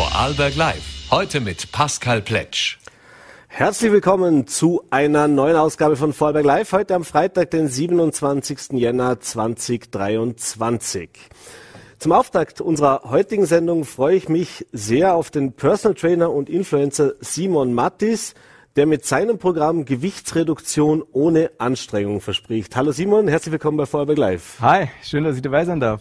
Vorarlberg 0.00 0.56
Live. 0.56 1.10
Heute 1.10 1.40
mit 1.40 1.72
Pascal 1.72 2.22
Pletsch. 2.22 2.78
Herzlich 3.48 3.92
willkommen 3.92 4.46
zu 4.46 4.82
einer 4.88 5.28
neuen 5.28 5.56
Ausgabe 5.56 5.94
von 5.94 6.14
Vorarlberg 6.14 6.46
Live. 6.46 6.72
Heute 6.72 6.94
am 6.94 7.04
Freitag, 7.04 7.50
den 7.50 7.68
27. 7.68 8.72
Jänner 8.80 9.20
2023. 9.20 11.10
Zum 11.98 12.12
Auftakt 12.12 12.62
unserer 12.62 13.10
heutigen 13.10 13.44
Sendung 13.44 13.84
freue 13.84 14.16
ich 14.16 14.30
mich 14.30 14.66
sehr 14.72 15.14
auf 15.14 15.30
den 15.30 15.52
Personal 15.52 15.94
Trainer 15.94 16.32
und 16.32 16.48
Influencer 16.48 17.12
Simon 17.20 17.74
Mattis, 17.74 18.32
der 18.76 18.86
mit 18.86 19.04
seinem 19.04 19.36
Programm 19.36 19.84
Gewichtsreduktion 19.84 21.04
ohne 21.12 21.50
Anstrengung 21.58 22.22
verspricht. 22.22 22.74
Hallo 22.74 22.92
Simon, 22.92 23.28
herzlich 23.28 23.52
willkommen 23.52 23.76
bei 23.76 23.84
Vorarlberg 23.84 24.16
Live. 24.16 24.56
Hi, 24.62 24.88
schön, 25.02 25.24
dass 25.24 25.36
ich 25.36 25.42
dabei 25.42 25.66
sein 25.66 25.78
darf. 25.78 26.00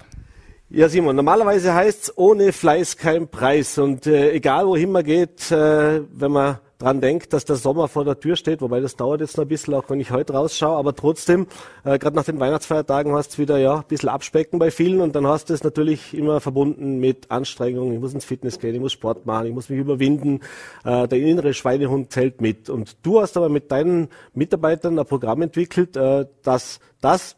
Ja, 0.72 0.88
Simon, 0.88 1.16
normalerweise 1.16 1.74
heißt's 1.74 2.16
ohne 2.16 2.54
Fleiß 2.54 2.96
kein 2.98 3.28
Preis. 3.28 3.80
Und 3.80 4.06
äh, 4.06 4.34
egal 4.34 4.68
wohin 4.68 4.92
man 4.92 5.04
geht, 5.04 5.50
äh, 5.50 6.02
wenn 6.14 6.32
man 6.32 6.60
dran 6.78 7.02
denkt, 7.02 7.34
dass 7.34 7.44
der 7.44 7.56
Sommer 7.56 7.88
vor 7.88 8.06
der 8.06 8.20
Tür 8.20 8.36
steht, 8.36 8.62
wobei 8.62 8.80
das 8.80 8.96
dauert 8.96 9.22
jetzt 9.22 9.36
noch 9.38 9.46
ein 9.46 9.48
bisschen, 9.48 9.74
auch 9.74 9.90
wenn 9.90 10.00
ich 10.00 10.12
heute 10.12 10.34
rausschaue, 10.34 10.78
aber 10.78 10.96
trotzdem, 10.96 11.48
äh, 11.86 11.98
gerade 11.98 12.16
nach 12.16 12.24
den 12.24 12.40
Weihnachtsfeiertagen 12.40 13.14
hast 13.14 13.34
du 13.34 13.42
wieder 13.42 13.58
ja 13.58 13.78
ein 13.78 13.84
bisschen 13.88 14.10
abspecken 14.10 14.60
bei 14.60 14.70
vielen 14.70 15.02
und 15.02 15.16
dann 15.16 15.26
hast 15.26 15.50
du 15.50 15.56
es 15.56 15.64
natürlich 15.64 16.14
immer 16.14 16.40
verbunden 16.40 17.00
mit 17.00 17.32
Anstrengungen. 17.32 17.96
Ich 17.96 18.00
muss 18.00 18.14
ins 18.14 18.26
Fitness 18.26 18.60
gehen, 18.60 18.76
ich 18.76 18.82
muss 18.82 18.94
Sport 18.94 19.26
machen, 19.26 19.48
ich 19.48 19.54
muss 19.54 19.70
mich 19.70 19.80
überwinden. 19.80 20.42
Äh, 20.86 21.08
der 21.08 21.18
innere 21.18 21.56
Schweinehund 21.56 22.14
zählt 22.14 22.42
mit. 22.42 22.70
Und 22.70 22.96
du 23.02 23.22
hast 23.22 23.38
aber 23.38 23.50
mit 23.50 23.72
deinen 23.72 24.10
Mitarbeitern 24.36 25.00
ein 25.00 25.06
Programm 25.08 25.42
entwickelt, 25.42 25.98
äh, 25.98 26.28
dass 26.44 26.80
das 27.02 27.36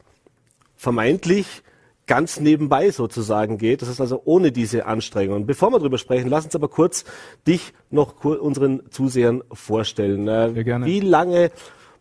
vermeintlich 0.75 1.63
ganz 2.11 2.41
nebenbei 2.41 2.91
sozusagen 2.91 3.57
geht. 3.57 3.81
Das 3.81 3.87
ist 3.87 4.01
also 4.01 4.21
ohne 4.25 4.51
diese 4.51 4.85
Anstrengungen. 4.85 5.45
Bevor 5.45 5.71
wir 5.71 5.79
darüber 5.79 5.97
sprechen, 5.97 6.29
lass 6.29 6.43
uns 6.43 6.53
aber 6.55 6.67
kurz 6.67 7.05
dich 7.47 7.73
noch 7.89 8.25
unseren 8.25 8.81
Zusehern 8.89 9.43
vorstellen. 9.53 10.27
Äh, 10.27 10.61
gerne. 10.65 10.85
Wie 10.87 10.99
lange 10.99 11.51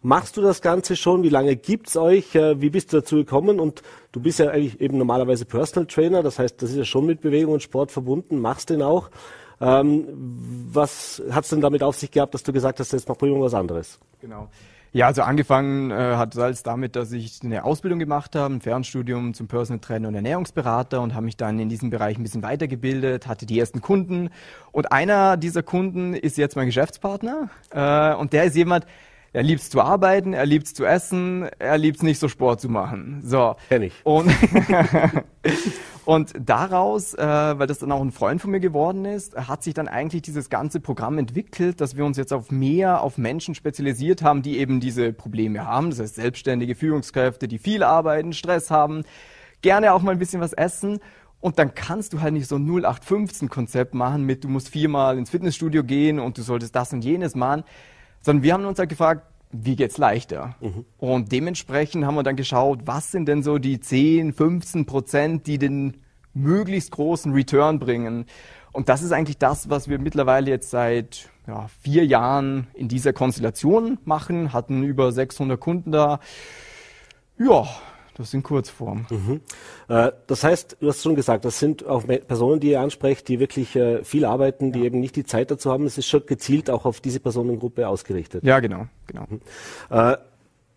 machst 0.03 0.37
du 0.37 0.43
das 0.43 0.63
Ganze 0.63 0.97
schon? 0.97 1.23
Wie 1.23 1.29
lange 1.29 1.55
gibt's 1.55 1.97
euch? 1.97 2.35
Äh, 2.35 2.61
wie 2.61 2.71
bist 2.71 2.93
du 2.93 2.97
dazu 2.97 3.15
gekommen? 3.19 3.61
Und 3.61 3.83
du 4.11 4.19
bist 4.19 4.41
ja 4.41 4.51
eigentlich 4.51 4.81
eben 4.81 4.99
normalerweise 4.99 5.45
Personal 5.45 5.87
Trainer, 5.87 6.25
das 6.25 6.41
heißt, 6.41 6.61
das 6.61 6.71
ist 6.71 6.77
ja 6.77 6.85
schon 6.85 7.07
mit 7.07 7.21
Bewegung 7.21 7.55
und 7.55 7.63
Sport 7.63 7.93
verbunden, 7.93 8.41
machst 8.41 8.71
den 8.71 8.83
auch. 8.83 9.11
Ähm, 9.61 10.09
was 10.73 11.23
hat's 11.31 11.51
denn 11.51 11.61
damit 11.61 11.85
auf 11.85 11.95
sich 11.95 12.11
gehabt, 12.11 12.35
dass 12.35 12.43
du 12.43 12.53
gesagt 12.53 12.81
hast, 12.81 12.93
jetzt 12.93 13.09
mach 13.09 13.21
wir 13.21 13.41
was 13.41 13.55
anderes? 13.55 14.01
Genau. 14.21 14.49
Ja, 14.93 15.07
also 15.07 15.23
angefangen 15.23 15.93
äh, 15.93 15.95
hat 15.95 16.37
alles 16.37 16.65
damit, 16.65 16.97
dass 16.97 17.13
ich 17.13 17.39
eine 17.45 17.63
Ausbildung 17.63 18.01
gemacht 18.01 18.35
habe, 18.35 18.55
ein 18.55 18.61
Fernstudium 18.61 19.35
zum 19.35 19.47
Personal 19.47 19.79
Trainer 19.79 20.09
und 20.09 20.17
Ernährungsberater 20.17 21.01
und 21.01 21.15
habe 21.15 21.27
mich 21.27 21.37
dann 21.37 21.61
in 21.61 21.69
diesem 21.69 21.91
Bereich 21.91 22.19
ein 22.19 22.25
bisschen 22.25 22.43
weitergebildet, 22.43 23.29
hatte 23.29 23.47
die 23.47 23.59
ersten 23.61 23.81
Kunden 23.81 24.31
und 24.73 24.91
einer 24.91 25.37
dieser 25.37 25.63
Kunden 25.63 26.15
ist 26.15 26.39
jetzt 26.39 26.57
mein 26.57 26.67
Geschäftspartner 26.67 27.51
äh, 27.71 28.15
und 28.15 28.33
der 28.33 28.45
ist 28.45 28.57
jemand, 28.57 28.85
er 29.33 29.45
liebt 29.45 29.63
es 29.63 29.71
zu 29.71 29.81
arbeiten, 29.81 30.33
er 30.33 30.45
liebt 30.45 30.67
es 30.67 30.75
zu 30.75 30.85
essen, 30.85 31.49
er 31.61 31.79
liebt 31.79 31.99
es 31.99 32.03
nicht 32.03 32.19
so 32.19 32.27
Sport 32.27 32.61
zu 32.61 32.69
machen. 32.69 33.21
So. 33.25 33.55
Kenn 33.69 33.83
ich. 33.83 33.95
Und, 34.03 34.29
und 36.05 36.33
daraus, 36.39 37.15
äh, 37.15 37.19
weil 37.19 37.67
das 37.67 37.79
dann 37.79 37.93
auch 37.93 38.01
ein 38.01 38.11
Freund 38.11 38.41
von 38.41 38.51
mir 38.51 38.61
geworden 38.61 39.05
ist, 39.05 39.37
hat 39.37 39.63
sich 39.63 39.75
dann 39.75 39.89
eigentlich 39.89 40.23
dieses 40.23 40.49
ganze 40.49 40.81
Programm 40.81 41.19
entwickelt, 41.19 41.81
dass 41.81 41.97
wir 41.97 42.05
uns 42.05 42.17
jetzt 42.17 42.33
auf 42.33 42.51
mehr 42.51 43.03
auf 43.03 43.19
Menschen 43.19 43.55
spezialisiert 43.55 44.23
haben, 44.23 44.43
die 44.43 44.59
eben 44.59 44.81
diese 44.81 45.13
Probleme 45.13 45.67
haben. 45.67 45.91
Das 45.91 46.01
heißt 46.01 46.15
selbstständige 46.17 46.75
Führungskräfte, 46.75 47.49
die 47.49 47.59
viel 47.59 47.83
arbeiten, 47.83 48.33
Stress 48.33 48.71
haben, 48.71 49.05
gerne 49.63 49.93
auch 49.93 50.03
mal 50.03 50.13
ein 50.13 50.19
bisschen 50.19 50.41
was 50.41 50.53
essen. 50.53 51.01
Und 51.41 51.59
dann 51.59 51.75
kannst 51.75 52.13
du 52.13 52.21
halt 52.21 52.35
nicht 52.35 52.49
so 52.49 52.57
ein 52.57 52.69
0815-Konzept 52.69 53.95
machen 53.95 54.25
mit, 54.25 54.45
du 54.45 54.49
musst 54.49 54.69
viermal 54.69 55.17
ins 55.17 55.31
Fitnessstudio 55.31 55.85
gehen 55.85 56.19
und 56.19 56.37
du 56.37 56.43
solltest 56.43 56.75
das 56.77 56.93
und 56.93 57.03
jenes 57.03 57.35
machen 57.35 57.65
sondern 58.23 58.43
wir 58.43 58.53
haben 58.53 58.65
uns 58.65 58.79
halt 58.79 58.89
gefragt, 58.89 59.27
wie 59.53 59.77
geht's 59.77 59.99
leichter? 59.99 60.55
Mhm. 60.61 60.85
Und 60.99 61.33
dementsprechend 61.33 62.05
haben 62.05 62.15
wir 62.15 62.23
dann 62.23 62.37
geschaut, 62.37 62.81
was 62.85 63.11
sind 63.11 63.27
denn 63.27 63.43
so 63.43 63.59
die 63.59 63.81
10, 63.81 64.33
15 64.33 64.87
Prozent, 64.87 65.47
die 65.47 65.59
den 65.59 65.99
möglichst 66.33 66.93
großen 66.93 67.33
Return 67.33 67.79
bringen. 67.79 68.27
Und 68.73 68.89
das 68.89 69.03
ist 69.03 69.13
eigentlich 69.13 69.39
das, 69.39 69.69
was 69.69 69.89
wir 69.89 69.99
mittlerweile 69.99 70.51
jetzt 70.51 70.71
seit 70.71 71.29
ja, 71.47 71.67
vier 71.83 72.07
Jahren 72.07 72.69
in 72.75 72.87
dieser 72.89 73.13
Konstellation 73.13 73.99
machen, 74.05 74.53
hatten 74.53 74.85
über 74.85 75.11
600 75.11 75.59
Kunden 75.59 75.91
da. 75.91 76.21
Ja, 77.37 77.67
das 78.21 78.31
sind 78.31 78.43
Kurzformen. 78.43 79.07
Mhm. 79.11 79.41
Äh, 79.89 80.13
das 80.27 80.45
heißt, 80.45 80.77
du 80.81 80.89
hast 80.89 81.03
schon 81.03 81.15
gesagt, 81.15 81.45
das 81.45 81.59
sind 81.59 81.85
auch 81.87 82.05
Personen, 82.07 82.61
die 82.61 82.71
ihr 82.71 82.81
ansprecht, 82.81 83.29
die 83.29 83.41
wirklich 83.41 83.75
äh, 83.77 84.05
viel 84.05 84.25
arbeiten, 84.25 84.73
die 84.73 84.81
ja. 84.81 84.85
eben 84.87 85.01
nicht 85.01 85.17
die 85.17 85.25
Zeit 85.25 85.51
dazu 85.51 85.71
haben. 85.71 85.87
Es 85.87 85.99
ist 85.99 86.07
schon 86.07 86.25
gezielt 86.27 86.71
auch 86.71 86.85
auf 86.85 87.01
diese 87.01 87.21
Personengruppe 87.21 87.89
ausgerichtet. 87.89 88.45
Ja, 88.45 88.61
genau, 88.61 88.87
genau. 89.07 89.25
Mhm. 89.29 89.41
Äh, 89.91 90.17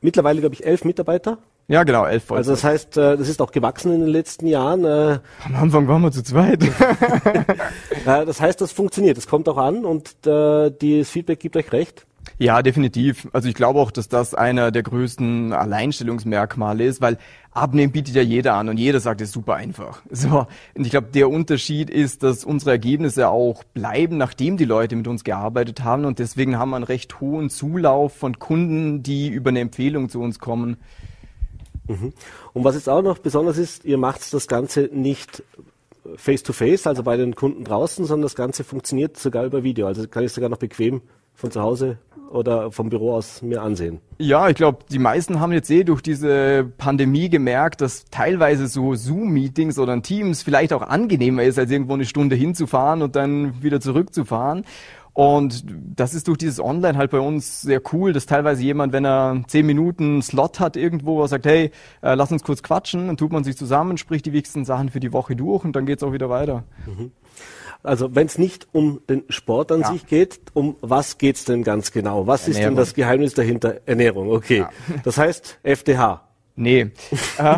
mittlerweile, 0.02 0.40
glaube 0.40 0.56
ich, 0.56 0.66
elf 0.66 0.86
Mitarbeiter. 0.86 1.38
Ja, 1.68 1.84
genau, 1.84 2.06
elf 2.06 2.26
Vollzeit. 2.26 2.38
Also 2.40 2.52
das 2.52 2.64
heißt, 2.66 2.98
das 2.98 3.30
ist 3.30 3.42
auch 3.42 3.52
gewachsen 3.52 3.94
in 3.94 4.02
den 4.02 4.10
letzten 4.10 4.48
Jahren. 4.48 4.86
Am 5.46 5.56
Anfang 5.56 5.88
waren 5.88 6.02
wir 6.02 6.12
zu 6.12 6.22
zweit. 6.22 6.60
das 8.06 8.42
heißt, 8.42 8.60
das 8.60 8.74
funktioniert, 8.74 9.16
das 9.16 9.28
kommt 9.28 9.48
auch 9.48 9.58
an 9.58 9.86
und 9.86 10.14
das 10.24 11.10
Feedback 11.10 11.40
gibt 11.40 11.56
euch 11.56 11.72
recht. 11.72 12.06
Ja, 12.38 12.62
definitiv. 12.62 13.28
Also 13.32 13.48
ich 13.48 13.56
glaube 13.56 13.80
auch, 13.80 13.92
dass 13.92 14.08
das 14.08 14.34
einer 14.34 14.72
der 14.72 14.84
größten 14.84 15.54
Alleinstellungsmerkmale 15.54 16.86
ist, 16.86 17.02
weil 17.02 17.18
Abnehmen 17.52 17.92
bietet 17.92 18.16
ja 18.16 18.22
jeder 18.22 18.56
an 18.56 18.70
und 18.70 18.78
jeder 18.78 19.00
sagt, 19.00 19.22
es 19.22 19.30
ist 19.30 19.34
super 19.34 19.56
einfach. 19.56 20.02
So. 20.12 20.48
Und 20.74 20.86
ich 20.86 20.92
glaube, 20.92 21.08
der 21.14 21.30
Unterschied 21.30 21.90
ist, 21.90 22.24
dass 22.24 22.44
unsere 22.46 22.72
Ergebnisse 22.72 23.30
auch 23.30 23.64
bleiben, 23.64 24.18
nachdem 24.18 24.58
die 24.58 24.66
Leute 24.66 24.96
mit 24.96 25.08
uns 25.08 25.24
gearbeitet 25.24 25.84
haben 25.84 26.06
und 26.06 26.20
deswegen 26.20 26.58
haben 26.58 26.70
wir 26.70 26.78
einen 26.78 26.86
recht 26.86 27.20
hohen 27.20 27.50
Zulauf 27.50 28.16
von 28.16 28.40
Kunden, 28.40 29.04
die 29.04 29.28
über 29.30 29.50
eine 29.50 29.60
Empfehlung 29.60 30.10
zu 30.10 30.22
uns 30.22 30.40
kommen. 30.40 30.78
Mhm. 31.88 32.14
Und 32.54 32.64
was 32.64 32.76
jetzt 32.76 32.90
auch 32.90 33.02
noch 33.02 33.18
besonders 33.20 33.58
ist, 33.58 33.86
ihr 33.86 33.98
macht 33.98 34.34
das 34.34 34.48
Ganze 34.48 34.90
nicht 34.92 35.44
face 36.16 36.44
to 36.44 36.54
face, 36.54 36.88
also 36.88 37.04
bei 37.04 37.18
den 37.18 37.36
Kunden 37.36 37.64
draußen, 37.64 38.06
sondern 38.06 38.24
das 38.24 38.36
Ganze 38.36 38.64
funktioniert 38.64 39.18
sogar 39.18 39.46
über 39.46 39.64
Video. 39.64 39.88
Also 39.88 40.08
kann 40.08 40.24
ich 40.24 40.32
sogar 40.32 40.50
noch 40.50 40.58
bequem 40.58 41.02
von 41.34 41.52
zu 41.52 41.62
Hause 41.62 41.98
oder 42.34 42.72
vom 42.72 42.90
Büro 42.90 43.14
aus 43.14 43.42
mir 43.42 43.62
ansehen. 43.62 44.00
Ja, 44.18 44.50
ich 44.50 44.56
glaube, 44.56 44.80
die 44.90 45.00
meisten 45.00 45.40
haben 45.40 45.52
jetzt 45.52 45.70
eh 45.70 45.84
durch 45.84 46.02
diese 46.02 46.66
Pandemie 46.78 47.30
gemerkt, 47.30 47.82
dass 47.82 48.06
teilweise 48.06 48.68
so 48.68 48.96
Zoom-Meetings 48.96 49.78
oder 49.78 50.02
Teams 50.02 50.42
vielleicht 50.42 50.74
auch 50.74 50.82
angenehmer 50.82 51.44
ist, 51.44 51.60
als 51.60 51.70
irgendwo 51.70 51.94
eine 51.94 52.06
Stunde 52.06 52.36
hinzufahren 52.36 53.04
und 53.04 53.16
dann 53.16 53.62
wieder 53.62 53.80
zurückzufahren. 53.80 54.66
Und 55.14 55.64
das 55.96 56.16
ist 56.16 56.28
durch 56.28 56.40
dieses 56.40 56.60
Online 56.60 56.98
halt 56.98 57.12
bei 57.12 57.20
uns 57.20 57.62
sehr 57.62 57.82
cool, 57.94 58.14
dass 58.14 58.26
teilweise 58.26 58.64
jemand, 58.64 58.94
wenn 58.94 59.06
er 59.06 59.44
zehn 59.46 59.66
Minuten 59.66 60.24
Slot 60.24 60.60
hat 60.60 60.76
irgendwo, 60.76 61.26
sagt, 61.28 61.46
hey, 61.46 61.70
äh, 62.02 62.16
lass 62.16 62.32
uns 62.32 62.44
kurz 62.44 62.64
quatschen, 62.64 63.08
dann 63.08 63.18
tut 63.18 63.32
man 63.32 63.44
sich 63.44 63.56
zusammen, 63.56 63.98
spricht 63.98 64.26
die 64.26 64.34
wichtigsten 64.34 64.66
Sachen 64.66 64.90
für 64.90 65.00
die 65.00 65.14
Woche 65.14 65.36
durch 65.36 65.64
und 65.66 65.76
dann 65.76 65.86
geht's 65.86 66.02
auch 66.02 66.14
wieder 66.14 66.32
weiter. 66.32 66.64
Mhm. 66.88 67.12
Also 67.84 68.16
wenn 68.16 68.28
es 68.28 68.38
nicht 68.38 68.68
um 68.72 69.02
den 69.10 69.24
Sport 69.30 69.72
an 69.72 69.82
ja. 69.82 69.92
sich 69.92 70.08
geht, 70.08 70.40
um 70.54 70.78
was 70.82 71.18
geht's 71.18 71.46
denn 71.46 71.64
ganz 71.64 71.92
genau? 71.92 72.28
Was 72.28 72.48
Ernährung. 72.48 72.62
ist 72.62 72.66
denn 72.66 72.76
das 72.76 72.94
Geheimnis 72.94 73.34
dahinter? 73.34 73.82
Ernährung, 73.86 74.32
okay. 74.32 74.60
Ja. 74.60 74.70
Das 75.04 75.18
heißt 75.18 75.60
FDH. 75.64 76.33
Nee. 76.56 76.92
Äh, 77.40 77.58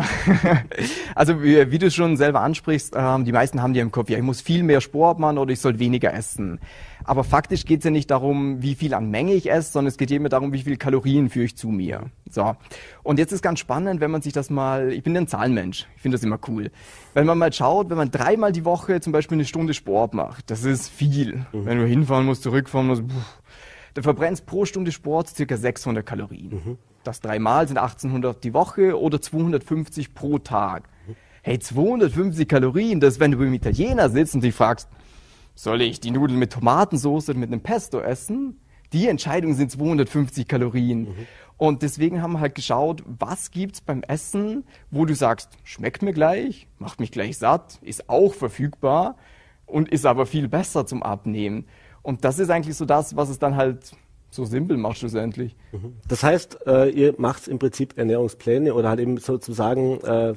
also 1.14 1.42
wie, 1.42 1.70
wie, 1.70 1.78
du 1.78 1.90
schon 1.90 2.16
selber 2.16 2.40
ansprichst, 2.40 2.94
ähm, 2.96 3.26
die 3.26 3.32
meisten 3.32 3.60
haben 3.60 3.74
dir 3.74 3.82
im 3.82 3.92
Kopf, 3.92 4.08
ja, 4.08 4.16
ich 4.16 4.22
muss 4.22 4.40
viel 4.40 4.62
mehr 4.62 4.80
Sport 4.80 5.18
machen 5.18 5.36
oder 5.36 5.52
ich 5.52 5.60
soll 5.60 5.78
weniger 5.78 6.14
essen. 6.14 6.60
Aber 7.04 7.22
faktisch 7.22 7.66
geht 7.66 7.80
es 7.80 7.84
ja 7.84 7.90
nicht 7.90 8.10
darum, 8.10 8.62
wie 8.62 8.74
viel 8.74 8.94
an 8.94 9.10
Menge 9.10 9.34
ich 9.34 9.50
esse, 9.50 9.72
sondern 9.72 9.88
es 9.88 9.98
geht 9.98 10.10
immer 10.10 10.30
darum, 10.30 10.54
wie 10.54 10.62
viel 10.62 10.78
Kalorien 10.78 11.28
führe 11.28 11.44
ich 11.44 11.56
zu 11.56 11.68
mir. 11.68 12.04
So. 12.30 12.56
Und 13.02 13.18
jetzt 13.18 13.32
ist 13.32 13.42
ganz 13.42 13.58
spannend, 13.58 14.00
wenn 14.00 14.10
man 14.10 14.22
sich 14.22 14.32
das 14.32 14.48
mal, 14.48 14.90
ich 14.90 15.02
bin 15.02 15.14
ein 15.14 15.28
Zahlenmensch, 15.28 15.86
ich 15.94 16.02
finde 16.02 16.16
das 16.16 16.24
immer 16.24 16.38
cool. 16.48 16.70
Wenn 17.12 17.26
man 17.26 17.36
mal 17.36 17.52
schaut, 17.52 17.90
wenn 17.90 17.98
man 17.98 18.10
dreimal 18.10 18.52
die 18.52 18.64
Woche 18.64 19.00
zum 19.02 19.12
Beispiel 19.12 19.36
eine 19.36 19.44
Stunde 19.44 19.74
Sport 19.74 20.14
macht, 20.14 20.50
das 20.50 20.64
ist 20.64 20.88
viel. 20.88 21.44
Mhm. 21.52 21.66
Wenn 21.66 21.78
du 21.78 21.86
hinfahren 21.86 22.24
musst, 22.24 22.42
zurückfahren 22.42 22.86
musst, 22.86 23.02
pff, 23.02 23.42
dann 23.92 24.04
verbrennst 24.04 24.46
pro 24.46 24.64
Stunde 24.64 24.90
Sport 24.90 25.28
circa 25.28 25.56
600 25.56 26.04
Kalorien. 26.04 26.62
Mhm. 26.64 26.78
Das 27.06 27.20
dreimal 27.20 27.68
sind 27.68 27.78
1800 27.78 28.42
die 28.42 28.52
Woche 28.52 28.98
oder 28.98 29.22
250 29.22 30.12
pro 30.12 30.38
Tag. 30.38 30.88
Hey, 31.42 31.60
250 31.60 32.48
Kalorien, 32.48 32.98
das 32.98 33.20
wenn 33.20 33.30
du 33.30 33.38
beim 33.38 33.54
Italiener 33.54 34.10
sitzt 34.10 34.34
und 34.34 34.40
dich 34.42 34.54
fragst, 34.54 34.88
soll 35.54 35.82
ich 35.82 36.00
die 36.00 36.10
Nudeln 36.10 36.40
mit 36.40 36.52
Tomatensauce 36.52 37.28
oder 37.28 37.38
mit 37.38 37.52
einem 37.52 37.60
Pesto 37.60 38.00
essen? 38.00 38.60
Die 38.92 39.06
Entscheidung 39.06 39.54
sind 39.54 39.70
250 39.70 40.48
Kalorien. 40.48 41.02
Mhm. 41.02 41.26
Und 41.58 41.82
deswegen 41.82 42.22
haben 42.22 42.32
wir 42.32 42.40
halt 42.40 42.56
geschaut, 42.56 43.04
was 43.06 43.52
gibt's 43.52 43.80
beim 43.80 44.02
Essen, 44.02 44.64
wo 44.90 45.04
du 45.04 45.14
sagst, 45.14 45.50
schmeckt 45.62 46.02
mir 46.02 46.12
gleich, 46.12 46.66
macht 46.78 46.98
mich 46.98 47.12
gleich 47.12 47.38
satt, 47.38 47.78
ist 47.82 48.08
auch 48.10 48.34
verfügbar 48.34 49.16
und 49.64 49.88
ist 49.88 50.06
aber 50.06 50.26
viel 50.26 50.48
besser 50.48 50.86
zum 50.86 51.04
Abnehmen. 51.04 51.66
Und 52.02 52.24
das 52.24 52.40
ist 52.40 52.50
eigentlich 52.50 52.76
so 52.76 52.84
das, 52.84 53.14
was 53.14 53.28
es 53.28 53.38
dann 53.38 53.54
halt 53.54 53.92
so 54.36 54.44
simpel 54.44 54.76
macht 54.76 54.98
schlussendlich. 54.98 55.56
Mhm. 55.72 55.94
Das 56.08 56.22
heißt, 56.22 56.66
äh, 56.66 56.90
ihr 56.90 57.14
macht 57.18 57.48
im 57.48 57.58
Prinzip 57.58 57.98
Ernährungspläne 57.98 58.72
oder 58.74 58.88
halt 58.88 59.00
eben 59.00 59.16
sozusagen, 59.18 60.00
äh, 60.02 60.34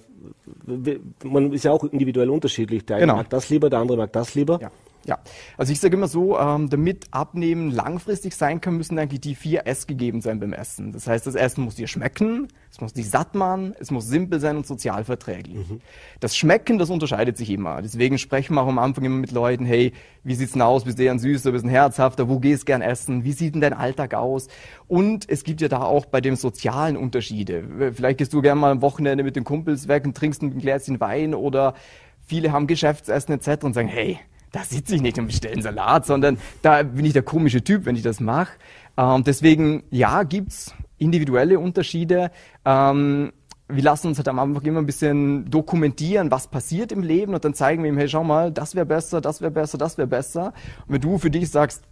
man 1.24 1.54
ist 1.54 1.63
ja 1.63 1.72
auch 1.72 1.84
individuell 1.84 2.30
unterschiedlich. 2.30 2.86
Der 2.86 2.98
eine 2.98 3.06
genau. 3.06 3.18
mag 3.18 3.30
das 3.30 3.50
lieber, 3.50 3.69
der 3.69 3.80
andere 3.80 3.98
mag 3.98 4.12
das 4.13 4.34
lieber. 4.34 4.60
Ja. 4.62 4.72
Ja, 5.06 5.19
also 5.57 5.72
ich 5.72 5.80
sage 5.80 5.96
immer 5.96 6.07
so, 6.07 6.38
ähm, 6.38 6.69
damit 6.69 7.07
Abnehmen 7.12 7.72
langfristig 7.72 8.36
sein 8.36 8.60
kann, 8.60 8.75
müssen 8.75 9.00
eigentlich 9.00 9.22
die 9.22 9.34
vier 9.34 9.66
S 9.66 9.88
gegeben 9.88 10.22
sein 10.22 10.40
beim 10.40 10.54
Essen. 10.54 10.92
Das 10.92 11.07
heißt, 11.07 11.25
das 11.25 11.36
Essen 11.36 11.63
muss 11.63 11.75
dir 11.75 11.88
schmecken, 11.88 12.50
es 12.69 12.81
muss 12.81 12.94
dich 12.94 13.10
satt 13.10 13.34
machen, 13.34 13.74
es 13.80 13.92
muss 13.92 14.07
simpel 14.07 14.40
sein 14.40 14.57
und 14.57 14.68
sozial 14.68 15.06
verträglich. 15.06 15.56
Mhm. 15.56 15.81
Das 16.19 16.36
Schmecken, 16.36 16.78
das 16.78 16.90
unterscheidet 16.90 17.38
sich 17.38 17.50
immer. 17.50 17.81
Deswegen 17.81 18.18
sprechen 18.18 18.56
wir 18.56 18.62
auch 18.62 18.68
am 18.68 18.78
Anfang 18.78 19.06
immer 19.06 19.18
mit 19.18 19.31
Leuten, 19.31 19.66
hey, 19.66 19.94
wie 20.24 20.36
sieht's 20.36 20.51
denn 20.51 20.62
aus? 20.62 20.84
Bist 20.84 21.00
du 21.00 21.04
eher 21.04 21.12
ein 21.12 21.19
süßer, 21.19 21.54
bist 21.54 21.63
du 21.63 21.69
ein 21.69 21.72
herzhafter? 21.72 22.28
Wo 22.28 22.40
gehst 22.40 22.63
du 22.63 22.66
gern 22.66 22.81
essen? 22.81 23.24
Wie 23.24 23.31
sieht 23.31 23.56
denn 23.56 23.62
dein 23.62 23.74
Alltag 23.74 24.13
aus? 24.13 24.48
Und 24.88 25.30
es 25.30 25.44
gibt 25.44 25.62
ja 25.62 25.69
da 25.69 25.81
auch 25.81 26.06
bei 26.06 26.19
dem 26.19 26.36
sozialen 26.36 26.98
Unterschiede. 26.98 27.94
Vielleicht 27.94 28.18
gehst 28.18 28.34
du 28.34 28.42
gerne 28.42 28.60
mal 28.60 28.72
am 28.72 28.81
Wochenende 28.81 29.24
mit 29.24 29.36
den 29.36 29.45
Kumpels 29.45 29.88
weg 29.88 30.06
und 30.06 30.16
trinkst 30.16 30.42
ein 30.42 30.57
Gläschen 30.60 31.00
Wein 31.00 31.34
oder 31.34 31.74
viele 32.19 32.52
haben 32.52 32.68
Geschäftsessen 32.68 33.34
etc. 33.34 33.63
und 33.63 33.74
sagen, 33.74 33.88
hey, 33.88 34.19
da 34.51 34.63
sitze 34.63 34.96
ich 34.96 35.01
nicht 35.01 35.18
und 35.19 35.28
bestelle 35.28 35.54
einen 35.54 35.62
Salat, 35.62 36.06
sondern 36.06 36.38
da 36.62 36.84
bin 36.84 37.06
ich 37.06 37.13
der 37.13 37.24
komische 37.24 37.63
Typ, 37.63 37.86
wenn 37.86 37.96
ich 37.96 38.01
das 38.01 38.19
mache. 38.19 38.54
Ähm, 38.98 39.24
deswegen, 39.24 39.84
ja, 39.92 40.24
gibt's 40.24 40.74
individuelle 40.98 41.60
Unterschiede. 41.60 42.31
Ähm, 42.66 43.31
wir 43.68 43.84
lassen 43.84 44.07
uns 44.07 44.18
halt 44.18 44.28
am 44.28 44.40
Anfang 44.40 44.63
immer 44.63 44.80
ein 44.80 44.86
bisschen 44.88 45.50
dokumentieren, 45.50 46.31
was 46.31 46.48
passiert 46.48 46.92
im 46.92 47.04
Leben 47.04 47.36
und 47.36 47.46
dann 47.46 47.54
zeigen 47.54 47.84
wir 47.84 47.90
ihm, 47.90 47.98
hey, 47.98 48.10
schau 48.10 48.24
mal, 48.24 48.51
das 48.51 48.74
wäre 48.74 48.86
besser, 48.86 49.22
das 49.22 49.42
wäre 49.42 49.51
besser, 49.51 49.78
das 49.78 49.98
wäre 49.98 50.07
besser. 50.07 50.54
Und 50.88 50.95
wenn 50.95 51.02
du 51.02 51.19
für 51.19 51.30
dich 51.30 51.50
sagst, 51.52 51.84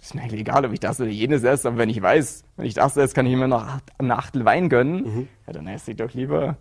ist 0.00 0.14
mir 0.14 0.22
eigentlich 0.22 0.42
egal, 0.42 0.64
ob 0.64 0.72
ich 0.72 0.80
das 0.80 1.00
oder 1.00 1.10
jenes 1.10 1.42
esse, 1.42 1.68
aber 1.68 1.78
wenn 1.78 1.88
ich 1.88 2.00
weiß, 2.00 2.44
wenn 2.56 2.66
ich 2.66 2.74
das 2.74 2.96
esse, 2.96 3.14
kann 3.14 3.26
ich 3.26 3.36
mir 3.36 3.48
noch 3.48 3.66
eine 3.98 4.16
Achtel 4.16 4.44
Wein 4.44 4.68
gönnen, 4.68 5.02
mhm. 5.02 5.28
ja, 5.46 5.52
dann 5.54 5.66
esse 5.66 5.92
ich 5.92 5.96
doch 5.96 6.12
lieber 6.12 6.56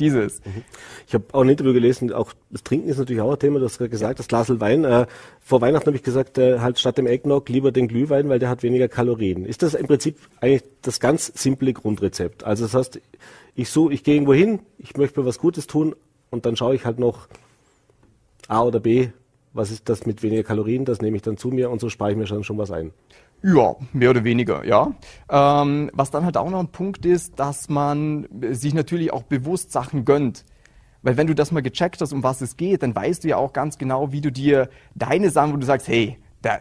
dieses. 0.00 0.40
Mhm. 0.44 0.62
Ich 1.06 1.14
habe 1.14 1.24
auch 1.32 1.42
ein 1.42 1.48
Interview 1.48 1.72
gelesen, 1.72 2.12
auch 2.12 2.32
das 2.50 2.62
Trinken 2.62 2.88
ist 2.88 2.98
natürlich 2.98 3.22
auch 3.22 3.32
ein 3.32 3.38
Thema, 3.38 3.58
du 3.58 3.64
hast 3.64 3.78
gerade 3.78 3.90
gesagt, 3.90 4.18
das 4.18 4.28
Glas 4.28 4.48
Wein. 4.60 4.84
Äh, 4.84 5.06
vor 5.40 5.60
Weihnachten 5.60 5.86
habe 5.86 5.96
ich 5.96 6.02
gesagt, 6.02 6.38
äh, 6.38 6.60
halt 6.60 6.78
statt 6.78 6.98
dem 6.98 7.06
Eggnog 7.06 7.48
lieber 7.48 7.72
den 7.72 7.88
Glühwein, 7.88 8.28
weil 8.28 8.38
der 8.38 8.48
hat 8.48 8.62
weniger 8.62 8.88
Kalorien. 8.88 9.44
Ist 9.44 9.62
das 9.62 9.74
im 9.74 9.86
Prinzip 9.86 10.18
eigentlich 10.40 10.64
das 10.82 11.00
ganz 11.00 11.32
simple 11.34 11.72
Grundrezept? 11.72 12.44
Also 12.44 12.64
das 12.64 12.74
heißt, 12.74 13.00
ich 13.54 13.70
so, 13.70 13.90
ich 13.90 14.04
gehe 14.04 14.14
irgendwo 14.14 14.34
hin, 14.34 14.60
ich 14.78 14.96
möchte 14.96 15.20
mir 15.20 15.26
was 15.26 15.38
Gutes 15.38 15.66
tun 15.66 15.94
und 16.30 16.46
dann 16.46 16.56
schaue 16.56 16.74
ich 16.74 16.84
halt 16.84 16.98
noch 16.98 17.28
A 18.46 18.62
oder 18.62 18.80
B, 18.80 19.08
was 19.52 19.70
ist 19.70 19.88
das 19.88 20.06
mit 20.06 20.22
weniger 20.22 20.42
Kalorien, 20.42 20.84
das 20.84 21.00
nehme 21.00 21.16
ich 21.16 21.22
dann 21.22 21.36
zu 21.36 21.48
mir 21.48 21.70
und 21.70 21.80
so 21.80 21.88
spare 21.88 22.12
ich 22.12 22.16
mir 22.16 22.26
schon, 22.26 22.44
schon 22.44 22.58
was 22.58 22.70
ein. 22.70 22.92
Ja, 23.42 23.76
mehr 23.92 24.10
oder 24.10 24.24
weniger, 24.24 24.64
ja. 24.64 24.92
Ähm, 25.30 25.90
was 25.92 26.10
dann 26.10 26.24
halt 26.24 26.36
auch 26.36 26.50
noch 26.50 26.58
ein 26.58 26.68
Punkt 26.68 27.06
ist, 27.06 27.38
dass 27.38 27.68
man 27.68 28.26
sich 28.50 28.74
natürlich 28.74 29.12
auch 29.12 29.22
bewusst 29.22 29.70
Sachen 29.70 30.04
gönnt. 30.04 30.44
Weil 31.02 31.16
wenn 31.16 31.28
du 31.28 31.34
das 31.34 31.52
mal 31.52 31.62
gecheckt 31.62 32.00
hast, 32.00 32.12
um 32.12 32.24
was 32.24 32.40
es 32.40 32.56
geht, 32.56 32.82
dann 32.82 32.94
weißt 32.94 33.22
du 33.22 33.28
ja 33.28 33.36
auch 33.36 33.52
ganz 33.52 33.78
genau, 33.78 34.10
wie 34.10 34.20
du 34.20 34.32
dir 34.32 34.68
deine 34.94 35.30
Sachen, 35.30 35.52
wo 35.52 35.56
du 35.56 35.64
sagst, 35.64 35.86
hey, 35.86 36.18
da, 36.42 36.58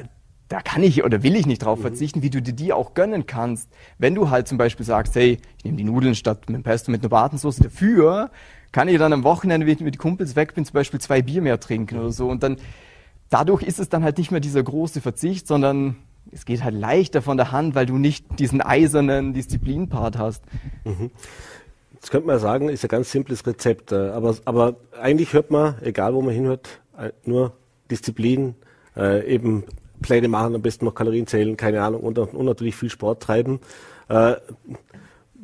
da 0.48 0.62
kann 0.62 0.84
ich 0.84 1.04
oder 1.04 1.24
will 1.24 1.36
ich 1.36 1.48
nicht 1.48 1.64
drauf 1.64 1.80
mhm. 1.80 1.84
verzichten, 1.84 2.22
wie 2.22 2.30
du 2.30 2.42
dir 2.42 2.54
die 2.54 2.74
auch 2.74 2.94
gönnen 2.94 3.26
kannst. 3.26 3.70
Wenn 3.98 4.14
du 4.14 4.30
halt 4.30 4.48
zum 4.48 4.60
Beispiel 4.60 4.86
sagst, 4.86 5.16
hey, 5.16 5.40
ich 5.58 5.66
nehme 5.66 5.78
die 5.78 5.84
Nudeln 5.84 6.14
statt 6.14 6.48
mit 6.48 6.56
dem 6.56 6.64
Pesto 6.64 6.92
mit 6.92 7.02
einer 7.02 7.10
Bratensauce 7.10 7.58
dafür, 7.58 8.30
kann 8.72 8.88
ich 8.88 9.00
dann 9.00 9.14
am 9.14 9.24
Wochenende, 9.24 9.66
wenn 9.66 9.74
ich 9.74 9.80
mit 9.82 9.96
den 9.96 10.00
Kumpels 10.00 10.36
weg 10.36 10.54
bin, 10.54 10.66
zum 10.66 10.74
Beispiel 10.74 11.02
zwei 11.02 11.22
Bier 11.24 11.42
mehr 11.42 11.60
trinken 11.60 11.98
oder 11.98 12.12
so. 12.12 12.30
Und 12.30 12.44
dann, 12.44 12.58
dadurch 13.30 13.64
ist 13.64 13.80
es 13.80 13.90
dann 13.90 14.04
halt 14.04 14.18
nicht 14.18 14.30
mehr 14.30 14.40
dieser 14.40 14.62
große 14.62 15.02
Verzicht, 15.02 15.48
sondern 15.48 15.96
es 16.32 16.46
geht 16.46 16.64
halt 16.64 16.76
leichter 16.76 17.22
von 17.22 17.38
der 17.38 17.52
Hand, 17.52 17.76
weil 17.76 17.86
du 17.86 17.98
nicht 17.98 18.40
diesen 18.40 18.62
eisernen 18.62 19.34
Disziplinpart 19.34 20.18
hast. 20.18 20.44
Mhm. 20.84 21.12
Das 22.00 22.12
könnte 22.12 22.28
man 22.28 22.40
sagen, 22.40 22.70
ist 22.70 22.86
ein 22.86 22.90
ganz 22.90 23.12
simples 23.12 23.46
Rezept. 23.46 23.92
Äh, 23.92 24.10
aber, 24.10 24.36
aber 24.46 24.76
eigentlich 25.02 25.34
hört 25.34 25.52
man, 25.52 25.76
egal 25.82 26.14
wo 26.14 26.22
man 26.22 26.34
hinhört, 26.34 26.82
äh, 26.98 27.12
nur 27.26 27.54
Disziplin, 27.90 28.56
äh, 28.96 29.26
eben 29.26 29.64
Pläne 30.02 30.28
machen, 30.28 30.56
am 30.56 30.62
besten 30.62 30.86
noch 30.86 30.96
Kalorien 30.96 31.28
zählen, 31.28 31.58
keine 31.58 31.82
Ahnung, 31.82 32.02
und, 32.02 32.20
und 32.20 32.46
natürlich 32.46 32.76
viel 32.76 32.90
Sport 32.90 33.24
treiben. 33.24 33.60
Äh, 34.10 34.36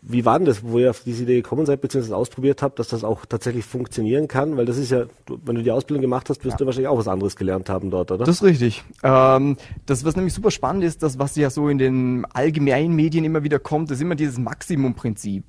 wie 0.06 0.26
war 0.26 0.38
denn 0.38 0.46
das, 0.46 0.64
wo 0.64 0.80
ihr 0.80 0.90
auf 0.90 1.02
diese 1.04 1.24
Idee 1.24 1.36
gekommen 1.36 1.66
seid, 1.66 1.80
beziehungsweise 1.80 2.18
ausprobiert 2.18 2.62
habt, 2.62 2.78
dass 2.78 2.90
das 2.90 3.04
auch 3.06 3.26
tatsächlich 3.26 3.64
funktionieren 3.64 4.28
kann? 4.28 4.58
Weil 4.58 4.66
das 4.66 4.78
ist 4.78 4.92
ja, 4.92 5.06
wenn 5.28 5.56
du 5.56 5.64
die 5.64 5.72
Ausbildung 5.72 6.02
gemacht 6.02 6.30
hast, 6.30 6.44
wirst 6.44 6.56
ja. 6.56 6.58
du 6.58 6.66
wahrscheinlich 6.66 6.90
auch 6.90 6.98
was 6.98 7.08
anderes 7.08 7.38
gelernt 7.38 7.70
haben 7.70 7.90
dort, 7.90 8.12
oder? 8.12 8.26
Das 8.26 8.36
ist 8.36 8.44
richtig. 8.44 8.84
Ähm, 9.02 9.56
das, 9.86 10.04
was 10.04 10.16
nämlich 10.18 10.34
super 10.34 10.52
spannend 10.52 10.84
ist, 10.84 11.04
das, 11.04 11.20
was 11.20 11.36
ja 11.38 11.50
so 11.50 11.70
in 11.70 11.78
den 11.78 12.26
allgemeinen 12.34 12.94
Medien 12.94 13.24
immer 13.24 13.44
wieder 13.44 13.60
kommt, 13.60 13.92
ist 13.92 14.02
immer 14.02 14.16
dieses 14.16 14.38
Maximumprinzip. 14.38 15.46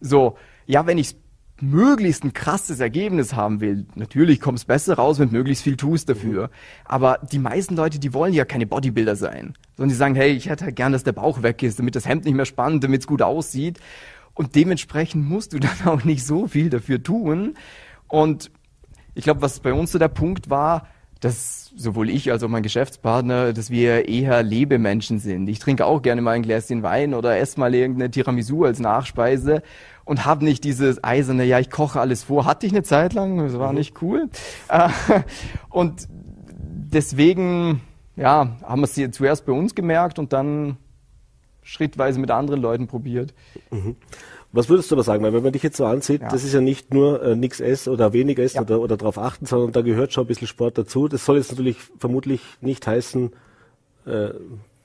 So, 0.00 0.36
ja, 0.66 0.86
wenn 0.86 0.96
ich 0.96 1.16
möglichst 1.60 2.24
ein 2.24 2.32
krasses 2.32 2.80
Ergebnis 2.80 3.34
haben 3.34 3.60
will, 3.60 3.86
natürlich 3.94 4.40
kommt 4.40 4.58
es 4.58 4.64
besser 4.64 4.94
raus, 4.94 5.18
wenn 5.18 5.30
möglichst 5.30 5.64
viel 5.64 5.76
tust 5.76 6.08
dafür. 6.08 6.50
Aber 6.84 7.18
die 7.32 7.38
meisten 7.38 7.76
Leute, 7.76 7.98
die 7.98 8.14
wollen 8.14 8.32
ja 8.32 8.44
keine 8.44 8.66
Bodybuilder 8.66 9.16
sein, 9.16 9.54
sondern 9.76 9.88
die 9.90 9.94
sagen, 9.96 10.14
hey, 10.14 10.32
ich 10.32 10.48
hätte 10.48 10.66
halt 10.66 10.76
gern, 10.76 10.92
dass 10.92 11.04
der 11.04 11.12
Bauch 11.12 11.42
weg 11.42 11.62
ist, 11.62 11.78
damit 11.78 11.96
das 11.96 12.06
Hemd 12.06 12.24
nicht 12.24 12.34
mehr 12.34 12.44
spannt, 12.44 12.84
damit 12.84 13.00
es 13.00 13.06
gut 13.06 13.22
aussieht. 13.22 13.78
Und 14.34 14.54
dementsprechend 14.54 15.28
musst 15.28 15.52
du 15.52 15.58
dann 15.60 15.86
auch 15.86 16.04
nicht 16.04 16.24
so 16.24 16.46
viel 16.46 16.70
dafür 16.70 17.02
tun. 17.02 17.54
Und 18.06 18.50
ich 19.14 19.24
glaube, 19.24 19.42
was 19.42 19.60
bei 19.60 19.72
uns 19.72 19.92
so 19.92 19.98
der 19.98 20.08
Punkt 20.08 20.50
war, 20.50 20.86
dass 21.20 21.72
sowohl 21.76 22.10
ich 22.10 22.30
als 22.30 22.42
auch 22.42 22.48
mein 22.48 22.62
Geschäftspartner, 22.62 23.52
dass 23.52 23.70
wir 23.70 24.08
eher 24.08 24.42
Lebemenschen 24.42 25.18
sind. 25.18 25.48
Ich 25.48 25.58
trinke 25.58 25.86
auch 25.86 26.02
gerne 26.02 26.22
mal 26.22 26.32
ein 26.32 26.42
Gläschen 26.42 26.82
Wein 26.82 27.14
oder 27.14 27.38
esse 27.38 27.58
mal 27.58 27.74
irgendeine 27.74 28.10
Tiramisu 28.10 28.64
als 28.64 28.78
Nachspeise 28.78 29.62
und 30.04 30.24
habe 30.24 30.44
nicht 30.44 30.64
dieses 30.64 31.02
eiserne, 31.04 31.44
ja, 31.44 31.58
ich 31.58 31.70
koche 31.70 32.00
alles 32.00 32.24
vor. 32.24 32.46
Hatte 32.46 32.66
ich 32.66 32.72
eine 32.72 32.82
Zeit 32.82 33.14
lang, 33.14 33.38
das 33.38 33.58
war 33.58 33.72
mhm. 33.72 33.78
nicht 33.78 34.00
cool. 34.02 34.28
Äh, 34.68 34.88
und 35.68 36.08
deswegen, 36.10 37.80
ja, 38.16 38.56
haben 38.62 38.80
wir 38.80 38.84
es 38.84 39.16
zuerst 39.16 39.44
bei 39.44 39.52
uns 39.52 39.74
gemerkt 39.74 40.18
und 40.18 40.32
dann 40.32 40.76
schrittweise 41.62 42.18
mit 42.18 42.30
anderen 42.30 42.62
Leuten 42.62 42.86
probiert. 42.86 43.34
Mhm. 43.70 43.96
Was 44.52 44.68
würdest 44.68 44.90
du 44.90 44.94
aber 44.94 45.02
sagen? 45.02 45.22
Weil 45.22 45.32
wenn 45.32 45.42
man 45.42 45.52
dich 45.52 45.62
jetzt 45.62 45.76
so 45.76 45.84
ansieht, 45.84 46.22
ja. 46.22 46.28
das 46.28 46.42
ist 46.42 46.54
ja 46.54 46.60
nicht 46.60 46.94
nur 46.94 47.22
äh, 47.22 47.36
nichts 47.36 47.60
essen 47.60 47.92
oder 47.92 48.12
wenig 48.12 48.38
essen 48.38 48.56
ja. 48.56 48.62
oder, 48.62 48.80
oder 48.80 48.96
darauf 48.96 49.18
achten, 49.18 49.44
sondern 49.46 49.72
da 49.72 49.82
gehört 49.82 50.12
schon 50.12 50.24
ein 50.24 50.28
bisschen 50.28 50.46
Sport 50.46 50.78
dazu. 50.78 51.08
Das 51.08 51.24
soll 51.24 51.36
jetzt 51.36 51.50
natürlich 51.50 51.76
vermutlich 51.98 52.40
nicht 52.60 52.86
heißen, 52.86 53.30
äh, 54.06 54.30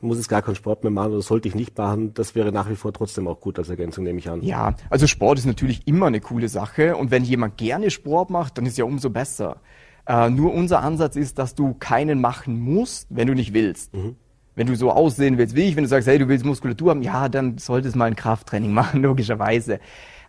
muss 0.02 0.18
es 0.18 0.28
gar 0.28 0.42
keinen 0.42 0.56
Sport 0.56 0.84
mehr 0.84 0.92
machen 0.92 1.14
oder 1.14 1.22
sollte 1.22 1.48
ich 1.48 1.56
nicht 1.56 1.78
machen. 1.78 2.14
Das 2.14 2.36
wäre 2.36 2.52
nach 2.52 2.70
wie 2.70 2.76
vor 2.76 2.92
trotzdem 2.92 3.28
auch 3.28 3.40
gut 3.40 3.58
als 3.58 3.70
Ergänzung, 3.70 4.04
nehme 4.04 4.20
ich 4.20 4.30
an. 4.30 4.42
Ja, 4.42 4.76
also 4.90 5.08
Sport 5.08 5.40
ist 5.40 5.46
natürlich 5.46 5.88
immer 5.88 6.08
eine 6.08 6.20
coole 6.20 6.50
Sache 6.50 6.98
und 6.98 7.10
wenn 7.10 7.24
jemand 7.24 7.58
gerne 7.58 7.90
Sport 7.90 8.30
macht, 8.30 8.58
dann 8.58 8.66
ist 8.66 8.78
ja 8.78 8.84
umso 8.84 9.10
besser. 9.10 9.58
Äh, 10.06 10.30
nur 10.30 10.54
unser 10.54 10.82
Ansatz 10.82 11.16
ist, 11.16 11.40
dass 11.40 11.56
du 11.56 11.74
keinen 11.76 12.20
machen 12.20 12.60
musst, 12.60 13.08
wenn 13.10 13.28
du 13.28 13.34
nicht 13.34 13.54
willst. 13.54 13.94
Mhm. 13.94 14.18
Wenn 14.56 14.68
du 14.68 14.76
so 14.76 14.92
aussehen 14.92 15.38
willst 15.38 15.56
wie 15.56 15.64
ich, 15.64 15.76
wenn 15.76 15.84
du 15.84 15.90
sagst, 15.90 16.08
hey, 16.08 16.20
du 16.20 16.28
willst 16.28 16.46
Muskulatur 16.46 16.92
haben, 16.92 17.02
ja, 17.02 17.30
dann 17.30 17.58
solltest 17.58 17.96
du 17.96 18.00
mal 18.00 18.06
ein 18.06 18.16
Krafttraining 18.16 18.74
machen, 18.74 19.02
logischerweise. 19.02 19.80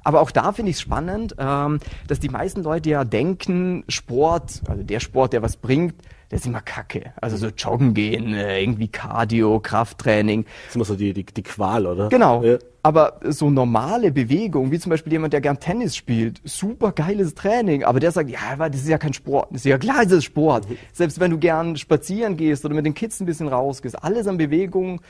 Aber 0.03 0.21
auch 0.21 0.31
da 0.31 0.53
finde 0.53 0.71
ich 0.71 0.77
es 0.77 0.83
spannend, 0.83 1.35
ähm, 1.39 1.81
dass 2.07 2.21
die 2.21 2.29
meisten 2.29 2.63
Leute 2.63 2.91
ja 2.91 3.05
denken, 3.05 3.85
Sport, 3.89 4.63
also 4.69 4.83
der 4.83 5.01
Sport, 5.01 5.33
der 5.33 5.43
was 5.43 5.57
bringt, 5.57 5.95
der 6.35 6.41
ist 6.41 6.47
immer 6.47 6.63
kacke. 6.63 7.13
Also 7.21 7.37
so 7.37 7.47
joggen 7.47 7.95
gehen, 7.95 8.35
äh, 8.35 8.61
irgendwie 8.61 8.89
Cardio, 8.89 9.61
Krafttraining. 9.61 10.43
Das 10.43 10.71
ist 10.71 10.75
immer 10.75 10.85
so 10.85 10.97
die, 10.97 11.13
die, 11.13 11.25
die 11.25 11.43
Qual, 11.45 11.87
oder? 11.87 12.09
Genau. 12.09 12.43
Ja. 12.43 12.59
Aber 12.83 13.21
so 13.23 13.51
normale 13.51 14.11
Bewegung, 14.11 14.73
wie 14.73 14.81
zum 14.81 14.91
Beispiel 14.91 15.13
jemand, 15.13 15.33
der 15.33 15.41
gern 15.41 15.61
Tennis 15.61 15.95
spielt, 15.95 16.41
super 16.43 16.91
geiles 16.91 17.37
Training, 17.37 17.85
aber 17.85 18.01
der 18.01 18.11
sagt, 18.11 18.31
ja, 18.31 18.41
aber 18.53 18.69
das 18.69 18.81
ist 18.81 18.89
ja 18.89 18.99
kein 18.99 19.13
Sport. 19.13 19.47
Das 19.53 19.61
ist 19.61 19.67
ja 19.67 19.79
klar, 19.79 20.03
das 20.03 20.11
ist 20.11 20.25
Sport. 20.25 20.69
Mhm. 20.69 20.77
Selbst 20.93 21.21
wenn 21.21 21.31
du 21.31 21.39
gern 21.39 21.77
spazieren 21.77 22.37
gehst 22.37 22.65
oder 22.65 22.75
mit 22.75 22.85
den 22.85 22.95
Kids 22.95 23.21
ein 23.21 23.27
bisschen 23.27 23.47
rausgehst, 23.47 24.03
alles 24.03 24.27
an 24.27 24.37
Bewegung 24.37 25.03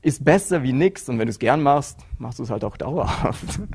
ist 0.00 0.24
besser 0.24 0.62
wie 0.62 0.72
nix. 0.72 1.08
Und 1.08 1.18
wenn 1.18 1.26
du 1.26 1.30
es 1.30 1.40
gern 1.40 1.60
machst, 1.60 1.98
machst 2.18 2.38
du 2.38 2.44
es 2.44 2.50
halt 2.50 2.62
auch 2.62 2.76
dauerhaft. 2.76 3.58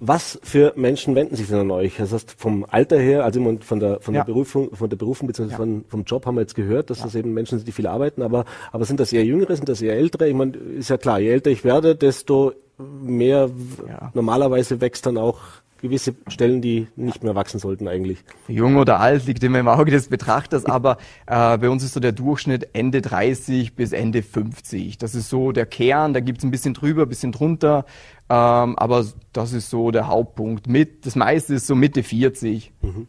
Was 0.00 0.38
für 0.42 0.72
Menschen 0.76 1.14
wenden 1.14 1.34
sich 1.34 1.48
denn 1.48 1.58
an 1.58 1.70
euch? 1.70 1.96
Das 1.96 2.12
heißt, 2.12 2.36
vom 2.38 2.64
Alter 2.68 2.98
her, 2.98 3.24
also 3.24 3.42
von 3.60 3.80
der, 3.80 4.00
von 4.00 4.14
der 4.14 4.24
Berufung, 4.24 4.74
von 4.74 4.88
der 4.88 4.96
Berufung 4.96 5.26
bzw. 5.26 5.50
Ja. 5.50 5.56
Von, 5.56 5.84
vom 5.88 6.04
Job 6.04 6.24
haben 6.24 6.36
wir 6.36 6.42
jetzt 6.42 6.54
gehört, 6.54 6.90
dass 6.90 6.98
ja. 6.98 7.04
das 7.04 7.14
eben 7.16 7.34
Menschen 7.34 7.58
sind, 7.58 7.66
die 7.66 7.72
viel 7.72 7.86
arbeiten, 7.86 8.22
aber, 8.22 8.44
aber 8.70 8.84
sind 8.84 9.00
das 9.00 9.12
eher 9.12 9.24
Jüngere, 9.24 9.56
sind 9.56 9.68
das 9.68 9.82
eher 9.82 9.94
Ältere? 9.94 10.28
Ich 10.28 10.34
meine, 10.34 10.52
ist 10.56 10.90
ja 10.90 10.98
klar, 10.98 11.18
je 11.18 11.30
älter 11.30 11.50
ich 11.50 11.64
werde, 11.64 11.96
desto 11.96 12.52
mehr 12.78 13.50
ja. 13.88 14.10
normalerweise 14.14 14.80
wächst 14.80 15.06
dann 15.06 15.18
auch 15.18 15.40
gewisse 15.80 16.14
Stellen, 16.28 16.60
die 16.60 16.88
nicht 16.96 17.22
mehr 17.22 17.34
wachsen 17.34 17.58
sollten 17.58 17.88
eigentlich. 17.88 18.18
Jung 18.48 18.76
oder 18.76 19.00
alt 19.00 19.26
liegt 19.26 19.42
immer 19.42 19.58
im 19.58 19.68
Auge 19.68 19.90
des 19.90 20.08
Betrachters, 20.08 20.64
aber 20.66 20.98
äh, 21.26 21.58
bei 21.58 21.68
uns 21.70 21.82
ist 21.82 21.94
so 21.94 22.00
der 22.00 22.12
Durchschnitt 22.12 22.70
Ende 22.72 23.00
30 23.00 23.74
bis 23.74 23.92
Ende 23.92 24.22
50. 24.22 24.98
Das 24.98 25.14
ist 25.14 25.28
so 25.28 25.52
der 25.52 25.66
Kern, 25.66 26.12
da 26.12 26.20
gibt's 26.20 26.44
ein 26.44 26.50
bisschen 26.50 26.74
drüber, 26.74 27.02
ein 27.02 27.08
bisschen 27.08 27.32
drunter, 27.32 27.84
ähm, 28.28 28.78
aber 28.78 29.04
das 29.32 29.52
ist 29.52 29.70
so 29.70 29.90
der 29.90 30.08
Hauptpunkt. 30.08 30.66
Mit, 30.66 31.06
das 31.06 31.16
meiste 31.16 31.54
ist 31.54 31.66
so 31.66 31.74
Mitte 31.74 32.02
40. 32.02 32.72
Mhm. 32.82 33.06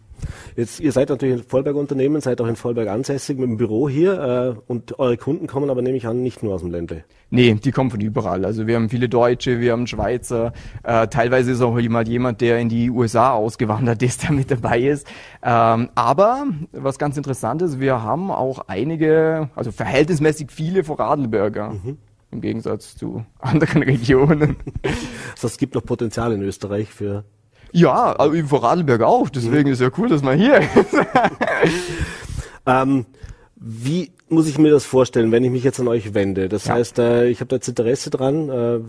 Jetzt, 0.56 0.80
ihr 0.80 0.92
seid 0.92 1.10
natürlich 1.10 1.42
ein 1.42 1.44
Vollberg-Unternehmen, 1.48 2.22
seid 2.22 2.42
auch 2.42 2.48
in 2.48 2.56
Vollberg 2.56 2.90
ansässig 2.90 3.38
mit 3.38 3.50
dem 3.50 3.58
Büro 3.58 3.90
hier 3.90 4.56
äh, 4.58 4.72
und 4.72 5.00
eure 5.00 5.18
Kunden 5.18 5.48
kommen 5.48 5.70
aber 5.70 5.82
nehme 5.82 5.98
ich 5.98 6.08
an 6.08 6.22
nicht 6.22 6.44
nur 6.44 6.56
aus 6.56 6.62
dem 6.62 6.72
Ländle. 6.72 7.04
Nee, 7.32 7.54
die 7.54 7.72
kommen 7.72 7.92
von 7.92 8.02
überall. 8.02 8.44
Also 8.44 8.66
wir 8.66 8.76
haben 8.76 8.90
viele 8.90 9.08
Deutsche, 9.08 9.60
wir 9.60 9.74
haben 9.74 9.86
Schweizer, 9.86 10.54
äh, 10.84 11.08
teilweise 11.08 11.52
ist 11.52 11.62
auch 11.62 11.78
jemand, 11.78 12.08
jemand, 12.08 12.42
der 12.42 12.60
in 12.60 12.70
die 12.70 12.90
USA 12.90 13.34
ausgewandert 13.34 14.02
ist, 14.02 14.24
der 14.24 14.32
mit 14.32 14.50
dabei 14.50 14.80
ist. 14.82 15.08
Ähm, 15.44 15.90
aber 15.96 16.48
was 16.72 16.98
ganz 16.98 17.18
interessant 17.18 17.62
ist, 17.62 17.80
wir 17.80 18.02
haben 18.02 18.32
auch 18.32 18.60
einige, 18.68 19.50
also 19.56 19.72
verhältnismäßig 19.72 20.52
viele 20.52 20.84
Vorarlberger. 20.84 21.72
Mhm. 21.72 21.98
Im 22.32 22.42
Gegensatz 22.42 22.96
zu 22.96 23.26
anderen 23.40 23.84
Regionen. 23.84 24.58
Also 25.32 25.48
es 25.48 25.58
gibt 25.58 25.76
noch 25.76 25.84
Potenzial 25.84 26.32
in 26.32 26.42
Österreich 26.42 26.90
für 26.90 27.24
ja, 27.72 28.20
aber 28.20 28.34
in 28.34 28.48
Vorarlberg 28.48 29.02
auch. 29.02 29.30
Deswegen 29.30 29.70
ist 29.70 29.82
ja 29.82 29.90
cool, 29.98 30.10
dass 30.10 30.22
man 30.24 30.38
hier 30.38 30.60
ist. 30.60 30.96
ähm, 32.66 33.06
wie 33.56 34.12
muss 34.30 34.48
ich 34.48 34.58
mir 34.58 34.72
das 34.72 34.86
vorstellen, 34.86 35.32
wenn 35.32 35.44
ich 35.44 35.52
mich 35.52 35.64
jetzt 35.64 35.80
an 35.80 35.88
euch 35.88 36.14
wende? 36.14 36.50
Das 36.50 36.66
ja. 36.66 36.76
heißt, 36.76 37.00
äh, 37.00 37.28
ich 37.28 37.40
habe 37.42 37.50
da 37.50 37.58
jetzt 37.58 37.68
Interesse 37.68 38.10
dran, 38.10 38.50
äh, 38.50 38.80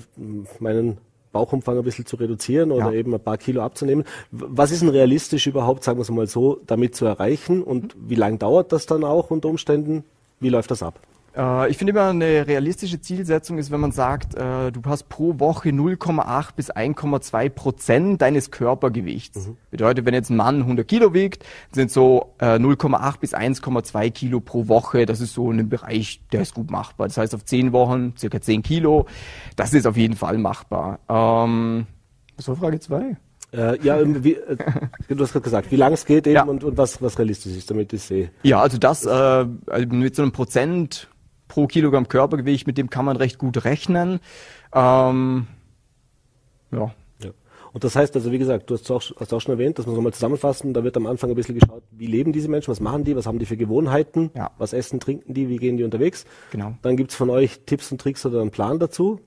meinen 0.59 0.99
Bauchumfang 1.33 1.79
ein 1.79 1.85
bisschen 1.85 2.07
zu 2.07 2.17
reduzieren 2.17 2.73
oder 2.73 2.93
ja. 2.93 2.99
eben 2.99 3.15
ein 3.15 3.21
paar 3.21 3.39
Kilo 3.39 3.63
abzunehmen. 3.63 4.05
Was 4.31 4.73
ist 4.73 4.83
denn 4.83 4.89
realistisch 4.89 5.47
überhaupt, 5.47 5.85
sagen 5.85 5.99
wir 5.99 6.03
es 6.03 6.11
mal 6.11 6.27
so, 6.27 6.61
damit 6.67 6.95
zu 6.97 7.07
erreichen 7.07 7.63
und 7.63 7.95
wie 7.99 8.17
lange 8.17 8.39
dauert 8.39 8.73
das 8.73 8.87
dann 8.87 9.05
auch 9.05 9.31
unter 9.31 9.49
Umständen? 9.49 10.05
Wie 10.41 10.49
läuft 10.49 10.71
das 10.71 10.83
ab? 10.83 10.99
Äh, 11.37 11.71
ich 11.71 11.77
finde 11.77 11.93
immer 11.93 12.09
eine 12.09 12.47
realistische 12.47 13.01
Zielsetzung 13.01 13.59
ist, 13.59 13.71
wenn 13.71 13.81
man 13.81 13.93
sagt, 13.93 14.35
äh, 14.35 14.73
du 14.73 14.81
hast 14.85 15.09
pro 15.09 15.39
Woche 15.39 15.71
0,8 15.71 16.49
bis 16.57 16.71
1,2 16.71 17.49
Prozent 17.51 18.23
deines 18.23 18.51
Körpergewichts. 18.51 19.49
Mhm. 19.49 19.57
Bedeutet, 19.71 20.07
wenn 20.07 20.15
jetzt 20.15 20.31
ein 20.31 20.37
Mann 20.37 20.63
100 20.63 20.87
Kilo 20.87 21.15
wiegt, 21.15 21.45
sind 21.73 21.91
so 21.91 22.35
0,8 22.41 23.15
äh, 23.15 23.19
bis 23.21 23.35
1,2 23.35 24.11
Kilo 24.11 24.41
pro 24.41 24.69
Woche. 24.69 25.07
Das 25.07 25.21
ist 25.21 25.35
so 25.35 25.51
ein 25.51 25.69
Bereich, 25.69 26.21
der 26.33 26.43
ist 26.43 26.55
gut 26.55 26.71
machbar. 26.71 27.09
Das 27.09 27.17
heißt, 27.17 27.35
auf 27.35 27.45
10 27.45 27.73
Wochen 27.73 28.15
circa 28.19 28.41
10 28.41 28.63
Kilo. 28.63 29.07
Das 29.57 29.73
ist 29.75 29.87
auf 29.87 29.97
jeden 29.97 30.17
Fall 30.17 30.39
machbar. 30.39 30.99
Ähm, 31.09 31.87
was 32.37 32.49
war 32.49 32.57
Frage 32.57 32.81
2? 32.81 33.17
Äh, 33.53 33.81
ja, 33.83 33.99
wie, 34.23 34.35
äh, 34.35 34.57
du 35.09 35.23
hast 35.23 35.33
gerade 35.33 35.43
gesagt, 35.43 35.73
wie 35.73 35.77
lang 35.77 35.93
es 35.93 36.07
geht 36.07 36.27
eben 36.27 36.37
ja. 36.37 36.45
und, 36.45 36.63
und 36.63 36.77
was, 36.77 37.03
was 37.03 37.19
realistisch 37.19 37.57
ist, 37.57 37.69
damit 37.71 37.93
ich 37.93 38.03
sehe. 38.03 38.31
Ja, 38.45 38.61
also 38.61 38.79
das 38.79 39.05
äh, 39.05 39.11
also 39.11 39.87
mit 39.89 40.15
so 40.15 40.23
einem 40.23 40.31
Prozent 40.31 41.09
pro 41.51 41.67
Kilogramm 41.67 42.09
Körpergewicht, 42.09 42.67
mit 42.67 42.79
dem 42.79 42.89
kann 42.89 43.05
man 43.05 43.17
recht 43.17 43.37
gut 43.37 43.65
rechnen. 43.65 44.21
Ähm, 44.73 45.49
ja. 46.71 46.95
ja. 47.23 47.31
Und 47.73 47.85
das 47.85 47.97
heißt 47.97 48.15
also, 48.15 48.31
wie 48.31 48.39
gesagt, 48.39 48.71
du 48.71 48.75
hast 48.75 48.89
auch, 48.91 49.03
hast 49.19 49.35
auch 49.35 49.41
schon 49.41 49.53
erwähnt, 49.53 49.79
dass 49.79 49.87
wir 49.87 49.95
so 49.95 50.01
mal 50.01 50.13
zusammenfassen, 50.13 50.73
da 50.73 50.85
wird 50.85 50.97
am 50.97 51.07
Anfang 51.07 51.29
ein 51.29 51.35
bisschen 51.35 51.59
geschaut, 51.59 51.83
wie 51.91 52.07
leben 52.07 52.33
diese 52.33 52.49
Menschen, 52.49 52.71
was 52.71 52.81
machen 52.81 53.03
die, 53.03 53.17
was 53.17 53.27
haben 53.27 53.41
die 53.41 53.47
für 53.47 53.57
Gewohnheiten, 53.57 54.31
ja. 54.35 54.53
was 54.59 54.73
essen, 54.73 55.01
trinken 55.01 55.35
die, 55.35 55.49
wie 55.49 55.57
gehen 55.57 55.77
die 55.77 55.83
unterwegs. 55.83 56.25
Genau. 56.53 56.75
Dann 56.83 56.97
gibt's 56.97 57.17
von 57.17 57.31
euch 57.31 57.61
Tipps 57.67 57.91
und 57.91 58.01
Tricks 58.01 58.25
oder 58.25 58.41
einen 58.41 58.53
Plan 58.53 58.79
dazu. 58.79 59.21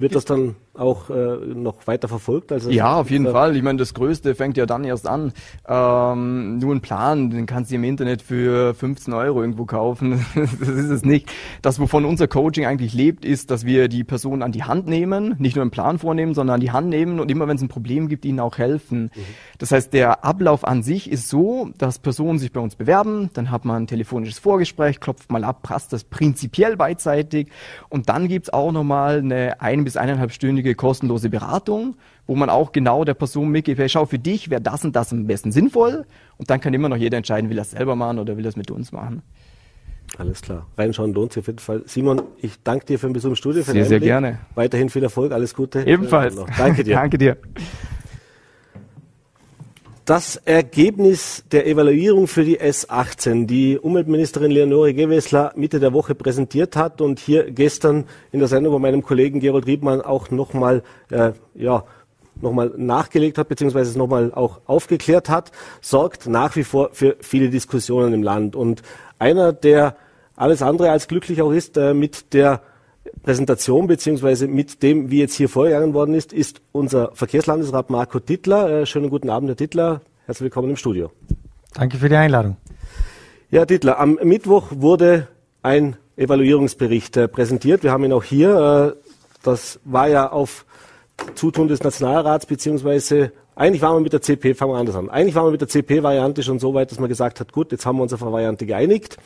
Wird 0.00 0.14
das 0.14 0.24
dann 0.24 0.56
auch 0.72 1.10
äh, 1.10 1.36
noch 1.54 1.86
weiter 1.86 2.08
verfolgt? 2.08 2.52
Also 2.52 2.70
ja, 2.70 2.96
auf 2.96 3.10
jeden 3.10 3.30
Fall. 3.30 3.54
Ich 3.54 3.62
meine, 3.62 3.78
das 3.78 3.92
Größte 3.92 4.34
fängt 4.34 4.56
ja 4.56 4.64
dann 4.64 4.82
erst 4.82 5.06
an. 5.06 5.34
Ähm, 5.68 6.56
nur 6.56 6.74
ein 6.74 6.80
Plan, 6.80 7.28
den 7.28 7.44
kannst 7.44 7.70
du 7.70 7.74
im 7.74 7.84
Internet 7.84 8.22
für 8.22 8.72
15 8.72 9.12
Euro 9.12 9.42
irgendwo 9.42 9.66
kaufen. 9.66 10.24
das 10.34 10.68
ist 10.68 10.88
es 10.88 11.04
nicht. 11.04 11.30
Das, 11.60 11.78
wovon 11.80 12.06
unser 12.06 12.28
Coaching 12.28 12.64
eigentlich 12.64 12.94
lebt, 12.94 13.26
ist, 13.26 13.50
dass 13.50 13.66
wir 13.66 13.88
die 13.88 14.02
Person 14.02 14.42
an 14.42 14.52
die 14.52 14.64
Hand 14.64 14.86
nehmen, 14.86 15.34
nicht 15.38 15.54
nur 15.54 15.62
einen 15.62 15.70
Plan 15.70 15.98
vornehmen, 15.98 16.32
sondern 16.32 16.54
an 16.54 16.60
die 16.62 16.70
Hand 16.70 16.88
nehmen 16.88 17.20
und 17.20 17.30
immer, 17.30 17.46
wenn 17.46 17.56
es 17.56 17.62
ein 17.62 17.68
Problem 17.68 18.08
gibt, 18.08 18.24
ihnen 18.24 18.40
auch 18.40 18.56
helfen. 18.56 19.10
Mhm. 19.14 19.20
Das 19.58 19.72
heißt, 19.72 19.92
der 19.92 20.24
Ablauf 20.24 20.66
an 20.66 20.82
sich 20.82 21.10
ist 21.12 21.28
so, 21.28 21.68
dass 21.76 21.98
Personen 21.98 22.38
sich 22.38 22.52
bei 22.52 22.60
uns 22.60 22.74
bewerben, 22.74 23.28
dann 23.34 23.50
hat 23.50 23.66
man 23.66 23.82
ein 23.82 23.86
telefonisches 23.86 24.38
Vorgespräch, 24.38 24.98
klopft 24.98 25.30
mal 25.30 25.44
ab, 25.44 25.62
passt 25.62 25.92
das 25.92 26.04
prinzipiell 26.04 26.78
beidseitig 26.78 27.48
und 27.90 28.08
dann 28.08 28.26
gibt's 28.28 28.50
auch 28.50 28.72
nochmal 28.72 29.18
eine 29.18 29.60
ein- 29.60 29.89
bis 29.90 29.96
eineinhalbstündige 29.96 30.76
kostenlose 30.76 31.30
Beratung, 31.30 31.96
wo 32.28 32.36
man 32.36 32.48
auch 32.48 32.70
genau 32.70 33.02
der 33.02 33.14
Person 33.14 33.48
mitgibt, 33.48 33.80
hey, 33.80 33.88
schau, 33.88 34.06
für 34.06 34.20
dich 34.20 34.48
wäre 34.48 34.60
das 34.60 34.84
und 34.84 34.94
das 34.94 35.12
am 35.12 35.26
besten 35.26 35.50
sinnvoll 35.50 36.04
und 36.38 36.48
dann 36.48 36.60
kann 36.60 36.72
immer 36.74 36.88
noch 36.88 36.96
jeder 36.96 37.16
entscheiden, 37.16 37.50
will 37.50 37.58
er 37.58 37.62
es 37.62 37.72
selber 37.72 37.96
machen 37.96 38.20
oder 38.20 38.36
will 38.36 38.46
er 38.46 38.50
es 38.50 38.56
mit 38.56 38.70
uns 38.70 38.92
machen. 38.92 39.22
Alles 40.16 40.42
klar. 40.42 40.68
Reinschauen 40.78 41.12
lohnt 41.12 41.32
sich 41.32 41.40
auf 41.40 41.46
jeden 41.48 41.58
Fall. 41.58 41.82
Simon, 41.86 42.22
ich 42.40 42.62
danke 42.62 42.86
dir 42.86 43.00
für 43.00 43.08
den 43.08 43.14
Besuch 43.14 43.30
im 43.30 43.36
Studio. 43.36 43.62
Sehr, 43.62 43.84
sehr 43.84 43.98
gerne. 43.98 44.38
Weiterhin 44.54 44.90
viel 44.90 45.02
Erfolg, 45.02 45.32
alles 45.32 45.54
Gute. 45.54 45.84
Ebenfalls. 45.84 46.36
Danke 46.56 46.84
dir. 46.84 46.94
danke 46.94 47.18
dir. 47.18 47.36
Das 50.10 50.34
Ergebnis 50.34 51.44
der 51.52 51.68
Evaluierung 51.68 52.26
für 52.26 52.42
die 52.42 52.60
S18, 52.60 53.46
die 53.46 53.78
Umweltministerin 53.78 54.50
Leonore 54.50 54.92
Gewessler 54.92 55.52
Mitte 55.54 55.78
der 55.78 55.92
Woche 55.92 56.16
präsentiert 56.16 56.74
hat 56.74 57.00
und 57.00 57.20
hier 57.20 57.48
gestern 57.52 58.06
in 58.32 58.40
der 58.40 58.48
Sendung 58.48 58.72
bei 58.72 58.80
meinem 58.80 59.02
Kollegen 59.02 59.38
Gerold 59.38 59.68
Riebmann 59.68 60.00
auch 60.00 60.32
nochmal 60.32 60.82
äh, 61.10 61.30
ja, 61.54 61.84
nochmal 62.40 62.72
nachgelegt 62.76 63.38
hat, 63.38 63.46
beziehungsweise 63.46 63.92
es 63.92 63.96
nochmal 63.96 64.34
auch 64.34 64.62
aufgeklärt 64.66 65.28
hat, 65.28 65.52
sorgt 65.80 66.26
nach 66.26 66.56
wie 66.56 66.64
vor 66.64 66.88
für 66.90 67.14
viele 67.20 67.48
Diskussionen 67.48 68.12
im 68.12 68.24
Land. 68.24 68.56
Und 68.56 68.82
einer, 69.20 69.52
der 69.52 69.94
alles 70.34 70.60
andere 70.60 70.90
als 70.90 71.06
glücklich 71.06 71.40
auch 71.40 71.52
ist 71.52 71.76
äh, 71.76 71.94
mit 71.94 72.34
der 72.34 72.62
Präsentation 73.22 73.86
beziehungsweise 73.86 74.46
mit 74.46 74.82
dem, 74.82 75.10
wie 75.10 75.20
jetzt 75.20 75.34
hier 75.34 75.48
vorgegangen 75.48 75.94
worden 75.94 76.14
ist, 76.14 76.32
ist 76.32 76.60
unser 76.72 77.12
Verkehrslandesrat 77.14 77.90
Marco 77.90 78.18
Dittler. 78.18 78.82
Äh, 78.82 78.86
schönen 78.86 79.10
guten 79.10 79.30
Abend, 79.30 79.48
Herr 79.48 79.56
Dittler. 79.56 80.02
Herzlich 80.26 80.44
willkommen 80.44 80.70
im 80.70 80.76
Studio. 80.76 81.10
Danke 81.74 81.96
für 81.96 82.08
die 82.08 82.16
Einladung. 82.16 82.56
Ja, 83.50 83.64
Dittler, 83.64 83.98
am 83.98 84.18
Mittwoch 84.22 84.68
wurde 84.70 85.28
ein 85.62 85.96
Evaluierungsbericht 86.16 87.16
äh, 87.16 87.28
präsentiert. 87.28 87.82
Wir 87.82 87.92
haben 87.92 88.04
ihn 88.04 88.12
auch 88.12 88.24
hier. 88.24 88.96
Äh, 88.96 89.10
das 89.42 89.80
war 89.84 90.08
ja 90.08 90.30
auf 90.30 90.66
Zutun 91.34 91.68
des 91.68 91.82
Nationalrats 91.82 92.46
beziehungsweise 92.46 93.32
eigentlich 93.56 93.82
waren 93.82 93.96
wir 93.96 94.00
mit 94.00 94.12
der 94.12 94.22
CP, 94.22 94.54
fangen 94.54 94.72
wir 94.72 94.78
anders 94.78 94.96
an. 94.96 95.10
Eigentlich 95.10 95.34
waren 95.34 95.46
wir 95.46 95.50
mit 95.50 95.60
der 95.60 95.68
CP-Variante 95.68 96.42
schon 96.42 96.58
so 96.58 96.72
weit, 96.72 96.90
dass 96.90 96.98
man 96.98 97.08
gesagt 97.08 97.40
hat, 97.40 97.52
gut, 97.52 97.72
jetzt 97.72 97.84
haben 97.84 97.96
wir 97.96 98.02
uns 98.02 98.12
auf 98.12 98.22
eine 98.22 98.32
Variante 98.32 98.64
geeinigt. 98.64 99.18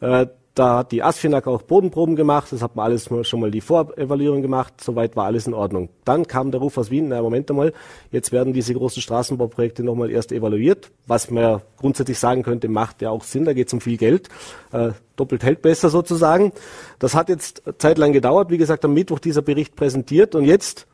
Äh, 0.00 0.26
da 0.58 0.78
hat 0.78 0.90
die 0.92 1.04
ASFINAG 1.04 1.46
auch 1.46 1.62
Bodenproben 1.62 2.16
gemacht, 2.16 2.50
das 2.50 2.62
hat 2.62 2.74
man 2.74 2.86
alles 2.86 3.08
schon 3.22 3.40
mal 3.40 3.50
die 3.50 3.60
Vorevaluierung 3.60 4.42
gemacht, 4.42 4.74
soweit 4.80 5.14
war 5.14 5.26
alles 5.26 5.46
in 5.46 5.54
Ordnung. 5.54 5.88
Dann 6.04 6.26
kam 6.26 6.50
der 6.50 6.60
Ruf 6.60 6.76
aus 6.78 6.90
Wien, 6.90 7.08
na 7.08 7.22
Moment 7.22 7.48
einmal, 7.50 7.72
jetzt 8.10 8.32
werden 8.32 8.52
diese 8.52 8.74
großen 8.74 9.00
Straßenbauprojekte 9.00 9.84
nochmal 9.84 10.10
erst 10.10 10.32
evaluiert, 10.32 10.90
was 11.06 11.30
man 11.30 11.62
grundsätzlich 11.76 12.18
sagen 12.18 12.42
könnte, 12.42 12.68
macht 12.68 13.02
ja 13.02 13.10
auch 13.10 13.22
Sinn, 13.22 13.44
da 13.44 13.52
geht 13.52 13.68
es 13.68 13.72
um 13.72 13.80
viel 13.80 13.96
Geld, 13.96 14.28
äh, 14.72 14.90
doppelt 15.14 15.44
hält 15.44 15.62
besser 15.62 15.90
sozusagen. 15.90 16.52
Das 16.98 17.14
hat 17.14 17.28
jetzt 17.28 17.62
zeitlang 17.78 18.12
gedauert, 18.12 18.50
wie 18.50 18.58
gesagt, 18.58 18.84
am 18.84 18.94
Mittwoch 18.94 19.20
dieser 19.20 19.42
Bericht 19.42 19.76
präsentiert 19.76 20.34
und 20.34 20.44
jetzt 20.44 20.88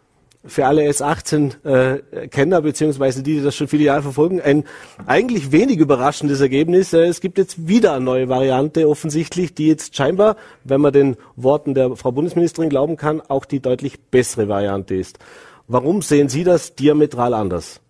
für 0.47 0.67
alle 0.67 0.89
S18-Kenner, 0.89 2.59
äh, 2.59 2.63
beziehungsweise 2.63 3.23
die, 3.23 3.37
die 3.37 3.43
das 3.43 3.55
schon 3.55 3.69
viele 3.69 3.85
Jahre 3.85 4.03
verfolgen, 4.03 4.41
ein 4.41 4.65
eigentlich 5.07 5.53
wenig 5.53 5.79
überraschendes 5.79 6.41
Ergebnis. 6.41 6.93
Äh, 6.93 7.07
es 7.07 7.21
gibt 7.21 7.39
jetzt 7.39 7.67
wieder 7.67 7.95
eine 7.95 8.05
neue 8.05 8.29
Variante 8.29 8.89
offensichtlich, 8.89 9.55
die 9.55 9.69
jetzt 9.69 9.97
scheinbar, 9.97 10.37
wenn 10.65 10.81
man 10.81 10.93
den 10.93 11.17
Worten 11.37 11.75
der 11.75 11.97
Frau 11.97 12.13
Bundesministerin 12.13 12.69
glauben 12.71 12.97
kann, 12.97 13.21
auch 13.21 13.45
die 13.45 13.61
deutlich 13.61 14.01
bessere 14.11 14.49
Variante 14.49 14.95
ist. 14.95 15.19
Warum 15.67 16.03
sehen 16.03 16.29
Sie 16.29 16.45
das 16.45 16.75
diametral 16.75 17.33
anders? 17.33 17.81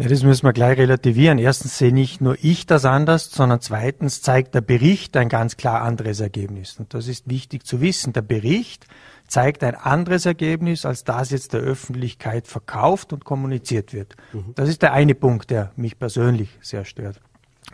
Ja, 0.00 0.08
das 0.08 0.22
müssen 0.22 0.46
wir 0.46 0.54
gleich 0.54 0.78
relativieren. 0.78 1.38
Erstens 1.38 1.76
sehe 1.76 1.92
nicht 1.92 2.22
nur 2.22 2.34
ich 2.40 2.64
das 2.64 2.86
anders, 2.86 3.30
sondern 3.30 3.60
zweitens 3.60 4.22
zeigt 4.22 4.54
der 4.54 4.62
Bericht 4.62 5.14
ein 5.18 5.28
ganz 5.28 5.58
klar 5.58 5.82
anderes 5.82 6.20
Ergebnis. 6.20 6.76
Und 6.78 6.94
das 6.94 7.06
ist 7.06 7.28
wichtig 7.28 7.66
zu 7.66 7.82
wissen. 7.82 8.14
Der 8.14 8.22
Bericht 8.22 8.86
zeigt 9.30 9.62
ein 9.62 9.76
anderes 9.76 10.26
Ergebnis, 10.26 10.84
als 10.84 11.04
das 11.04 11.30
jetzt 11.30 11.52
der 11.52 11.60
Öffentlichkeit 11.60 12.48
verkauft 12.48 13.12
und 13.12 13.24
kommuniziert 13.24 13.92
wird. 13.92 14.16
Mhm. 14.32 14.52
Das 14.56 14.68
ist 14.68 14.82
der 14.82 14.92
eine 14.92 15.14
Punkt, 15.14 15.50
der 15.50 15.70
mich 15.76 15.98
persönlich 15.98 16.58
sehr 16.60 16.84
stört. 16.84 17.20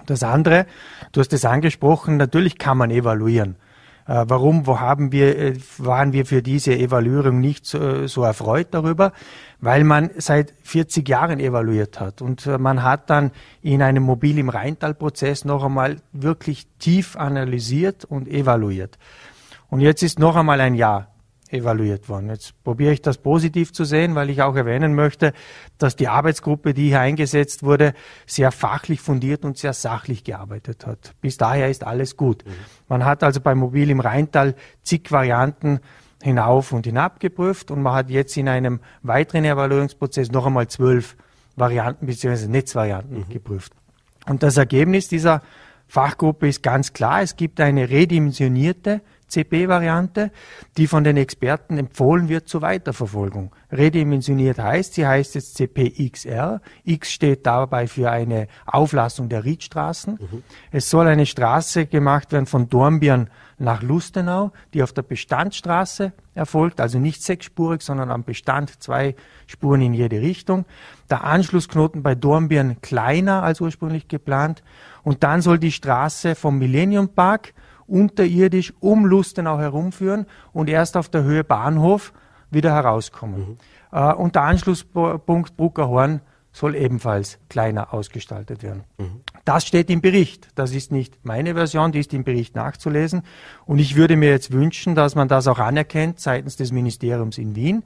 Das 0.04 0.22
andere, 0.22 0.66
du 1.12 1.20
hast 1.20 1.32
es 1.32 1.46
angesprochen, 1.46 2.18
natürlich 2.18 2.58
kann 2.58 2.76
man 2.76 2.90
evaluieren. 2.90 3.56
Äh, 4.06 4.26
warum, 4.28 4.66
wo 4.66 4.80
haben 4.80 5.10
wir, 5.12 5.36
äh, 5.38 5.54
waren 5.78 6.12
wir 6.12 6.26
für 6.26 6.42
diese 6.42 6.76
Evaluierung 6.76 7.40
nicht 7.40 7.64
so, 7.64 8.06
so, 8.06 8.22
erfreut 8.22 8.68
darüber? 8.72 9.12
Weil 9.58 9.82
man 9.82 10.10
seit 10.18 10.52
40 10.62 11.08
Jahren 11.08 11.40
evaluiert 11.40 11.98
hat 11.98 12.20
und 12.20 12.46
äh, 12.46 12.58
man 12.58 12.82
hat 12.82 13.08
dann 13.08 13.30
in 13.62 13.80
einem 13.80 14.02
Mobil 14.02 14.38
im 14.38 14.50
Rheintal-Prozess 14.50 15.46
noch 15.46 15.64
einmal 15.64 15.96
wirklich 16.12 16.66
tief 16.78 17.16
analysiert 17.16 18.04
und 18.04 18.28
evaluiert. 18.28 18.98
Und 19.70 19.80
jetzt 19.80 20.02
ist 20.02 20.18
noch 20.18 20.36
einmal 20.36 20.60
ein 20.60 20.74
Jahr 20.74 21.15
evaluiert 21.50 22.08
worden. 22.08 22.28
Jetzt 22.28 22.62
probiere 22.64 22.92
ich 22.92 23.02
das 23.02 23.18
positiv 23.18 23.72
zu 23.72 23.84
sehen, 23.84 24.14
weil 24.14 24.30
ich 24.30 24.42
auch 24.42 24.56
erwähnen 24.56 24.94
möchte, 24.94 25.32
dass 25.78 25.96
die 25.96 26.08
Arbeitsgruppe, 26.08 26.74
die 26.74 26.88
hier 26.88 27.00
eingesetzt 27.00 27.62
wurde, 27.62 27.94
sehr 28.26 28.52
fachlich 28.52 29.00
fundiert 29.00 29.44
und 29.44 29.56
sehr 29.58 29.72
sachlich 29.72 30.24
gearbeitet 30.24 30.86
hat. 30.86 31.14
Bis 31.20 31.36
daher 31.36 31.70
ist 31.70 31.84
alles 31.84 32.16
gut. 32.16 32.44
Mhm. 32.44 32.50
Man 32.88 33.04
hat 33.04 33.22
also 33.22 33.40
beim 33.40 33.58
Mobil 33.58 33.90
im 33.90 34.00
Rheintal 34.00 34.54
zig 34.82 35.10
Varianten 35.10 35.80
hinauf 36.22 36.72
und 36.72 36.86
hinab 36.86 37.20
geprüft 37.20 37.70
und 37.70 37.82
man 37.82 37.94
hat 37.94 38.10
jetzt 38.10 38.36
in 38.36 38.48
einem 38.48 38.80
weiteren 39.02 39.44
Evaluierungsprozess 39.44 40.30
noch 40.30 40.46
einmal 40.46 40.68
zwölf 40.68 41.16
Varianten 41.56 42.06
bzw. 42.06 42.48
Netzvarianten 42.48 43.18
mhm. 43.18 43.28
geprüft. 43.28 43.72
Und 44.26 44.42
das 44.42 44.56
Ergebnis 44.56 45.08
dieser 45.08 45.42
Fachgruppe 45.86 46.48
ist 46.48 46.62
ganz 46.62 46.92
klar. 46.92 47.22
Es 47.22 47.36
gibt 47.36 47.60
eine 47.60 47.88
redimensionierte 47.88 49.02
CP-Variante, 49.28 50.30
die 50.76 50.86
von 50.86 51.02
den 51.04 51.16
Experten 51.16 51.78
empfohlen 51.78 52.28
wird 52.28 52.48
zur 52.48 52.62
Weiterverfolgung. 52.62 53.52
Redimensioniert 53.72 54.58
heißt, 54.58 54.94
sie 54.94 55.06
heißt 55.06 55.34
jetzt 55.34 55.56
CPXR. 55.56 56.60
X 56.84 57.12
steht 57.12 57.44
dabei 57.46 57.88
für 57.88 58.10
eine 58.10 58.46
Auflassung 58.66 59.28
der 59.28 59.44
Riedstraßen. 59.44 60.14
Mhm. 60.14 60.42
Es 60.70 60.88
soll 60.90 61.08
eine 61.08 61.26
Straße 61.26 61.86
gemacht 61.86 62.32
werden 62.32 62.46
von 62.46 62.68
Dornbirn 62.68 63.28
nach 63.58 63.82
Lustenau, 63.82 64.52
die 64.74 64.82
auf 64.82 64.92
der 64.92 65.02
Bestandsstraße 65.02 66.12
erfolgt, 66.34 66.80
also 66.80 66.98
nicht 66.98 67.22
sechsspurig, 67.22 67.82
sondern 67.82 68.10
am 68.10 68.22
Bestand 68.22 68.82
zwei 68.82 69.16
Spuren 69.46 69.80
in 69.80 69.94
jede 69.94 70.20
Richtung. 70.20 70.66
Der 71.08 71.24
Anschlussknoten 71.24 72.02
bei 72.02 72.14
Dornbirn 72.14 72.80
kleiner 72.82 73.42
als 73.42 73.60
ursprünglich 73.60 74.08
geplant. 74.08 74.62
Und 75.02 75.22
dann 75.22 75.40
soll 75.40 75.58
die 75.58 75.72
Straße 75.72 76.34
vom 76.34 76.58
Millennium 76.58 77.08
Park 77.08 77.54
unterirdisch 77.86 78.72
um 78.80 79.06
Lustenau 79.06 79.58
herumführen 79.58 80.26
und 80.52 80.68
erst 80.68 80.96
auf 80.96 81.08
der 81.08 81.22
Höhe 81.22 81.44
Bahnhof 81.44 82.12
wieder 82.50 82.72
herauskommen. 82.72 83.40
Mhm. 83.40 83.56
Äh, 83.92 84.12
und 84.14 84.34
der 84.34 84.42
Anschlusspunkt 84.42 85.56
Bruckerhorn 85.56 86.20
soll 86.52 86.74
ebenfalls 86.74 87.38
kleiner 87.50 87.92
ausgestaltet 87.92 88.62
werden. 88.62 88.84
Mhm. 88.98 89.20
Das 89.44 89.66
steht 89.66 89.90
im 89.90 90.00
Bericht. 90.00 90.48
Das 90.54 90.72
ist 90.72 90.90
nicht 90.90 91.18
meine 91.22 91.54
Version, 91.54 91.92
die 91.92 92.00
ist 92.00 92.14
im 92.14 92.24
Bericht 92.24 92.56
nachzulesen. 92.56 93.22
Und 93.66 93.78
ich 93.78 93.94
würde 93.94 94.16
mir 94.16 94.30
jetzt 94.30 94.52
wünschen, 94.52 94.94
dass 94.94 95.14
man 95.14 95.28
das 95.28 95.46
auch 95.48 95.58
anerkennt 95.58 96.18
seitens 96.18 96.56
des 96.56 96.72
Ministeriums 96.72 97.36
in 97.36 97.54
Wien 97.54 97.82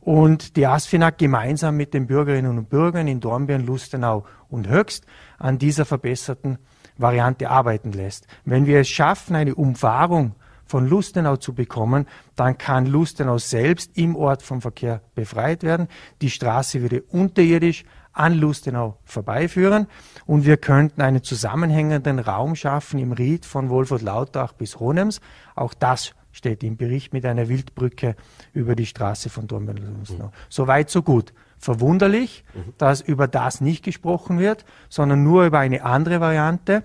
und 0.00 0.56
die 0.56 0.66
ASFINAG 0.66 1.16
gemeinsam 1.16 1.76
mit 1.76 1.94
den 1.94 2.06
Bürgerinnen 2.06 2.58
und 2.58 2.68
Bürgern 2.68 3.06
in 3.06 3.20
Dornbirn, 3.20 3.64
Lustenau 3.64 4.24
und 4.48 4.68
Höchst 4.68 5.04
an 5.38 5.58
dieser 5.58 5.84
verbesserten 5.84 6.58
Variante 6.98 7.48
arbeiten 7.48 7.92
lässt. 7.92 8.26
Wenn 8.44 8.66
wir 8.66 8.80
es 8.80 8.88
schaffen, 8.88 9.36
eine 9.36 9.54
Umfahrung 9.54 10.34
von 10.66 10.86
Lustenau 10.86 11.36
zu 11.36 11.54
bekommen, 11.54 12.06
dann 12.36 12.58
kann 12.58 12.86
Lustenau 12.86 13.38
selbst 13.38 13.96
im 13.96 14.14
Ort 14.14 14.42
vom 14.42 14.60
Verkehr 14.60 15.00
befreit 15.14 15.62
werden. 15.62 15.88
Die 16.20 16.30
Straße 16.30 16.82
würde 16.82 17.02
unterirdisch 17.02 17.84
an 18.12 18.34
Lustenau 18.34 18.98
vorbeiführen 19.04 19.86
und 20.26 20.44
wir 20.44 20.56
könnten 20.56 21.00
einen 21.00 21.22
zusammenhängenden 21.22 22.18
Raum 22.18 22.56
schaffen 22.56 22.98
im 22.98 23.12
Ried 23.12 23.46
von 23.46 23.70
Wolfurt-Lautach 23.70 24.52
bis 24.52 24.78
Honems. 24.78 25.20
Auch 25.54 25.72
das 25.72 26.12
steht 26.32 26.62
im 26.62 26.76
Bericht 26.76 27.12
mit 27.12 27.24
einer 27.24 27.48
Wildbrücke 27.48 28.16
über 28.52 28.74
die 28.74 28.86
Straße 28.86 29.30
von 29.30 29.46
Dornbirn-Lustenau. 29.46 30.26
Mhm. 30.26 30.32
So 30.48 30.66
weit, 30.66 30.90
so 30.90 31.02
gut 31.02 31.32
verwunderlich, 31.58 32.44
mhm. 32.54 32.74
dass 32.78 33.00
über 33.00 33.28
das 33.28 33.60
nicht 33.60 33.84
gesprochen 33.84 34.38
wird, 34.38 34.64
sondern 34.88 35.22
nur 35.22 35.44
über 35.44 35.58
eine 35.58 35.84
andere 35.84 36.20
Variante, 36.20 36.82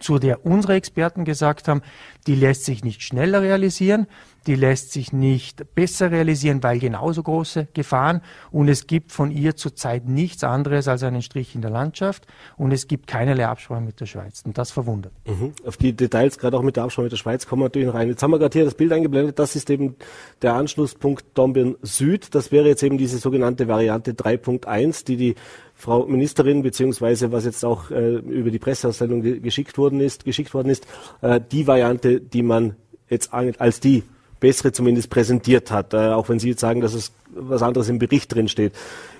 zu 0.00 0.18
der 0.18 0.44
unsere 0.44 0.74
Experten 0.74 1.24
gesagt 1.24 1.68
haben, 1.68 1.82
die 2.26 2.34
lässt 2.34 2.64
sich 2.64 2.84
nicht 2.84 3.02
schneller 3.02 3.42
realisieren, 3.42 4.06
die 4.46 4.54
lässt 4.54 4.92
sich 4.92 5.12
nicht 5.12 5.74
besser 5.74 6.10
realisieren, 6.10 6.62
weil 6.62 6.78
genauso 6.78 7.22
große 7.22 7.68
Gefahren 7.72 8.20
und 8.50 8.68
es 8.68 8.86
gibt 8.86 9.12
von 9.12 9.30
ihr 9.30 9.56
zurzeit 9.56 10.06
nichts 10.06 10.44
anderes 10.44 10.88
als 10.88 11.02
einen 11.02 11.22
Strich 11.22 11.54
in 11.54 11.62
der 11.62 11.70
Landschaft 11.70 12.26
und 12.56 12.72
es 12.72 12.86
gibt 12.86 13.06
keinerlei 13.06 13.46
Absprache 13.46 13.80
mit 13.80 14.00
der 14.00 14.06
Schweiz 14.06 14.42
und 14.44 14.58
das 14.58 14.70
verwundert. 14.70 15.12
Mhm. 15.26 15.52
Auf 15.64 15.76
die 15.76 15.94
Details, 15.94 16.38
gerade 16.38 16.56
auch 16.56 16.62
mit 16.62 16.76
der 16.76 16.84
Absprache 16.84 17.04
mit 17.04 17.12
der 17.12 17.16
Schweiz, 17.16 17.46
kommen 17.46 17.62
wir 17.62 17.66
natürlich 17.66 17.88
noch 17.88 17.94
rein. 17.94 18.08
Jetzt 18.08 18.22
haben 18.22 18.30
wir 18.30 18.38
gerade 18.38 18.52
hier 18.52 18.64
das 18.64 18.74
Bild 18.74 18.92
eingeblendet, 18.92 19.38
das 19.38 19.56
ist 19.56 19.70
eben 19.70 19.96
der 20.42 20.54
Anschlusspunkt 20.54 21.24
Dornbirn 21.34 21.76
Süd, 21.82 22.34
das 22.34 22.52
wäre 22.52 22.68
jetzt 22.68 22.82
eben 22.82 22.98
diese 22.98 23.18
sogenannte 23.18 23.68
Variante 23.68 24.12
3.1, 24.12 25.06
die 25.06 25.16
die 25.16 25.34
Frau 25.76 26.06
Ministerin, 26.06 26.62
beziehungsweise 26.62 27.32
was 27.32 27.44
jetzt 27.44 27.64
auch 27.64 27.90
äh, 27.90 28.14
über 28.14 28.50
die 28.50 28.58
Presseausstellung 28.58 29.22
ge 29.22 29.40
geschickt 29.40 29.76
worden 29.76 30.00
ist, 30.00 30.24
geschickt 30.24 30.54
worden 30.54 30.70
ist, 30.70 30.86
äh, 31.20 31.40
die 31.50 31.66
Variante, 31.66 32.13
die 32.20 32.42
man 32.42 32.76
jetzt 33.08 33.32
als 33.32 33.80
die 33.80 34.02
bessere 34.40 34.72
zumindest 34.72 35.10
präsentiert 35.10 35.70
hat, 35.70 35.94
äh, 35.94 36.08
auch 36.08 36.28
wenn 36.28 36.38
Sie 36.38 36.50
jetzt 36.50 36.60
sagen, 36.60 36.80
dass 36.80 36.94
es 36.94 37.12
was 37.30 37.62
anderes 37.62 37.88
im 37.88 37.98
Bericht 37.98 38.34
drin 38.34 38.48
steht. 38.48 38.72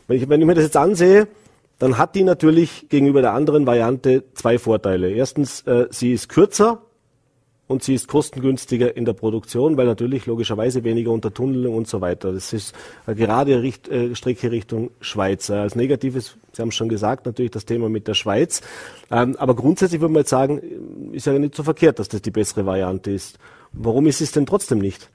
Wenn 0.06 0.18
ich, 0.18 0.28
wenn 0.28 0.40
ich 0.40 0.46
mir 0.46 0.54
das 0.54 0.64
jetzt 0.64 0.76
ansehe, 0.76 1.28
dann 1.78 1.98
hat 1.98 2.14
die 2.14 2.24
natürlich 2.24 2.88
gegenüber 2.88 3.20
der 3.20 3.32
anderen 3.32 3.66
Variante 3.66 4.24
zwei 4.34 4.58
Vorteile. 4.58 5.10
Erstens, 5.10 5.62
äh, 5.62 5.86
sie 5.90 6.12
ist 6.12 6.28
kürzer 6.28 6.82
und 7.66 7.82
sie 7.82 7.94
ist 7.94 8.08
kostengünstiger 8.08 8.96
in 8.96 9.04
der 9.04 9.14
Produktion, 9.14 9.76
weil 9.76 9.86
natürlich 9.86 10.26
logischerweise 10.26 10.84
weniger 10.84 11.10
Untertunnelung 11.10 11.74
und 11.74 11.88
so 11.88 12.00
weiter. 12.00 12.32
Das 12.32 12.52
ist 12.52 12.74
eine 13.06 13.16
gerade 13.16 13.62
Richt, 13.62 13.88
äh, 13.88 14.14
Strecke 14.14 14.50
Richtung 14.50 14.90
Schweiz. 15.00 15.48
Äh, 15.48 15.54
als 15.54 15.74
Negatives, 15.74 16.36
Sie 16.52 16.62
haben 16.62 16.68
es 16.68 16.74
schon 16.74 16.88
gesagt, 16.88 17.26
natürlich 17.26 17.52
das 17.52 17.64
Thema 17.64 17.88
mit 17.88 18.06
der 18.06 18.14
Schweiz. 18.14 18.60
Ähm, 19.10 19.36
aber 19.38 19.56
grundsätzlich 19.56 20.00
würde 20.00 20.12
man 20.12 20.20
jetzt 20.20 20.30
sagen, 20.30 20.60
ist 21.12 21.26
ja 21.26 21.38
nicht 21.38 21.54
so 21.54 21.62
verkehrt, 21.62 21.98
dass 21.98 22.08
das 22.08 22.22
die 22.22 22.30
bessere 22.30 22.66
Variante 22.66 23.10
ist. 23.10 23.38
Warum 23.72 24.06
ist 24.06 24.20
es 24.20 24.32
denn 24.32 24.46
trotzdem 24.46 24.78
nicht? 24.78 25.10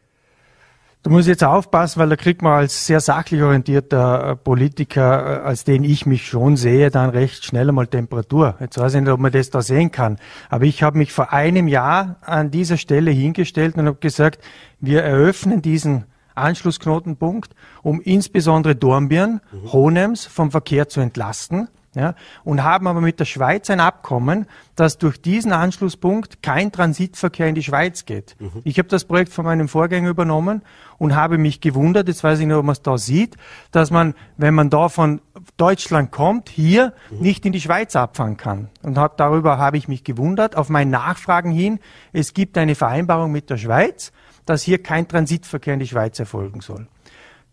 Du 1.01 1.11
musst 1.11 1.29
jetzt 1.29 1.45
aufpassen, 1.45 2.01
weil 2.01 2.09
da 2.09 2.17
kriegt 2.17 2.41
man 2.41 2.59
als 2.59 2.85
sehr 2.85 2.99
sachlich 2.99 3.41
orientierter 3.41 4.31
äh, 4.31 4.35
Politiker, 4.35 5.43
äh, 5.43 5.47
als 5.47 5.63
den 5.63 5.85
ich 5.85 6.05
mich 6.05 6.27
schon 6.27 6.57
sehe, 6.57 6.91
dann 6.91 7.11
recht 7.11 7.45
schnell 7.45 7.69
einmal 7.69 7.87
Temperatur. 7.87 8.55
Jetzt 8.59 8.77
weiß 8.77 8.95
ich 8.95 9.01
nicht, 9.01 9.09
ob 9.09 9.19
man 9.21 9.31
das 9.31 9.49
da 9.49 9.61
sehen 9.61 9.91
kann. 9.91 10.17
Aber 10.49 10.65
ich 10.65 10.83
habe 10.83 10.97
mich 10.97 11.13
vor 11.13 11.31
einem 11.31 11.69
Jahr 11.69 12.17
an 12.21 12.51
dieser 12.51 12.75
Stelle 12.75 13.11
hingestellt 13.11 13.77
und 13.77 13.87
habe 13.87 13.97
gesagt, 13.99 14.43
wir 14.81 15.01
eröffnen 15.01 15.61
diesen 15.61 16.03
Anschlussknotenpunkt, 16.35 17.55
um 17.81 18.01
insbesondere 18.01 18.75
Dornbirn, 18.75 19.39
mhm. 19.53 19.71
Honems 19.71 20.25
vom 20.25 20.51
Verkehr 20.51 20.89
zu 20.89 20.99
entlasten 20.99 21.69
ja, 21.95 22.13
und 22.43 22.63
haben 22.63 22.87
aber 22.87 23.01
mit 23.01 23.19
der 23.19 23.25
Schweiz 23.25 23.69
ein 23.69 23.79
Abkommen, 23.79 24.45
dass 24.75 24.99
durch 24.99 25.19
diesen 25.19 25.51
Anschlusspunkt 25.51 26.43
kein 26.43 26.71
Transitverkehr 26.71 27.47
in 27.47 27.55
die 27.55 27.63
Schweiz 27.63 28.05
geht. 28.05 28.35
Mhm. 28.39 28.61
Ich 28.63 28.77
habe 28.77 28.89
das 28.89 29.05
Projekt 29.05 29.33
von 29.33 29.45
meinem 29.45 29.67
Vorgänger 29.67 30.09
übernommen 30.09 30.61
und 30.99 31.15
habe 31.15 31.39
mich 31.39 31.61
gewundert, 31.61 32.07
jetzt 32.07 32.23
weiß 32.23 32.39
ich 32.39 32.45
nicht, 32.45 32.55
ob 32.55 32.65
man 32.65 32.73
es 32.73 32.83
da 32.83 32.97
sieht, 32.97 33.37
dass 33.71 33.89
man, 33.89 34.13
wenn 34.37 34.53
man 34.53 34.69
da 34.69 34.87
von 34.89 35.21
Deutschland 35.57 36.11
kommt, 36.11 36.49
hier 36.49 36.93
mhm. 37.09 37.21
nicht 37.21 37.45
in 37.45 37.53
die 37.53 37.61
Schweiz 37.61 37.95
abfahren 37.95 38.37
kann. 38.37 38.69
Und 38.83 38.99
hab, 38.99 39.17
darüber 39.17 39.57
habe 39.57 39.77
ich 39.77 39.87
mich 39.87 40.03
gewundert. 40.03 40.55
Auf 40.55 40.69
mein 40.69 40.91
Nachfragen 40.91 41.51
hin, 41.51 41.79
es 42.13 42.35
gibt 42.35 42.57
eine 42.57 42.75
Vereinbarung 42.75 43.31
mit 43.31 43.49
der 43.49 43.57
Schweiz, 43.57 44.11
dass 44.45 44.61
hier 44.61 44.83
kein 44.83 45.07
Transitverkehr 45.07 45.73
in 45.73 45.79
die 45.79 45.87
Schweiz 45.87 46.19
erfolgen 46.19 46.61
soll. 46.61 46.87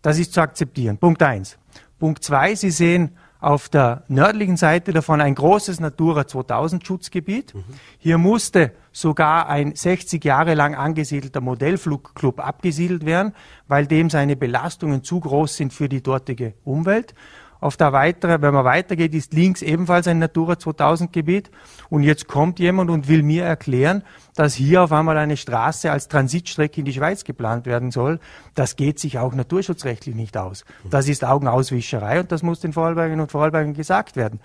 Das 0.03 0.19
ist 0.19 0.33
zu 0.33 0.41
akzeptieren. 0.41 0.99
Punkt 0.99 1.23
eins. 1.23 1.57
Punkt 1.99 2.23
zwei, 2.23 2.53
Sie 2.53 2.69
sehen, 2.69 3.17
auf 3.39 3.69
der 3.69 4.03
nördlichen 4.07 4.57
Seite 4.57 4.93
davon 4.93 5.21
ein 5.21 5.35
großes 5.35 5.79
Natura 5.79 6.27
2000 6.27 6.85
Schutzgebiet. 6.85 7.53
Mhm. 7.53 7.63
Hier 7.99 8.17
musste 8.17 8.71
sogar 8.91 9.47
ein 9.47 9.75
60 9.75 10.23
Jahre 10.23 10.55
lang 10.55 10.75
angesiedelter 10.75 11.41
Modellflugclub 11.41 12.39
abgesiedelt 12.39 13.05
werden, 13.05 13.33
weil 13.67 13.85
dem 13.85 14.09
seine 14.09 14.35
Belastungen 14.35 15.03
zu 15.03 15.19
groß 15.19 15.55
sind 15.55 15.73
für 15.73 15.87
die 15.89 16.01
dortige 16.01 16.53
Umwelt. 16.63 17.13
Auf 17.59 17.77
der 17.77 17.93
weitere, 17.93 18.41
wenn 18.41 18.53
man 18.53 18.65
weitergeht, 18.65 19.13
ist 19.13 19.33
links 19.33 19.61
ebenfalls 19.61 20.07
ein 20.07 20.19
Natura 20.19 20.59
2000 20.59 21.11
Gebiet. 21.11 21.49
Und 21.89 22.03
jetzt 22.03 22.27
kommt 22.27 22.59
jemand 22.59 22.89
und 22.89 23.07
will 23.07 23.23
mir 23.23 23.43
erklären, 23.43 24.03
dass 24.35 24.53
hier 24.53 24.83
auf 24.83 24.91
einmal 24.91 25.17
eine 25.17 25.37
Straße 25.37 25.91
als 25.91 26.07
Transitstrecke 26.07 26.81
in 26.81 26.85
die 26.85 26.93
Schweiz 26.93 27.23
geplant 27.23 27.65
werden 27.65 27.91
soll. 27.91 28.19
Das 28.53 28.75
geht 28.75 28.99
sich 28.99 29.17
auch 29.17 29.33
naturschutzrechtlich 29.33 30.15
nicht 30.15 30.37
aus. 30.37 30.65
Das 30.89 31.07
ist 31.07 31.25
Augenauswischerei 31.25 32.19
und 32.19 32.31
das 32.31 32.43
muss 32.43 32.59
den 32.59 32.73
Vorarlbergern 32.73 33.19
und 33.19 33.31
Vorarlbergern 33.31 33.73
gesagt 33.73 34.15
werden. 34.15 34.39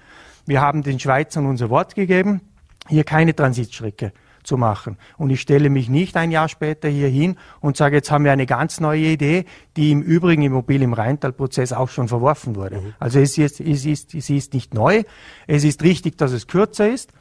Wir 0.47 0.61
haben 0.61 0.83
den 0.83 0.99
Schweizern 0.99 1.47
unser 1.47 1.71
Wort 1.71 1.95
gegeben, 1.95 2.41
hier 2.89 3.05
keine 3.05 3.37
Transitstrecke 3.37 4.13
zu 4.43 4.57
machen. 4.57 4.97
Und 5.17 5.31
ich 5.31 5.41
stelle 5.41 5.71
mich 5.71 5.89
nicht 5.89 6.17
ein 6.17 6.31
Jahr 6.31 6.49
später 6.49 6.89
hier 6.89 7.09
hin 7.09 7.37
und 7.61 7.77
sage, 7.77 7.97
jetzt 7.97 8.11
haben 8.11 8.25
wir 8.25 8.33
eine 8.33 8.47
ganz 8.47 8.81
neue 8.81 9.07
Idee, 9.07 9.45
die 9.77 9.93
im 9.93 10.03
Übrigen 10.03 10.43
im 10.43 10.53
Mobil 10.53 10.83
im 10.83 10.93
Rheintal-Prozess 10.93 11.73
auch 11.73 11.89
schon 11.89 12.09
verworfen 12.09 12.57
wurde. 12.57 12.81
Mhm. 12.81 12.95
Also 12.99 13.21
es 13.21 13.39
ist, 13.39 13.61
es 13.61 13.85
ist, 13.87 14.11
sie 14.11 14.37
ist 14.37 14.55
nicht 14.55 14.75
neu. 14.75 15.03
Es 15.47 15.65
ist 15.65 15.83
richtig, 15.83 16.19
dass 16.19 16.33
es 16.33 16.47
kürzer 16.47 16.89
ist. 16.89 17.13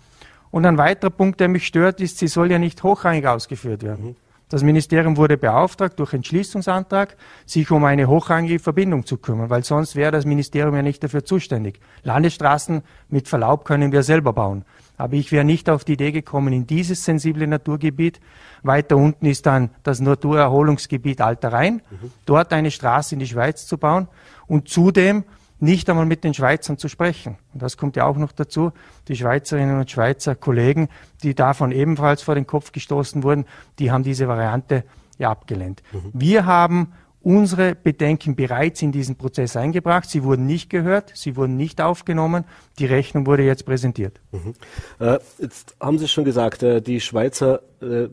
Und 0.52 0.66
ein 0.66 0.78
weiterer 0.78 1.12
Punkt, 1.12 1.40
der 1.40 1.48
mich 1.48 1.66
stört, 1.66 2.02
ist, 2.02 2.18
sie 2.18 2.28
soll 2.28 2.52
ja 2.52 2.60
nicht 2.60 2.84
hochrangig 2.84 3.26
ausgeführt 3.26 3.84
werden. 3.84 4.06
Mhm. 4.06 4.16
Das 4.52 4.64
Ministerium 4.64 5.16
wurde 5.16 5.38
beauftragt 5.38 5.98
durch 5.98 6.12
Entschließungsantrag, 6.12 7.16
sich 7.46 7.72
um 7.72 7.86
eine 7.86 8.10
hochrangige 8.10 8.60
Verbindung 8.60 9.06
zu 9.06 9.16
kümmern, 9.16 9.50
weil 9.50 9.64
sonst 9.64 9.96
wäre 9.96 10.12
das 10.12 10.26
Ministerium 10.26 10.76
ja 10.76 10.82
nicht 10.82 11.02
dafür 11.02 11.24
zuständig. 11.24 11.80
Landesstraßen 12.04 12.82
mit 13.08 13.30
Verlaub 13.30 13.64
können 13.64 13.94
wir 13.94 14.04
selber 14.04 14.34
bauen. 14.34 14.66
Aber 15.02 15.16
ich 15.16 15.32
wäre 15.32 15.44
nicht 15.44 15.68
auf 15.68 15.84
die 15.84 15.94
Idee 15.94 16.12
gekommen, 16.12 16.54
in 16.54 16.68
dieses 16.68 17.04
sensible 17.04 17.48
Naturgebiet, 17.48 18.20
weiter 18.62 18.98
unten 18.98 19.26
ist 19.26 19.48
dann 19.48 19.72
das 19.82 20.00
Naturerholungsgebiet 20.00 21.22
Alter 21.22 21.52
Rhein, 21.52 21.82
mhm. 21.90 22.12
dort 22.28 22.54
eine 22.54 22.70
Straße 22.70 23.16
in 23.16 23.20
die 23.20 23.26
Schweiz 23.26 23.66
zu 23.66 23.80
bauen 23.80 24.08
und 24.46 24.70
zudem 24.70 25.24
nicht 25.60 25.90
einmal 25.90 26.06
mit 26.06 26.24
den 26.24 26.36
Schweizern 26.36 26.78
zu 26.78 26.88
sprechen. 26.88 27.40
Und 27.52 27.64
das 27.64 27.78
kommt 27.78 27.96
ja 27.96 28.06
auch 28.06 28.16
noch 28.16 28.32
dazu. 28.32 28.74
Die 29.08 29.16
Schweizerinnen 29.16 29.80
und 29.80 29.90
Schweizer 29.90 30.36
Kollegen, 30.36 30.88
die 31.24 31.34
davon 31.34 31.72
ebenfalls 31.72 32.22
vor 32.22 32.36
den 32.36 32.46
Kopf 32.46 32.72
gestoßen 32.72 33.24
wurden, 33.24 33.46
die 33.80 33.92
haben 33.92 34.04
diese 34.04 34.28
Variante 34.28 34.84
ja 35.18 35.32
abgelehnt. 35.32 35.82
Mhm. 35.94 36.12
Wir 36.14 36.46
haben 36.46 36.94
unsere 37.24 37.76
Bedenken 37.76 38.36
bereits 38.36 38.82
in 38.82 38.92
diesen 38.92 39.16
Prozess 39.16 39.56
eingebracht. 39.56 40.10
Sie 40.10 40.24
wurden 40.24 40.46
nicht 40.46 40.70
gehört, 40.70 41.12
sie 41.16 41.36
wurden 41.36 41.56
nicht 41.56 41.82
aufgenommen. 41.82 42.46
Die 42.80 42.86
Rechnung 42.86 43.26
wurde 43.26 43.44
jetzt 43.44 43.66
präsentiert. 43.66 44.20
Mhm. 44.32 44.54
Äh, 45.00 45.20
jetzt 45.40 45.76
haben 45.80 46.00
Sie 46.00 46.08
schon 46.08 46.26
gesagt, 46.26 46.64
äh, 46.64 46.82
die 46.82 47.00
Schweizer 47.00 47.62
äh, 47.82 48.08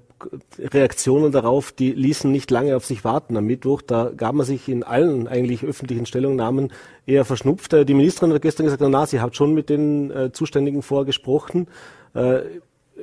Reaktionen 0.61 1.33
darauf, 1.33 1.73
die 1.73 1.93
ließen 1.93 2.31
nicht 2.31 2.51
lange 2.51 2.77
auf 2.77 2.85
sich 2.85 3.05
warten 3.05 3.37
am 3.37 3.45
Mittwoch. 3.45 3.83
Da 3.83 4.11
gab 4.17 4.35
man 4.35 4.45
sich 4.45 4.69
in 4.69 4.83
allen 4.83 5.29
eigentlich 5.29 5.65
öffentlichen 5.65 6.07
Stellungnahmen 6.07 6.73
eher 7.07 7.25
verschnupft. 7.25 7.73
Äh, 7.73 7.85
die 7.85 7.95
Ministerin 7.95 8.35
hat 8.35 8.43
gestern 8.43 8.65
gesagt, 8.65 8.83
na, 8.87 9.07
sie 9.07 9.21
hat 9.21 9.37
schon 9.37 9.55
mit 9.55 9.71
den 9.71 10.11
äh, 10.11 10.33
Zuständigen 10.33 10.83
vorgesprochen. 10.83 11.69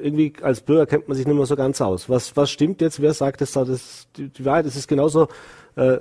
Irgendwie 0.02 0.34
als 0.42 0.62
Bürger 0.62 0.86
kennt 0.86 1.08
man 1.08 1.16
sich 1.16 1.26
nicht 1.26 1.36
mehr 1.36 1.46
so 1.46 1.56
ganz 1.56 1.82
aus. 1.82 2.10
Was, 2.10 2.36
was 2.36 2.52
stimmt 2.52 2.82
jetzt? 2.82 3.02
Wer 3.02 3.14
sagt 3.14 3.42
es 3.42 3.54
da? 3.54 3.64
Das, 3.64 4.08
die, 4.18 4.30
die 4.30 4.46
Wahrheit, 4.46 4.66
es 4.66 4.76
ist 4.76 4.88
genauso 4.88 5.28
äh, 5.76 6.00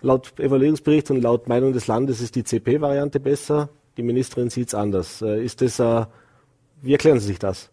laut 0.00 0.38
Evaluierungsbericht 0.38 1.10
und 1.10 1.20
laut 1.22 1.48
Meinung 1.48 1.72
des 1.72 1.86
Landes 1.86 2.20
ist 2.20 2.34
die 2.34 2.44
CP-Variante 2.44 3.20
besser. 3.20 3.68
Die 3.96 4.02
Ministerin 4.02 4.50
sieht 4.50 4.68
es 4.68 4.74
anders. 4.74 5.22
Äh, 5.22 5.44
ist 5.44 5.62
das, 5.62 5.78
äh, 5.78 6.06
wie 6.82 6.92
erklären 6.92 7.20
Sie 7.20 7.26
sich 7.26 7.38
das? 7.38 7.70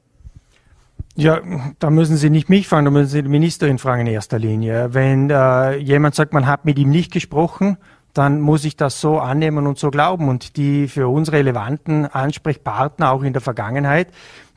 Ja, 1.15 1.41
da 1.77 1.89
müssen 1.91 2.17
Sie 2.17 2.29
nicht 2.29 2.49
mich 2.49 2.67
fragen, 2.67 2.85
da 2.85 2.91
müssen 2.91 3.09
Sie 3.09 3.21
die 3.21 3.29
Ministerin 3.29 3.77
fragen 3.77 4.01
in 4.01 4.13
erster 4.13 4.39
Linie. 4.39 4.93
Wenn 4.93 5.29
äh, 5.29 5.75
jemand 5.75 6.15
sagt, 6.15 6.33
man 6.33 6.47
hat 6.47 6.65
mit 6.65 6.79
ihm 6.79 6.89
nicht 6.89 7.11
gesprochen, 7.11 7.77
dann 8.13 8.41
muss 8.41 8.65
ich 8.65 8.77
das 8.77 8.99
so 8.99 9.19
annehmen 9.19 9.67
und 9.67 9.77
so 9.77 9.91
glauben. 9.91 10.27
Und 10.27 10.57
die 10.57 10.87
für 10.87 11.07
uns 11.07 11.31
relevanten 11.31 12.05
Ansprechpartner 12.05 13.11
auch 13.11 13.23
in 13.23 13.33
der 13.33 13.41
Vergangenheit, 13.41 14.07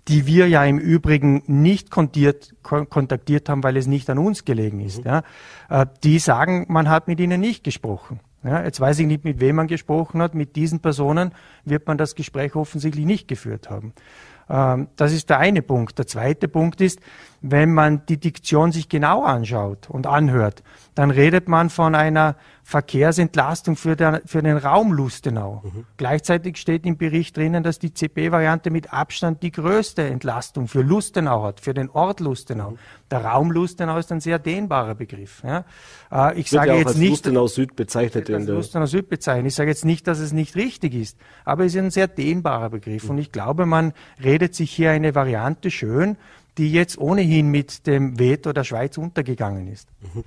die 0.08 0.26
wir 0.26 0.48
ja 0.48 0.64
im 0.64 0.78
Übrigen 0.78 1.42
nicht 1.46 1.90
kontiert, 1.90 2.54
kontaktiert 2.62 3.48
haben, 3.48 3.62
weil 3.62 3.76
es 3.76 3.86
nicht 3.86 4.08
an 4.08 4.18
uns 4.18 4.44
gelegen 4.44 4.80
ist. 4.80 5.04
Mhm. 5.04 5.10
Ja. 5.10 5.22
Äh, 5.68 5.86
die 6.04 6.18
sagen, 6.18 6.66
man 6.68 6.88
hat 6.88 7.08
mit 7.08 7.20
ihnen 7.20 7.40
nicht 7.40 7.64
gesprochen. 7.64 8.20
Ja, 8.44 8.62
jetzt 8.62 8.80
weiß 8.80 9.00
ich 9.00 9.06
nicht, 9.06 9.24
mit 9.24 9.40
wem 9.40 9.56
man 9.56 9.66
gesprochen 9.66 10.22
hat. 10.22 10.34
Mit 10.34 10.54
diesen 10.54 10.78
Personen 10.78 11.32
wird 11.64 11.88
man 11.88 11.98
das 11.98 12.14
Gespräch 12.14 12.54
offensichtlich 12.54 13.04
nicht 13.04 13.26
geführt 13.26 13.68
haben. 13.70 13.92
Ähm, 14.48 14.88
das 14.94 15.12
ist 15.12 15.30
der 15.30 15.38
eine 15.38 15.62
Punkt. 15.62 15.98
Der 15.98 16.06
zweite 16.06 16.46
Punkt 16.46 16.80
ist, 16.80 17.00
wenn 17.40 17.72
man 17.72 18.04
die 18.06 18.18
Diktion 18.18 18.72
sich 18.72 18.88
genau 18.88 19.24
anschaut 19.24 19.88
und 19.90 20.06
anhört, 20.06 20.62
dann 20.94 21.10
redet 21.10 21.48
man 21.48 21.70
von 21.70 21.94
einer 21.94 22.36
Verkehrsentlastung 22.64 23.76
für, 23.76 23.94
der, 23.94 24.22
für 24.24 24.42
den 24.42 24.56
Raum 24.56 24.92
Lustenau. 24.92 25.62
Mhm. 25.62 25.84
Gleichzeitig 25.98 26.56
steht 26.56 26.84
im 26.84 26.96
Bericht 26.96 27.36
drinnen, 27.36 27.62
dass 27.62 27.78
die 27.78 27.94
CP-Variante 27.94 28.70
mit 28.70 28.92
Abstand 28.92 29.42
die 29.44 29.52
größte 29.52 30.02
Entlastung 30.02 30.66
für 30.66 30.82
Lustenau 30.82 31.44
hat, 31.44 31.60
für 31.60 31.74
den 31.74 31.90
Ort 31.90 32.18
Lustenau. 32.18 32.70
Mhm. 32.70 32.78
Der 33.12 33.24
Raum 33.24 33.52
Lustenau 33.52 33.98
ist 33.98 34.10
ein 34.10 34.20
sehr 34.20 34.40
dehnbarer 34.40 34.96
Begriff. 34.96 35.44
Ja. 35.44 35.64
Äh, 36.10 36.40
ich 36.40 36.50
Wird 36.50 36.62
sage 36.62 36.72
ja 36.72 36.78
jetzt 36.78 36.98
nicht, 36.98 37.10
Lustenau 37.10 37.46
Süd 37.46 37.76
bezeichnet. 37.76 38.28
Als 38.30 38.46
Lustenau 38.46 38.86
Süd 38.86 39.08
bezeichnet. 39.08 39.46
Ich 39.46 39.54
sage 39.54 39.70
jetzt 39.70 39.84
nicht, 39.84 40.08
dass 40.08 40.18
es 40.18 40.32
nicht 40.32 40.56
richtig 40.56 40.94
ist, 40.94 41.18
aber 41.44 41.66
es 41.66 41.74
ist 41.74 41.80
ein 41.80 41.90
sehr 41.92 42.08
dehnbarer 42.08 42.70
Begriff. 42.70 43.04
Mhm. 43.04 43.10
Und 43.10 43.18
ich 43.18 43.30
glaube, 43.30 43.66
man 43.66 43.92
redet 44.24 44.56
sich 44.56 44.72
hier 44.72 44.90
eine 44.90 45.14
Variante 45.14 45.70
schön, 45.70 46.16
die 46.58 46.72
jetzt 46.72 46.98
ohnehin 46.98 47.48
mit 47.50 47.86
dem 47.86 48.18
Veto 48.18 48.52
der 48.52 48.64
Schweiz 48.64 48.96
untergegangen 48.98 49.68
ist. 49.68 49.88
Mhm. 50.14 50.24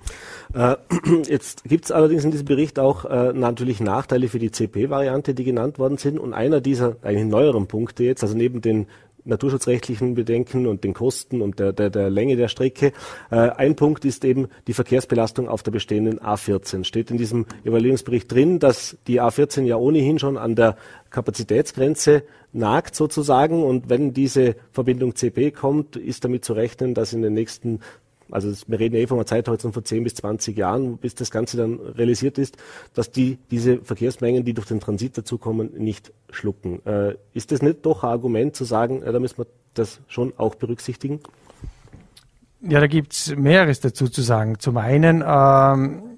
Äh, 0.54 0.76
jetzt 1.30 1.64
gibt 1.64 1.86
es 1.86 1.92
allerdings 1.92 2.24
in 2.24 2.32
diesem 2.32 2.46
Bericht 2.46 2.80
auch 2.80 3.06
äh, 3.06 3.34
natürlich 3.34 3.80
Nachteile 3.80 4.28
für 4.28 4.40
die 4.40 4.52
CP-Variante, 4.52 5.34
die 5.34 5.44
genannt 5.44 5.80
worden 5.80 5.98
sind. 5.98 6.20
Und 6.20 6.34
einer 6.34 6.62
dieser 6.62 6.98
eigentlich 7.02 7.26
neueren 7.26 7.68
Punkte 7.68 8.04
jetzt, 8.04 8.24
also 8.24 8.36
neben 8.36 8.62
den 8.62 8.88
naturschutzrechtlichen 9.26 10.16
Bedenken 10.16 10.68
und 10.68 10.84
den 10.84 10.94
Kosten 10.94 11.42
und 11.42 11.60
der, 11.60 11.74
der, 11.74 11.90
der 11.90 12.10
Länge 12.10 12.36
der 12.36 12.48
Strecke. 12.48 12.94
Äh, 13.32 13.36
ein 13.36 13.76
Punkt 13.76 14.06
ist 14.06 14.26
eben 14.26 14.48
die 14.68 14.74
Verkehrsbelastung 14.74 15.48
auf 15.48 15.64
der 15.64 15.72
bestehenden 15.72 16.20
A14. 16.20 16.84
Steht 16.84 17.12
in 17.12 17.18
diesem 17.18 17.46
Evaluierungsbericht 17.64 18.32
drin, 18.32 18.60
dass 18.60 18.98
die 19.08 19.22
A14 19.22 19.64
ja 19.64 19.78
ohnehin 19.78 20.20
schon 20.20 20.38
an 20.38 20.56
der 20.56 20.78
Kapazitätsgrenze 21.10 22.24
nagt 22.52 22.96
sozusagen 22.96 23.64
und 23.64 23.90
wenn 23.90 24.14
diese 24.14 24.56
Verbindung 24.72 25.16
CP 25.16 25.52
kommt, 25.52 25.96
ist 25.96 26.24
damit 26.24 26.44
zu 26.44 26.54
rechnen, 26.54 26.94
dass 26.94 27.14
in 27.14 27.22
den 27.22 27.34
nächsten 27.34 27.80
also 28.32 28.54
wir 28.68 28.80
reden 28.80 28.96
ja 28.96 29.02
eh 29.02 29.08
von 29.08 29.18
einer 29.18 29.26
Zeithorizont 29.26 29.74
von 29.74 29.84
10 29.84 30.04
bis 30.04 30.16
20 30.16 30.58
Jahren, 30.58 30.98
bis 30.98 31.16
das 31.16 31.32
Ganze 31.32 31.58
dann 31.58 31.80
realisiert 31.80 32.38
ist, 32.38 32.58
dass 32.94 33.12
die 33.12 33.40
diese 33.50 33.80
Verkehrsmengen, 33.80 34.46
die 34.46 34.54
durch 34.54 34.68
den 34.68 34.80
Transit 34.80 35.18
dazukommen, 35.18 35.72
nicht 35.78 36.14
schlucken. 36.30 36.86
Äh, 36.86 37.16
ist 37.34 37.52
das 37.52 37.62
nicht 37.62 37.86
doch 37.86 38.04
ein 38.04 38.10
Argument 38.10 38.56
zu 38.56 38.66
sagen, 38.66 39.02
äh, 39.02 39.12
da 39.12 39.20
müssen 39.20 39.40
wir 39.40 39.48
das 39.74 40.00
schon 40.08 40.34
auch 40.38 40.56
berücksichtigen? 40.56 41.20
Ja, 42.62 42.80
da 42.80 42.88
gibt 42.88 43.14
es 43.14 43.36
mehreres 43.36 43.80
dazu 43.80 44.10
zu 44.10 44.22
sagen. 44.22 44.60
Zum 44.60 44.78
einen, 44.78 45.24
ähm, 45.26 46.09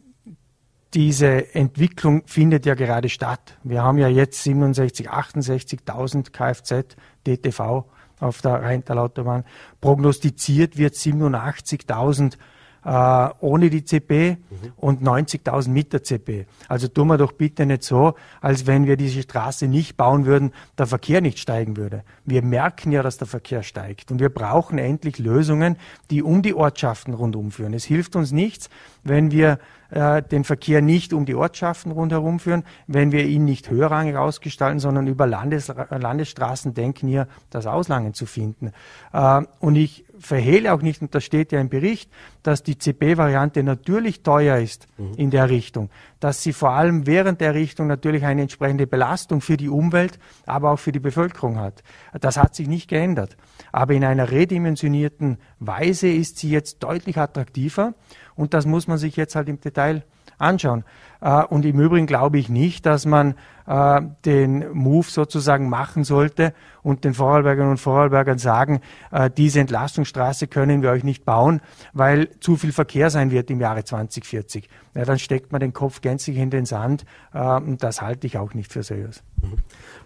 diese 0.93 1.53
Entwicklung 1.55 2.23
findet 2.25 2.65
ja 2.65 2.75
gerade 2.75 3.09
statt. 3.09 3.57
Wir 3.63 3.81
haben 3.81 3.97
ja 3.97 4.07
jetzt 4.07 4.43
67, 4.43 5.09
68.000 5.09 6.31
Kfz 6.31 6.95
DTV 7.25 7.85
auf 8.19 8.41
der 8.41 8.61
Rheintal-Autobahn. 8.61 9.45
Prognostiziert 9.79 10.77
wird 10.77 10.95
87.000 10.95 12.37
äh, 12.85 13.29
ohne 13.39 13.69
die 13.69 13.83
CP 13.83 14.37
mhm. 14.37 14.73
und 14.77 15.01
90.000 15.01 15.69
mit 15.69 15.93
der 15.93 16.03
CP. 16.03 16.45
Also 16.67 16.87
tun 16.87 17.07
wir 17.07 17.17
doch 17.17 17.31
bitte 17.31 17.65
nicht 17.65 17.83
so, 17.83 18.15
als 18.41 18.67
wenn 18.67 18.85
wir 18.85 18.97
diese 18.97 19.21
Straße 19.21 19.67
nicht 19.67 19.97
bauen 19.97 20.25
würden, 20.25 20.51
der 20.77 20.87
Verkehr 20.87 21.21
nicht 21.21 21.39
steigen 21.39 21.77
würde. 21.77 22.03
Wir 22.25 22.41
merken 22.41 22.91
ja, 22.91 23.03
dass 23.03 23.17
der 23.17 23.27
Verkehr 23.27 23.63
steigt 23.63 24.11
und 24.11 24.19
wir 24.19 24.29
brauchen 24.29 24.77
endlich 24.77 25.19
Lösungen, 25.19 25.77
die 26.09 26.23
um 26.23 26.41
die 26.41 26.53
Ortschaften 26.53 27.13
rundum 27.13 27.51
führen. 27.51 27.73
Es 27.73 27.83
hilft 27.83 28.15
uns 28.15 28.31
nichts, 28.31 28.69
wenn 29.03 29.31
wir 29.31 29.59
äh, 29.91 30.23
den 30.23 30.43
Verkehr 30.43 30.81
nicht 30.81 31.13
um 31.13 31.25
die 31.25 31.35
Ortschaften 31.35 31.91
rundherum 31.91 32.39
führen, 32.39 32.63
wenn 32.87 33.11
wir 33.11 33.25
ihn 33.25 33.45
nicht 33.45 33.69
höherrangig 33.69 34.15
ausgestalten, 34.15 34.79
sondern 34.79 35.07
über 35.07 35.27
Landes, 35.27 35.71
Landesstraßen 35.89 36.73
denken, 36.73 37.07
hier 37.07 37.27
das 37.49 37.67
Auslangen 37.67 38.13
zu 38.13 38.25
finden. 38.25 38.71
Äh, 39.13 39.41
und 39.59 39.75
ich 39.75 40.05
verhehle 40.21 40.73
auch 40.73 40.81
nicht, 40.81 41.01
und 41.01 41.13
das 41.13 41.23
steht 41.23 41.51
ja 41.51 41.59
im 41.59 41.69
Bericht, 41.69 42.11
dass 42.43 42.63
die 42.63 42.77
CP-Variante 42.77 43.63
natürlich 43.63 44.23
teuer 44.23 44.57
ist 44.57 44.87
mhm. 44.97 45.13
in 45.17 45.31
der 45.31 45.49
Richtung, 45.49 45.89
dass 46.19 46.43
sie 46.43 46.53
vor 46.53 46.71
allem 46.71 47.07
während 47.07 47.41
der 47.41 47.53
Richtung 47.53 47.87
natürlich 47.87 48.23
eine 48.23 48.43
entsprechende 48.43 48.87
Belastung 48.87 49.41
für 49.41 49.57
die 49.57 49.69
Umwelt, 49.69 50.19
aber 50.45 50.71
auch 50.71 50.79
für 50.79 50.91
die 50.91 50.99
Bevölkerung 50.99 51.59
hat. 51.59 51.83
Das 52.19 52.37
hat 52.37 52.55
sich 52.55 52.67
nicht 52.67 52.87
geändert. 52.87 53.35
Aber 53.71 53.93
in 53.93 54.03
einer 54.03 54.31
redimensionierten 54.31 55.37
Weise 55.59 56.07
ist 56.07 56.37
sie 56.37 56.49
jetzt 56.49 56.83
deutlich 56.83 57.17
attraktiver 57.17 57.93
und 58.35 58.53
das 58.53 58.65
muss 58.65 58.87
man 58.87 58.97
sich 58.97 59.15
jetzt 59.15 59.35
halt 59.35 59.49
im 59.49 59.59
Detail 59.59 60.03
anschauen. 60.37 60.83
Äh, 61.21 61.43
und 61.45 61.65
im 61.65 61.79
Übrigen 61.79 62.07
glaube 62.07 62.39
ich 62.39 62.49
nicht, 62.49 62.85
dass 62.85 63.05
man 63.05 63.35
äh, 63.71 64.01
den 64.25 64.69
Move 64.73 65.07
sozusagen 65.09 65.69
machen 65.69 66.03
sollte 66.03 66.53
und 66.83 67.05
den 67.05 67.13
Vorarlbergern 67.13 67.69
und 67.69 67.77
Vorarlbergern 67.77 68.37
sagen, 68.37 68.81
äh, 69.11 69.29
diese 69.29 69.61
Entlastungsstraße 69.61 70.47
können 70.47 70.81
wir 70.81 70.91
euch 70.91 71.05
nicht 71.05 71.23
bauen, 71.23 71.61
weil 71.93 72.29
zu 72.41 72.57
viel 72.57 72.73
Verkehr 72.73 73.09
sein 73.09 73.31
wird 73.31 73.49
im 73.49 73.61
Jahre 73.61 73.85
2040. 73.85 74.67
Ja, 74.93 75.05
dann 75.05 75.19
steckt 75.19 75.53
man 75.53 75.61
den 75.61 75.71
Kopf 75.71 76.01
gänzlich 76.01 76.35
in 76.35 76.49
den 76.49 76.65
Sand 76.65 77.05
und 77.31 77.81
das 77.81 78.01
halte 78.01 78.27
ich 78.27 78.37
auch 78.37 78.53
nicht 78.53 78.73
für 78.73 78.83
seriös. 78.83 79.23
Mhm. 79.41 79.57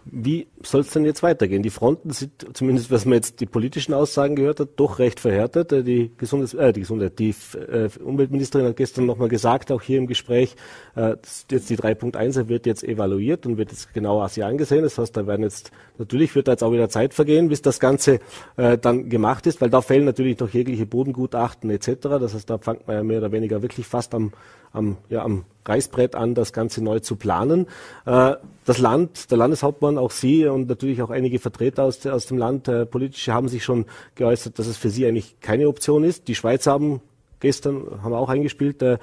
Wie 0.05 0.47
soll 0.61 0.81
es 0.81 0.91
denn 0.91 1.03
jetzt 1.03 1.23
weitergehen? 1.23 1.63
Die 1.63 1.71
Fronten 1.71 2.11
sind, 2.11 2.45
zumindest 2.53 2.91
was 2.91 3.05
man 3.05 3.15
jetzt 3.15 3.39
die 3.39 3.47
politischen 3.47 3.93
Aussagen 3.93 4.35
gehört 4.35 4.59
hat, 4.59 4.69
doch 4.75 4.99
recht 4.99 5.19
verhärtet. 5.19 5.71
Äh, 5.71 5.83
die, 5.83 6.11
Gesundheits 6.15 6.53
äh, 6.53 6.71
die, 6.73 6.81
Gesundheit, 6.81 7.17
die 7.17 7.33
äh, 7.55 7.89
Umweltministerin 8.03 8.67
hat 8.67 8.77
gestern 8.77 9.07
nochmal 9.07 9.29
gesagt, 9.29 9.71
auch 9.71 9.81
hier 9.81 9.97
im 9.97 10.05
Gespräch, 10.05 10.55
äh, 10.95 11.15
jetzt 11.49 11.69
die 11.69 11.77
3.1 11.77 12.47
wird 12.47 12.67
jetzt 12.67 12.83
evaluiert 12.83 13.47
und 13.47 13.54
wird 13.57 13.71
jetzt 13.71 13.93
genauer 13.93 14.29
sich 14.29 14.43
angesehen. 14.43 14.83
Das 14.83 14.97
heißt, 14.97 15.15
da 15.15 15.27
werden 15.27 15.43
jetzt, 15.43 15.71
natürlich 15.97 16.35
wird 16.35 16.47
da 16.47 16.53
jetzt 16.53 16.63
auch 16.63 16.71
wieder 16.71 16.89
Zeit 16.89 17.13
vergehen, 17.13 17.49
bis 17.49 17.61
das 17.61 17.79
Ganze 17.79 18.19
äh, 18.57 18.77
dann 18.77 19.09
gemacht 19.09 19.47
ist, 19.47 19.61
weil 19.61 19.69
da 19.69 19.81
fehlen 19.81 20.05
natürlich 20.05 20.39
noch 20.39 20.49
jegliche 20.49 20.85
Bodengutachten 20.85 21.69
etc. 21.69 21.87
Das 22.01 22.33
heißt, 22.33 22.49
da 22.49 22.57
fängt 22.57 22.87
man 22.87 22.97
ja 22.97 23.03
mehr 23.03 23.19
oder 23.19 23.31
weniger 23.31 23.61
wirklich 23.61 23.87
fast 23.87 24.13
am, 24.13 24.33
am, 24.73 24.97
ja, 25.09 25.23
am 25.23 25.45
Reißbrett 25.65 26.15
an, 26.15 26.35
das 26.35 26.53
Ganze 26.53 26.83
neu 26.83 26.99
zu 26.99 27.15
planen. 27.15 27.67
Äh, 28.05 28.35
das 28.65 28.77
Land, 28.77 29.31
der 29.31 29.37
Landeshauptmann, 29.37 29.97
auch 29.97 30.11
Sie 30.11 30.45
und 30.45 30.67
natürlich 30.67 31.01
auch 31.01 31.09
einige 31.09 31.39
Vertreter 31.39 31.83
aus, 31.83 32.05
aus 32.05 32.25
dem 32.27 32.37
Land, 32.37 32.67
äh, 32.67 32.85
politische, 32.85 33.33
haben 33.33 33.47
sich 33.47 33.63
schon 33.63 33.85
geäußert, 34.15 34.59
dass 34.59 34.67
es 34.67 34.77
für 34.77 34.89
Sie 34.89 35.05
eigentlich 35.05 35.39
keine 35.39 35.67
Option 35.67 36.03
ist. 36.03 36.27
Die 36.27 36.35
Schweizer 36.35 36.71
haben 36.71 37.01
gestern, 37.39 38.01
haben 38.03 38.13
auch 38.13 38.29
eingespielt, 38.29 38.81
äh, 38.81 38.97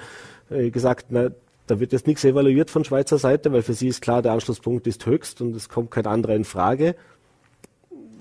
äh 0.50 0.70
gesagt, 0.70 1.06
na, 1.10 1.30
da 1.72 1.80
wird 1.80 1.92
jetzt 1.92 2.06
nichts 2.06 2.22
evaluiert 2.22 2.70
von 2.70 2.84
Schweizer 2.84 3.16
Seite, 3.16 3.50
weil 3.50 3.62
für 3.62 3.72
sie 3.72 3.88
ist 3.88 4.02
klar, 4.02 4.20
der 4.20 4.32
Anschlusspunkt 4.32 4.86
ist 4.86 5.06
höchst 5.06 5.40
und 5.40 5.56
es 5.56 5.70
kommt 5.70 5.90
kein 5.90 6.06
anderer 6.06 6.34
in 6.34 6.44
Frage. 6.44 6.94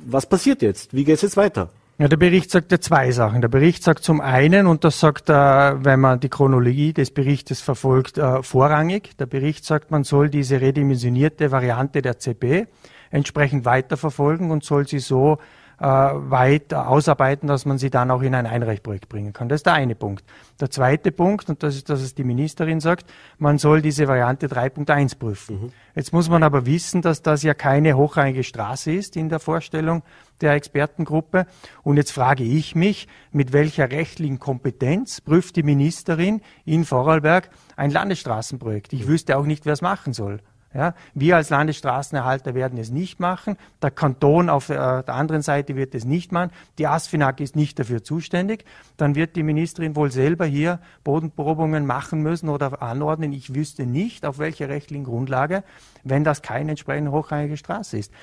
Was 0.06 0.26
passiert 0.26 0.62
jetzt? 0.62 0.94
Wie 0.94 1.04
geht 1.04 1.16
es 1.16 1.22
jetzt 1.22 1.36
weiter? 1.36 1.70
Ja, 1.98 2.08
der 2.08 2.16
Bericht 2.16 2.50
sagt 2.50 2.72
ja 2.72 2.80
zwei 2.80 3.12
Sachen. 3.12 3.42
Der 3.42 3.50
Bericht 3.50 3.84
sagt 3.84 4.06
zum 4.06 4.22
einen, 4.22 4.68
und 4.68 4.86
das 4.86 5.02
sagt 5.02 5.30
er, 5.30 5.80
wenn 5.84 6.00
man 6.00 6.22
die 6.22 6.30
Chronologie 6.30 6.94
des 6.94 7.12
Berichtes 7.12 7.60
verfolgt, 7.60 8.18
äh, 8.18 8.42
vorrangig. 8.42 9.18
Der 9.18 9.26
Bericht 9.26 9.66
sagt, 9.66 9.92
man 9.92 10.06
soll 10.06 10.30
diese 10.30 10.62
redimensionierte 10.62 11.52
Variante 11.52 12.02
der 12.02 12.20
CP 12.20 12.68
entsprechend 13.10 13.66
weiterverfolgen 13.66 14.50
und 14.50 14.64
soll 14.64 14.88
sie 14.88 15.00
so 15.00 15.34
äh, 15.34 15.61
weit 15.82 16.74
ausarbeiten, 16.76 17.48
dass 17.48 17.65
man 17.65 17.80
sie 17.80 17.89
dann 17.89 18.12
auch 18.12 18.22
in 18.22 18.36
ein 18.36 18.46
Einreichprojekt 18.46 19.10
bringen 19.10 19.34
kann. 19.34 19.50
Das 19.50 19.60
ist 19.60 19.65
der 19.65 19.74
eine 19.74 19.96
Punkt. 19.96 20.24
Der 20.60 20.70
zweite 20.70 21.12
Punkt, 21.12 21.50
und 21.50 21.63
das 21.63 21.76
ist, 21.76 21.89
dass 21.89 22.02
es 22.02 22.13
die 22.13 22.24
Ministerin 22.24 22.80
sagt, 22.80 23.12
man 23.39 23.58
soll 23.58 23.82
diese 23.82 24.08
Variante 24.08 24.48
3.1 24.48 25.17
prüfen. 25.17 25.60
Mhm. 25.60 25.72
Jetzt 25.96 26.13
muss 26.13 26.30
man 26.30 26.44
aber 26.44 26.67
wissen, 26.67 27.02
dass 27.02 27.24
das 27.24 27.41
ja 27.41 27.56
keine 27.56 27.98
hochrangige 27.98 28.44
Straße 28.44 28.91
ist 28.91 29.17
in 29.17 29.30
der 29.30 29.39
Vorstellung 29.39 30.04
der 30.41 30.54
Expertengruppe. 30.54 31.48
Und 31.82 31.98
jetzt 31.98 32.12
frage 32.12 32.44
ich 32.44 32.76
mich, 32.76 33.08
mit 33.32 33.52
welcher 33.52 33.89
rechtlichen 33.89 34.38
Kompetenz 34.38 35.20
prüft 35.20 35.56
die 35.56 35.63
Ministerin 35.63 36.41
in 36.63 36.86
Vorarlberg 36.86 37.50
ein 37.76 37.89
Landesstraßenprojekt? 37.89 38.94
Ich 38.94 39.08
wüsste 39.08 39.36
auch 39.36 39.46
nicht, 39.46 39.65
wer 39.65 39.74
es 39.74 39.82
machen 39.82 40.13
soll. 40.13 40.41
Ja, 40.74 40.96
wir 41.14 41.36
als 41.36 41.50
Landesstraßenerhalter 41.50 42.56
werden 42.56 42.80
es 42.80 42.92
nicht 42.92 43.20
machen. 43.20 43.58
Der 43.82 43.92
Kanton 43.92 44.50
auf 44.50 44.70
äh, 44.70 44.76
der 44.76 45.16
anderen 45.16 45.42
Seite 45.42 45.76
wird 45.76 45.94
es 45.94 46.06
nicht 46.06 46.32
machen. 46.32 46.52
Die 46.78 46.88
ASFINAG 46.88 47.42
ist 47.42 47.58
nicht 47.58 47.78
dafür 47.78 48.04
zuständig. 48.04 48.64
Dann 48.96 49.16
wird 49.16 49.36
die 49.36 49.44
Ministerin 49.44 49.98
wohl 49.98 50.12
selber 50.12 50.46
hier 50.46 50.80
Bodenprobungen 51.04 51.86
machen 51.86 52.22
müssen 52.22 52.48
oder 52.48 52.82
anordnen. 52.82 53.34
Ich 53.34 53.54
wüsste 53.54 53.86
nicht, 53.86 54.26
auf 54.26 54.40
welcher 54.40 54.70
rechtlichen 54.70 55.04
Grundlage, 55.04 55.66
wenn 56.06 56.24
das 56.24 56.42
keine 56.42 56.72
entsprechend 56.72 57.12
hochrangige 57.12 57.58
Straße 57.58 57.98
ist. 57.98 58.14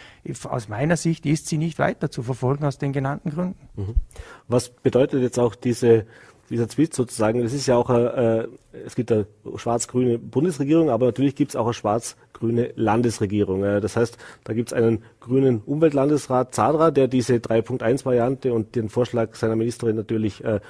Aus 0.44 0.68
meiner 0.68 0.96
Sicht 0.96 1.26
ist 1.26 1.48
sie 1.48 1.58
nicht 1.58 1.78
weiter 1.78 2.10
zu 2.10 2.22
verfolgen 2.22 2.64
aus 2.64 2.78
den 2.78 2.94
genannten 2.94 3.30
Gründen. 3.30 3.68
Mhm. 3.76 3.94
Was 4.46 4.70
bedeutet 4.70 5.20
jetzt 5.20 5.38
auch 5.38 5.54
diese 5.54 6.06
dieser 6.50 6.68
Tweet 6.68 6.94
sozusagen, 6.94 7.42
das 7.42 7.52
ist 7.52 7.66
ja 7.66 7.76
auch, 7.76 7.90
äh, 7.90 8.46
es 8.86 8.94
gibt 8.94 9.12
eine 9.12 9.26
schwarz-grüne 9.56 10.18
Bundesregierung, 10.18 10.90
aber 10.90 11.06
natürlich 11.06 11.34
gibt 11.34 11.50
es 11.50 11.56
auch 11.56 11.66
eine 11.66 11.74
schwarz-grüne 11.74 12.70
Landesregierung. 12.76 13.64
Äh, 13.64 13.80
das 13.80 13.96
heißt, 13.96 14.16
da 14.44 14.52
gibt 14.52 14.70
es 14.70 14.72
einen 14.72 15.02
grünen 15.20 15.60
Umweltlandesrat 15.64 16.54
Zadra, 16.54 16.90
der 16.90 17.08
diese 17.08 17.34
3.1-Variante 17.36 18.52
und 18.52 18.76
den 18.76 18.88
Vorschlag 18.88 19.34
seiner 19.34 19.56
Ministerin 19.56 19.96
natürlich 19.96 20.42
äh, 20.44 20.60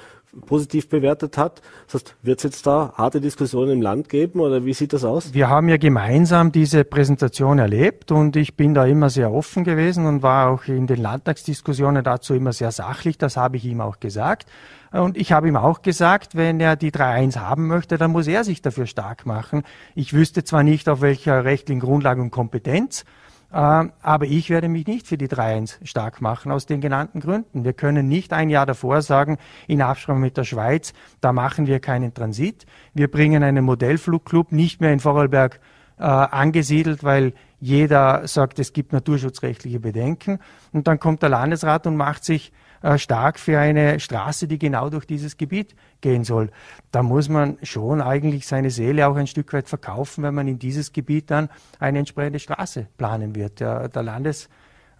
positiv 0.45 0.89
bewertet 0.89 1.37
hat. 1.37 1.61
Das 1.87 1.95
heißt, 1.95 2.15
wird 2.21 2.39
es 2.39 2.43
jetzt 2.43 2.67
da 2.67 2.93
harte 2.95 3.21
Diskussionen 3.21 3.71
im 3.71 3.81
Land 3.81 4.09
geben 4.09 4.39
oder 4.39 4.65
wie 4.65 4.73
sieht 4.73 4.93
das 4.93 5.03
aus? 5.03 5.33
Wir 5.33 5.49
haben 5.49 5.69
ja 5.69 5.77
gemeinsam 5.77 6.51
diese 6.51 6.83
Präsentation 6.83 7.59
erlebt 7.59 8.11
und 8.11 8.35
ich 8.35 8.55
bin 8.55 8.73
da 8.73 8.85
immer 8.85 9.09
sehr 9.09 9.31
offen 9.31 9.63
gewesen 9.63 10.05
und 10.05 10.21
war 10.21 10.49
auch 10.49 10.65
in 10.67 10.87
den 10.87 11.01
Landtagsdiskussionen 11.01 12.03
dazu 12.03 12.33
immer 12.33 12.53
sehr 12.53 12.71
sachlich. 12.71 13.17
Das 13.17 13.37
habe 13.37 13.57
ich 13.57 13.65
ihm 13.65 13.81
auch 13.81 13.99
gesagt. 13.99 14.45
Und 14.91 15.17
ich 15.17 15.31
habe 15.31 15.47
ihm 15.47 15.55
auch 15.55 15.81
gesagt, 15.81 16.35
wenn 16.35 16.59
er 16.59 16.75
die 16.75 16.91
3.1 16.91 17.37
haben 17.37 17.67
möchte, 17.67 17.97
dann 17.97 18.11
muss 18.11 18.27
er 18.27 18.43
sich 18.43 18.61
dafür 18.61 18.87
stark 18.87 19.25
machen. 19.25 19.63
Ich 19.95 20.13
wüsste 20.13 20.43
zwar 20.43 20.63
nicht, 20.63 20.89
auf 20.89 21.01
welcher 21.01 21.45
rechtlichen 21.45 21.79
Grundlage 21.79 22.21
und 22.21 22.31
Kompetenz, 22.31 23.05
äh, 23.51 23.55
aber 23.55 24.25
ich 24.25 24.49
werde 24.49 24.67
mich 24.67 24.87
nicht 24.87 25.07
für 25.07 25.17
die 25.17 25.27
3.1 25.27 25.85
stark 25.85 26.21
machen, 26.21 26.51
aus 26.51 26.65
den 26.65 26.81
genannten 26.81 27.19
Gründen. 27.19 27.63
Wir 27.63 27.73
können 27.73 28.07
nicht 28.07 28.33
ein 28.33 28.49
Jahr 28.49 28.65
davor 28.65 29.01
sagen, 29.01 29.37
in 29.67 29.81
Absprache 29.81 30.19
mit 30.19 30.37
der 30.37 30.43
Schweiz, 30.43 30.93
da 31.21 31.33
machen 31.33 31.67
wir 31.67 31.79
keinen 31.79 32.13
Transit. 32.13 32.65
Wir 32.93 33.09
bringen 33.09 33.43
einen 33.43 33.65
Modellflugclub 33.65 34.51
nicht 34.51 34.81
mehr 34.81 34.93
in 34.93 34.99
Vorarlberg 34.99 35.59
äh, 35.97 36.03
angesiedelt, 36.03 37.03
weil 37.03 37.33
jeder 37.59 38.27
sagt, 38.27 38.57
es 38.57 38.73
gibt 38.73 38.93
naturschutzrechtliche 38.93 39.79
Bedenken. 39.79 40.39
Und 40.71 40.87
dann 40.87 40.99
kommt 40.99 41.21
der 41.21 41.29
Landesrat 41.29 41.85
und 41.87 41.97
macht 41.97 42.23
sich 42.23 42.51
äh, 42.51 42.68
stark 42.97 43.39
für 43.39 43.59
eine 43.59 43.99
Straße, 43.99 44.47
die 44.47 44.59
genau 44.59 44.89
durch 44.89 45.05
dieses 45.05 45.37
Gebiet 45.37 45.75
gehen 46.01 46.23
soll. 46.23 46.49
Da 46.91 47.03
muss 47.03 47.29
man 47.29 47.57
schon 47.63 48.01
eigentlich 48.01 48.47
seine 48.47 48.69
Seele 48.69 49.07
auch 49.07 49.15
ein 49.15 49.27
Stück 49.27 49.51
weit 49.53 49.67
verkaufen, 49.67 50.23
wenn 50.23 50.33
man 50.33 50.47
in 50.47 50.59
dieses 50.59 50.93
Gebiet 50.93 51.29
dann 51.29 51.49
eine 51.79 51.99
entsprechende 51.99 52.39
Straße 52.39 52.87
planen 52.97 53.35
wird. 53.35 53.59
Der, 53.59 53.89
der 53.89 54.03
Landes, 54.03 54.49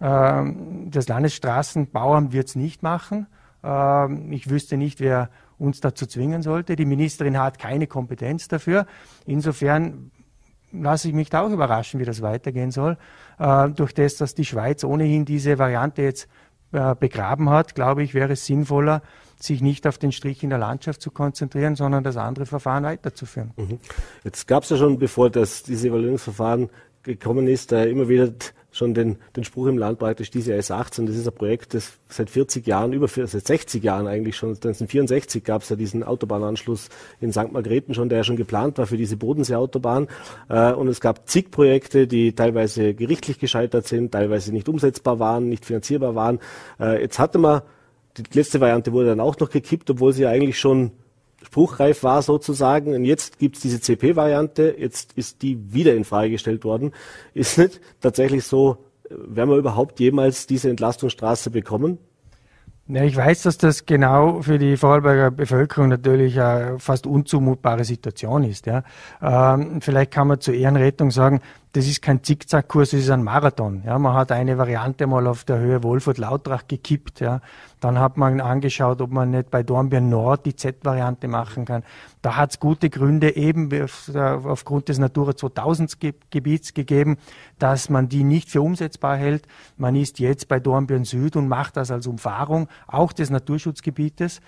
äh, 0.00 0.42
das 0.86 1.08
Landesstraßenbauamt 1.08 2.32
wird 2.32 2.48
es 2.48 2.56
nicht 2.56 2.82
machen. 2.82 3.26
Äh, 3.64 4.34
ich 4.34 4.50
wüsste 4.50 4.76
nicht, 4.76 5.00
wer 5.00 5.30
uns 5.58 5.80
dazu 5.80 6.06
zwingen 6.06 6.42
sollte. 6.42 6.76
Die 6.76 6.86
Ministerin 6.86 7.38
hat 7.38 7.58
keine 7.58 7.86
Kompetenz 7.86 8.48
dafür. 8.48 8.86
Insofern 9.26 10.10
lasse 10.72 11.08
ich 11.08 11.14
mich 11.14 11.30
da 11.30 11.42
auch 11.42 11.50
überraschen, 11.50 12.00
wie 12.00 12.04
das 12.04 12.22
weitergehen 12.22 12.70
soll. 12.70 12.96
Äh, 13.38 13.70
durch 13.70 13.92
das, 13.92 14.16
dass 14.16 14.34
die 14.34 14.44
Schweiz 14.44 14.84
ohnehin 14.84 15.24
diese 15.24 15.58
Variante 15.58 16.02
jetzt 16.02 16.28
äh, 16.72 16.94
begraben 16.94 17.50
hat, 17.50 17.74
glaube 17.74 18.02
ich, 18.02 18.14
wäre 18.14 18.34
es 18.34 18.46
sinnvoller, 18.46 19.02
sich 19.38 19.62
nicht 19.62 19.86
auf 19.86 19.98
den 19.98 20.12
Strich 20.12 20.42
in 20.42 20.50
der 20.50 20.58
Landschaft 20.58 21.00
zu 21.00 21.10
konzentrieren, 21.10 21.74
sondern 21.74 22.04
das 22.04 22.16
andere 22.16 22.46
Verfahren 22.46 22.84
weiterzuführen. 22.84 23.52
Mhm. 23.56 23.78
Jetzt 24.24 24.46
gab 24.46 24.64
es 24.64 24.70
ja 24.70 24.76
schon, 24.76 24.98
bevor 24.98 25.30
das, 25.30 25.62
diese 25.62 25.88
Evaluierungsverfahren 25.88 26.68
gekommen 27.02 27.48
ist, 27.48 27.72
äh, 27.72 27.88
immer 27.88 28.08
wieder 28.08 28.32
schon 28.80 28.94
den, 28.94 29.18
den 29.36 29.44
Spruch 29.44 29.66
im 29.66 29.76
Land 29.76 29.98
praktisch, 29.98 30.30
diese 30.30 30.54
S18, 30.54 31.06
das 31.06 31.14
ist 31.14 31.28
ein 31.28 31.34
Projekt, 31.34 31.74
das 31.74 31.98
seit 32.08 32.30
40 32.30 32.66
Jahren, 32.66 32.94
über 32.94 33.08
seit 33.08 33.46
60 33.46 33.84
Jahren 33.84 34.06
eigentlich 34.06 34.36
schon, 34.36 34.50
1964 34.50 35.44
gab 35.44 35.62
es 35.62 35.68
ja 35.68 35.76
diesen 35.76 36.02
Autobahnanschluss 36.02 36.88
in 37.20 37.30
St. 37.30 37.52
Margrethen 37.52 37.94
schon, 37.94 38.08
der 38.08 38.18
ja 38.18 38.24
schon 38.24 38.36
geplant 38.36 38.78
war 38.78 38.86
für 38.86 38.96
diese 38.96 39.18
Bodenseeautobahn. 39.18 40.08
Äh, 40.48 40.72
und 40.72 40.88
es 40.88 41.00
gab 41.00 41.28
zig 41.28 41.50
Projekte, 41.50 42.06
die 42.06 42.34
teilweise 42.34 42.94
gerichtlich 42.94 43.38
gescheitert 43.38 43.86
sind, 43.86 44.12
teilweise 44.12 44.50
nicht 44.50 44.68
umsetzbar 44.68 45.18
waren, 45.18 45.50
nicht 45.50 45.66
finanzierbar 45.66 46.14
waren. 46.14 46.38
Äh, 46.80 47.02
jetzt 47.02 47.18
hatte 47.18 47.36
man, 47.36 47.60
die 48.16 48.22
letzte 48.32 48.60
Variante 48.60 48.92
wurde 48.92 49.08
dann 49.08 49.20
auch 49.20 49.38
noch 49.38 49.50
gekippt, 49.50 49.90
obwohl 49.90 50.14
sie 50.14 50.22
ja 50.22 50.30
eigentlich 50.30 50.58
schon 50.58 50.92
spruchreif 51.42 52.02
war 52.02 52.22
sozusagen. 52.22 52.94
Und 52.94 53.04
jetzt 53.04 53.38
gibt 53.38 53.56
es 53.56 53.62
diese 53.62 53.80
CP-Variante, 53.80 54.74
jetzt 54.78 55.12
ist 55.14 55.42
die 55.42 55.72
wieder 55.72 55.94
in 55.94 56.04
Frage 56.04 56.30
gestellt 56.30 56.64
worden. 56.64 56.92
Ist 57.34 57.58
nicht 57.58 57.80
tatsächlich 58.00 58.44
so, 58.44 58.78
werden 59.08 59.50
wir 59.50 59.56
überhaupt 59.56 60.00
jemals 60.00 60.46
diese 60.46 60.70
Entlastungsstraße 60.70 61.50
bekommen? 61.50 61.98
Ja, 62.92 63.04
ich 63.04 63.16
weiß, 63.16 63.42
dass 63.42 63.56
das 63.56 63.86
genau 63.86 64.42
für 64.42 64.58
die 64.58 64.76
Vorarlberger 64.76 65.30
Bevölkerung 65.30 65.88
natürlich 65.88 66.40
eine 66.40 66.80
fast 66.80 67.06
unzumutbare 67.06 67.84
Situation 67.84 68.42
ist. 68.42 68.66
Ja. 68.66 68.82
Ähm, 69.22 69.80
vielleicht 69.80 70.10
kann 70.10 70.26
man 70.26 70.40
zur 70.40 70.54
Ehrenrettung 70.54 71.12
sagen, 71.12 71.40
das 71.72 71.86
ist 71.86 72.02
kein 72.02 72.24
Zickzackkurs, 72.24 72.90
das 72.90 73.00
ist 73.00 73.10
ein 73.10 73.22
Marathon. 73.22 73.82
Ja, 73.86 73.98
man 73.98 74.14
hat 74.14 74.32
eine 74.32 74.58
Variante 74.58 75.06
mal 75.06 75.28
auf 75.28 75.44
der 75.44 75.58
Höhe 75.58 75.82
Wolfurt-Lautrach 75.84 76.66
gekippt. 76.66 77.20
Ja. 77.20 77.40
Dann 77.78 77.98
hat 78.00 78.16
man 78.16 78.40
angeschaut, 78.40 79.00
ob 79.00 79.12
man 79.12 79.30
nicht 79.30 79.50
bei 79.50 79.62
Dornbirn 79.62 80.08
Nord 80.08 80.46
die 80.46 80.56
Z-Variante 80.56 81.28
machen 81.28 81.64
kann. 81.64 81.84
Da 82.22 82.36
hat 82.36 82.50
es 82.50 82.60
gute 82.60 82.90
Gründe 82.90 83.36
eben 83.36 83.70
aufgrund 84.14 84.88
des 84.88 84.98
Natura 84.98 85.36
2000 85.36 85.96
Gebiets 86.30 86.74
gegeben, 86.74 87.18
dass 87.58 87.88
man 87.88 88.08
die 88.08 88.24
nicht 88.24 88.50
für 88.50 88.62
umsetzbar 88.62 89.16
hält. 89.16 89.46
Man 89.76 89.94
ist 89.94 90.18
jetzt 90.18 90.48
bei 90.48 90.58
Dornbirn 90.58 91.04
Süd 91.04 91.36
und 91.36 91.46
macht 91.48 91.76
das 91.76 91.90
als 91.92 92.08
Umfahrung 92.08 92.68
auch 92.88 93.12
des 93.12 93.30
Naturschutzgebietes. 93.30 94.40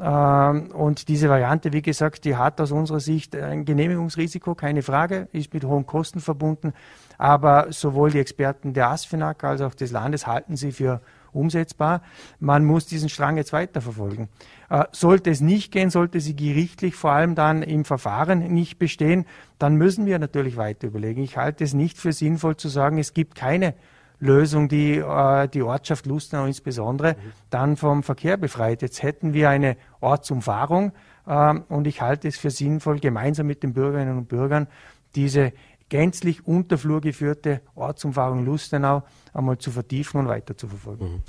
Ähm, 0.00 0.70
und 0.70 1.08
diese 1.08 1.28
Variante, 1.28 1.72
wie 1.72 1.82
gesagt, 1.82 2.24
die 2.24 2.36
hat 2.36 2.60
aus 2.60 2.70
unserer 2.70 3.00
Sicht 3.00 3.34
ein 3.34 3.64
Genehmigungsrisiko, 3.64 4.54
keine 4.54 4.82
Frage, 4.82 5.28
ist 5.32 5.52
mit 5.52 5.64
hohen 5.64 5.86
Kosten 5.86 6.20
verbunden. 6.20 6.72
Aber 7.16 7.72
sowohl 7.72 8.10
die 8.10 8.20
Experten 8.20 8.72
der 8.72 8.90
ASFINAG 8.90 9.42
als 9.42 9.60
auch 9.60 9.74
des 9.74 9.90
Landes 9.90 10.26
halten 10.26 10.56
sie 10.56 10.72
für 10.72 11.00
umsetzbar. 11.32 12.02
Man 12.38 12.64
muss 12.64 12.86
diesen 12.86 13.08
Strang 13.08 13.36
jetzt 13.36 13.52
weiterverfolgen. 13.52 14.28
Äh, 14.70 14.84
sollte 14.92 15.30
es 15.30 15.40
nicht 15.40 15.72
gehen, 15.72 15.90
sollte 15.90 16.20
sie 16.20 16.36
gerichtlich 16.36 16.94
vor 16.94 17.12
allem 17.12 17.34
dann 17.34 17.62
im 17.62 17.84
Verfahren 17.84 18.38
nicht 18.52 18.78
bestehen, 18.78 19.26
dann 19.58 19.76
müssen 19.76 20.06
wir 20.06 20.18
natürlich 20.18 20.56
weiter 20.56 20.86
überlegen. 20.86 21.22
Ich 21.22 21.36
halte 21.36 21.64
es 21.64 21.74
nicht 21.74 21.98
für 21.98 22.12
sinnvoll 22.12 22.56
zu 22.56 22.68
sagen, 22.68 22.98
es 22.98 23.14
gibt 23.14 23.34
keine 23.34 23.74
Lösung, 24.20 24.68
die 24.68 24.98
äh, 24.98 25.48
die 25.48 25.62
Ortschaft 25.62 26.06
Lustenau 26.06 26.46
insbesondere 26.46 27.12
mhm. 27.12 27.32
dann 27.50 27.76
vom 27.76 28.02
Verkehr 28.02 28.36
befreit. 28.36 28.82
Jetzt 28.82 29.02
hätten 29.02 29.32
wir 29.32 29.50
eine 29.50 29.76
Ortsumfahrung 30.00 30.92
äh, 31.26 31.54
und 31.68 31.86
ich 31.86 32.00
halte 32.00 32.28
es 32.28 32.38
für 32.38 32.50
sinnvoll, 32.50 32.98
gemeinsam 32.98 33.46
mit 33.46 33.62
den 33.62 33.72
Bürgerinnen 33.72 34.18
und 34.18 34.28
Bürgern 34.28 34.66
diese 35.14 35.52
gänzlich 35.88 36.46
unterflur 36.46 37.00
geführte 37.00 37.62
Ortsumfahrung 37.74 38.44
Lustenau 38.44 39.04
einmal 39.32 39.58
zu 39.58 39.70
vertiefen 39.70 40.20
und 40.20 40.28
weiter 40.28 40.56
zu 40.56 40.68
verfolgen. 40.68 41.04
Mhm. 41.04 41.22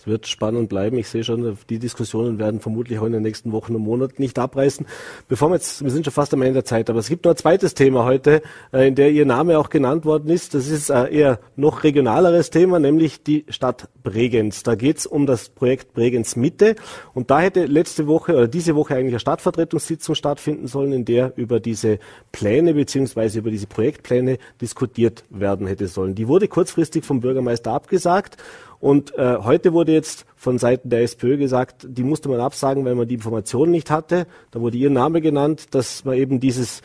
Es 0.00 0.06
wird 0.06 0.26
spannend 0.26 0.70
bleiben. 0.70 0.96
Ich 0.96 1.08
sehe 1.08 1.24
schon, 1.24 1.58
die 1.68 1.78
Diskussionen 1.78 2.38
werden 2.38 2.60
vermutlich 2.60 2.98
auch 2.98 3.04
in 3.04 3.12
den 3.12 3.20
nächsten 3.20 3.52
Wochen 3.52 3.74
und 3.74 3.82
Monaten 3.82 4.22
nicht 4.22 4.38
abreißen. 4.38 4.86
Bevor 5.28 5.50
wir 5.50 5.56
jetzt, 5.56 5.84
wir 5.84 5.90
sind 5.90 6.06
schon 6.06 6.14
fast 6.14 6.32
am 6.32 6.40
Ende 6.40 6.54
der 6.54 6.64
Zeit, 6.64 6.88
aber 6.88 7.00
es 7.00 7.10
gibt 7.10 7.26
noch 7.26 7.32
ein 7.32 7.36
zweites 7.36 7.74
Thema 7.74 8.06
heute, 8.06 8.40
äh, 8.72 8.88
in 8.88 8.94
der 8.94 9.10
Ihr 9.10 9.26
Name 9.26 9.58
auch 9.58 9.68
genannt 9.68 10.06
worden 10.06 10.30
ist. 10.30 10.54
Das 10.54 10.68
ist 10.68 10.88
äh, 10.88 11.14
eher 11.14 11.38
noch 11.54 11.84
regionaleres 11.84 12.48
Thema, 12.48 12.78
nämlich 12.78 13.22
die 13.22 13.44
Stadt 13.50 13.90
Bregenz. 14.02 14.62
Da 14.62 14.74
geht 14.74 14.96
es 15.00 15.06
um 15.06 15.26
das 15.26 15.50
Projekt 15.50 15.92
Bregenz 15.92 16.34
Mitte. 16.34 16.76
Und 17.12 17.30
da 17.30 17.40
hätte 17.40 17.66
letzte 17.66 18.06
Woche 18.06 18.32
oder 18.32 18.48
diese 18.48 18.76
Woche 18.76 18.94
eigentlich 18.94 19.12
eine 19.12 19.20
Stadtvertretungssitzung 19.20 20.14
stattfinden 20.14 20.66
sollen, 20.66 20.94
in 20.94 21.04
der 21.04 21.34
über 21.36 21.60
diese 21.60 21.98
Pläne 22.32 22.72
beziehungsweise 22.72 23.38
über 23.38 23.50
diese 23.50 23.66
Projektpläne 23.66 24.38
diskutiert 24.62 25.24
werden 25.28 25.66
hätte 25.66 25.88
sollen. 25.88 26.14
Die 26.14 26.26
wurde 26.26 26.48
kurzfristig 26.48 27.04
vom 27.04 27.20
Bürgermeister 27.20 27.72
abgesagt. 27.72 28.38
Und 28.80 29.14
äh, 29.16 29.36
heute 29.42 29.72
wurde 29.74 29.92
jetzt 29.92 30.24
von 30.36 30.58
Seiten 30.58 30.88
der 30.88 31.02
SPÖ 31.02 31.36
gesagt, 31.36 31.86
die 31.88 32.02
musste 32.02 32.30
man 32.30 32.40
absagen, 32.40 32.84
weil 32.84 32.94
man 32.94 33.06
die 33.06 33.14
Informationen 33.14 33.72
nicht 33.72 33.90
hatte. 33.90 34.26
Da 34.50 34.60
wurde 34.60 34.78
ihr 34.78 34.90
Name 34.90 35.20
genannt, 35.20 35.74
dass 35.74 36.04
man 36.04 36.16
eben 36.16 36.40
dieses 36.40 36.80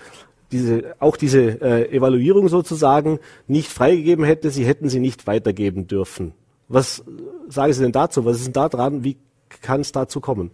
diese, 0.51 0.95
auch 0.99 1.17
diese 1.17 1.61
äh, 1.61 1.91
Evaluierung 1.95 2.49
sozusagen 2.49 3.19
nicht 3.47 3.69
freigegeben 3.69 4.25
hätte, 4.25 4.51
sie 4.51 4.65
hätten 4.65 4.89
sie 4.89 4.99
nicht 4.99 5.27
weitergeben 5.27 5.87
dürfen. 5.87 6.33
Was 6.67 7.03
sagen 7.47 7.73
Sie 7.73 7.83
denn 7.83 7.91
dazu? 7.91 8.25
Was 8.25 8.37
ist 8.37 8.47
denn 8.47 8.53
da 8.53 8.69
dran? 8.69 9.03
Wie 9.03 9.17
kann 9.61 9.81
es 9.81 9.91
dazu 9.91 10.19
kommen? 10.19 10.51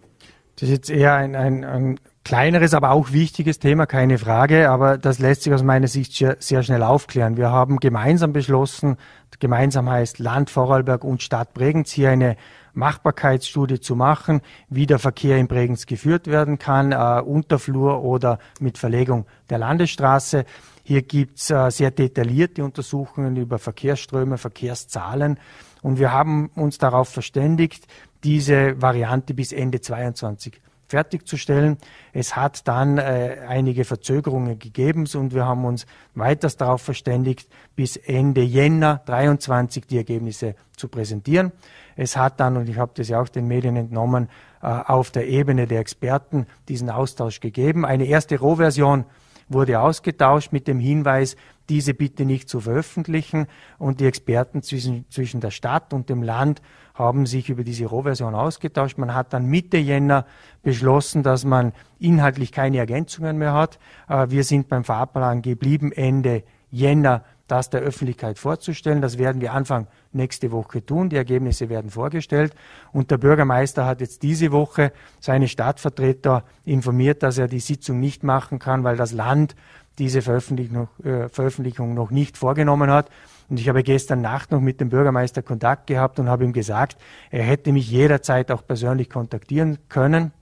Das 0.56 0.68
ist 0.68 0.70
jetzt 0.70 0.90
eher 0.90 1.14
ein, 1.14 1.34
ein, 1.34 1.64
ein 1.64 2.00
kleineres, 2.24 2.74
aber 2.74 2.90
auch 2.90 3.12
wichtiges 3.12 3.58
Thema, 3.58 3.86
keine 3.86 4.18
Frage. 4.18 4.70
Aber 4.70 4.98
das 4.98 5.18
lässt 5.18 5.42
sich 5.42 5.52
aus 5.52 5.62
meiner 5.62 5.88
Sicht 5.88 6.14
sehr, 6.14 6.36
sehr 6.38 6.62
schnell 6.62 6.82
aufklären. 6.82 7.36
Wir 7.36 7.50
haben 7.50 7.78
gemeinsam 7.78 8.32
beschlossen, 8.32 8.96
gemeinsam 9.40 9.90
heißt 9.90 10.18
Land 10.18 10.50
Vorarlberg 10.50 11.04
und 11.04 11.22
Stadt 11.22 11.54
Bregenz 11.54 11.90
hier 11.90 12.10
eine 12.10 12.36
Machbarkeitsstudie 12.74 13.80
zu 13.80 13.96
machen, 13.96 14.40
wie 14.68 14.86
der 14.86 14.98
Verkehr 14.98 15.36
in 15.36 15.46
Bregenz 15.48 15.86
geführt 15.86 16.26
werden 16.26 16.58
kann, 16.58 16.92
äh, 16.92 17.20
unter 17.20 17.58
Flur 17.58 18.02
oder 18.02 18.38
mit 18.60 18.78
Verlegung 18.78 19.26
der 19.50 19.58
Landesstraße. 19.58 20.44
Hier 20.82 21.02
gibt's 21.02 21.50
äh, 21.50 21.70
sehr 21.70 21.90
detaillierte 21.90 22.64
Untersuchungen 22.64 23.36
über 23.36 23.58
Verkehrsströme, 23.58 24.38
Verkehrszahlen. 24.38 25.38
Und 25.82 25.98
wir 25.98 26.12
haben 26.12 26.50
uns 26.54 26.78
darauf 26.78 27.08
verständigt, 27.08 27.86
diese 28.24 28.80
Variante 28.80 29.34
bis 29.34 29.52
Ende 29.52 29.80
22 29.80 30.60
fertigzustellen. 30.92 31.78
Es 32.12 32.36
hat 32.36 32.68
dann 32.68 32.98
äh, 32.98 33.38
einige 33.48 33.86
Verzögerungen 33.86 34.58
gegeben 34.58 35.08
und 35.14 35.32
wir 35.32 35.46
haben 35.46 35.64
uns 35.64 35.86
weiters 36.14 36.58
darauf 36.58 36.82
verständigt, 36.82 37.48
bis 37.74 37.96
Ende 37.96 38.42
Jänner 38.42 39.00
23 39.06 39.86
die 39.86 39.96
Ergebnisse 39.96 40.54
zu 40.76 40.88
präsentieren. 40.88 41.52
Es 41.96 42.18
hat 42.18 42.40
dann, 42.40 42.58
und 42.58 42.68
ich 42.68 42.76
habe 42.76 42.92
das 42.94 43.08
ja 43.08 43.22
auch 43.22 43.28
den 43.28 43.48
Medien 43.48 43.76
entnommen, 43.76 44.28
äh, 44.60 44.66
auf 44.66 45.10
der 45.10 45.28
Ebene 45.28 45.66
der 45.66 45.80
Experten 45.80 46.46
diesen 46.68 46.90
Austausch 46.90 47.40
gegeben. 47.40 47.86
Eine 47.86 48.04
erste 48.04 48.38
Rohversion 48.38 49.06
wurde 49.48 49.80
ausgetauscht 49.80 50.52
mit 50.52 50.68
dem 50.68 50.78
Hinweis, 50.78 51.36
diese 51.70 51.94
bitte 51.94 52.26
nicht 52.26 52.50
zu 52.50 52.60
veröffentlichen. 52.60 53.46
Und 53.78 54.00
die 54.00 54.06
Experten 54.06 54.62
zwischen, 54.62 55.06
zwischen 55.08 55.40
der 55.40 55.50
Stadt 55.50 55.94
und 55.94 56.10
dem 56.10 56.22
Land 56.22 56.60
haben 56.94 57.26
sich 57.26 57.48
über 57.48 57.64
diese 57.64 57.86
Rohversion 57.86 58.34
ausgetauscht. 58.34 58.98
Man 58.98 59.14
hat 59.14 59.32
dann 59.32 59.46
Mitte 59.46 59.76
Jänner 59.78 60.26
beschlossen, 60.62 61.22
dass 61.22 61.44
man 61.44 61.72
inhaltlich 61.98 62.52
keine 62.52 62.78
Ergänzungen 62.78 63.38
mehr 63.38 63.54
hat. 63.54 63.78
Äh, 64.08 64.28
wir 64.30 64.44
sind 64.44 64.68
beim 64.68 64.84
Fahrplan 64.84 65.42
geblieben 65.42 65.92
Ende 65.92 66.42
Jänner 66.70 67.24
das 67.52 67.68
der 67.68 67.82
Öffentlichkeit 67.82 68.38
vorzustellen. 68.38 69.02
Das 69.02 69.18
werden 69.18 69.42
wir 69.42 69.52
Anfang 69.52 69.86
nächste 70.12 70.52
Woche 70.52 70.84
tun. 70.84 71.10
Die 71.10 71.16
Ergebnisse 71.16 71.68
werden 71.68 71.90
vorgestellt. 71.90 72.54
Und 72.92 73.10
der 73.10 73.18
Bürgermeister 73.18 73.84
hat 73.84 74.00
jetzt 74.00 74.22
diese 74.22 74.52
Woche 74.52 74.90
seine 75.20 75.48
Stadtvertreter 75.48 76.44
informiert, 76.64 77.22
dass 77.22 77.36
er 77.36 77.48
die 77.48 77.60
Sitzung 77.60 78.00
nicht 78.00 78.22
machen 78.22 78.58
kann, 78.58 78.84
weil 78.84 78.96
das 78.96 79.12
Land 79.12 79.54
diese 79.98 80.22
Veröffentlichung, 80.22 80.88
äh, 81.04 81.28
Veröffentlichung 81.28 81.92
noch 81.92 82.10
nicht 82.10 82.38
vorgenommen 82.38 82.90
hat. 82.90 83.10
Und 83.48 83.60
ich 83.60 83.68
habe 83.68 83.82
gestern 83.82 84.20
Nacht 84.20 84.50
noch 84.50 84.60
mit 84.60 84.80
dem 84.80 84.88
Bürgermeister 84.88 85.42
Kontakt 85.42 85.86
gehabt 85.86 86.18
und 86.18 86.28
habe 86.28 86.44
ihm 86.44 86.52
gesagt, 86.52 86.96
er 87.30 87.42
hätte 87.42 87.72
mich 87.72 87.90
jederzeit 87.90 88.50
auch 88.50 88.66
persönlich 88.66 89.10
kontaktieren 89.10 89.78
können 89.88 90.32